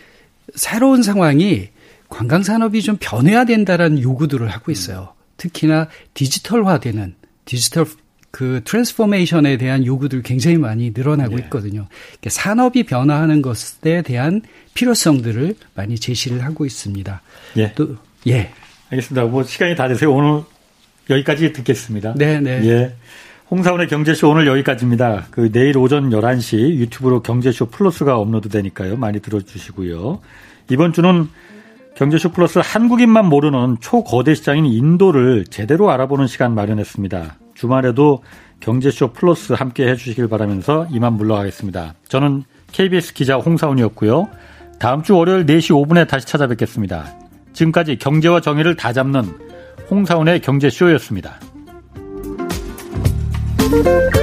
새로운 0.56 1.04
상황이 1.04 1.70
관광 2.10 2.44
산업이 2.44 2.82
좀 2.82 2.98
변해야 3.00 3.46
된다라는 3.46 4.02
요구들을 4.02 4.48
하고 4.50 4.72
있어요. 4.72 5.14
특히나 5.38 5.88
디지털화되는 6.14 7.16
디지털 7.46 7.86
그 8.32 8.62
transformation에 8.64 9.58
대한 9.58 9.86
요구들 9.86 10.22
굉장히 10.22 10.58
많이 10.58 10.92
늘어나고 10.92 11.34
예. 11.38 11.44
있거든요. 11.44 11.88
산업이 12.26 12.84
변화하는 12.84 13.42
것에 13.42 14.02
대한 14.04 14.42
필요성들을 14.74 15.56
많이 15.76 15.98
제시를 15.98 16.44
하고 16.46 16.66
있습니다. 16.66 17.22
예. 17.58 17.74
또 17.74 17.98
예. 18.28 18.52
알겠습니다. 18.90 19.26
뭐 19.26 19.44
시간이 19.44 19.76
다 19.76 19.88
돼서 19.88 20.10
오늘 20.10 20.44
여기까지 21.10 21.52
듣겠습니다. 21.52 22.14
네, 22.16 22.40
네. 22.40 22.62
예. 22.64 22.96
홍사훈의 23.52 23.90
경제쇼 23.90 24.30
오늘 24.30 24.48
여기까지입니다. 24.48 25.26
그 25.30 25.52
내일 25.52 25.78
오전 25.78 26.10
11시 26.10 26.78
유튜브로 26.78 27.22
경제쇼 27.22 27.66
플러스가 27.66 28.18
업로드 28.18 28.48
되니까요. 28.48 28.96
많이 28.96 29.20
들어주시고요. 29.20 30.22
이번 30.70 30.94
주는 30.94 31.28
경제쇼 31.98 32.32
플러스 32.32 32.60
한국인만 32.64 33.28
모르는 33.28 33.76
초거대 33.82 34.36
시장인 34.36 34.66
인도를 34.66 35.44
제대로 35.50 35.92
알아보는 35.92 36.28
시간 36.28 36.56
마련했습니다. 36.56 37.36
주말에도 37.54 38.24
경제쇼 38.62 39.12
플러스 39.12 39.52
함께 39.52 39.86
해주시길 39.86 40.30
바라면서 40.30 40.88
이만 40.90 41.14
물러가겠습니다. 41.14 41.96
저는 42.08 42.46
KBS 42.72 43.14
기자 43.14 43.36
홍사원이었고요. 43.36 44.30
다음 44.80 45.04
주 45.04 45.18
월요일 45.18 45.46
4시 45.46 45.72
5분에 45.72 46.08
다시 46.08 46.26
찾아뵙겠습니다. 46.26 47.14
지금까지 47.52 47.98
경제와 47.98 48.40
정의를 48.40 48.78
다 48.78 48.94
잡는 48.94 49.24
홍사원의 49.90 50.40
경제쇼였습니다. 50.40 51.51
Thank 53.84 54.16
you. 54.16 54.21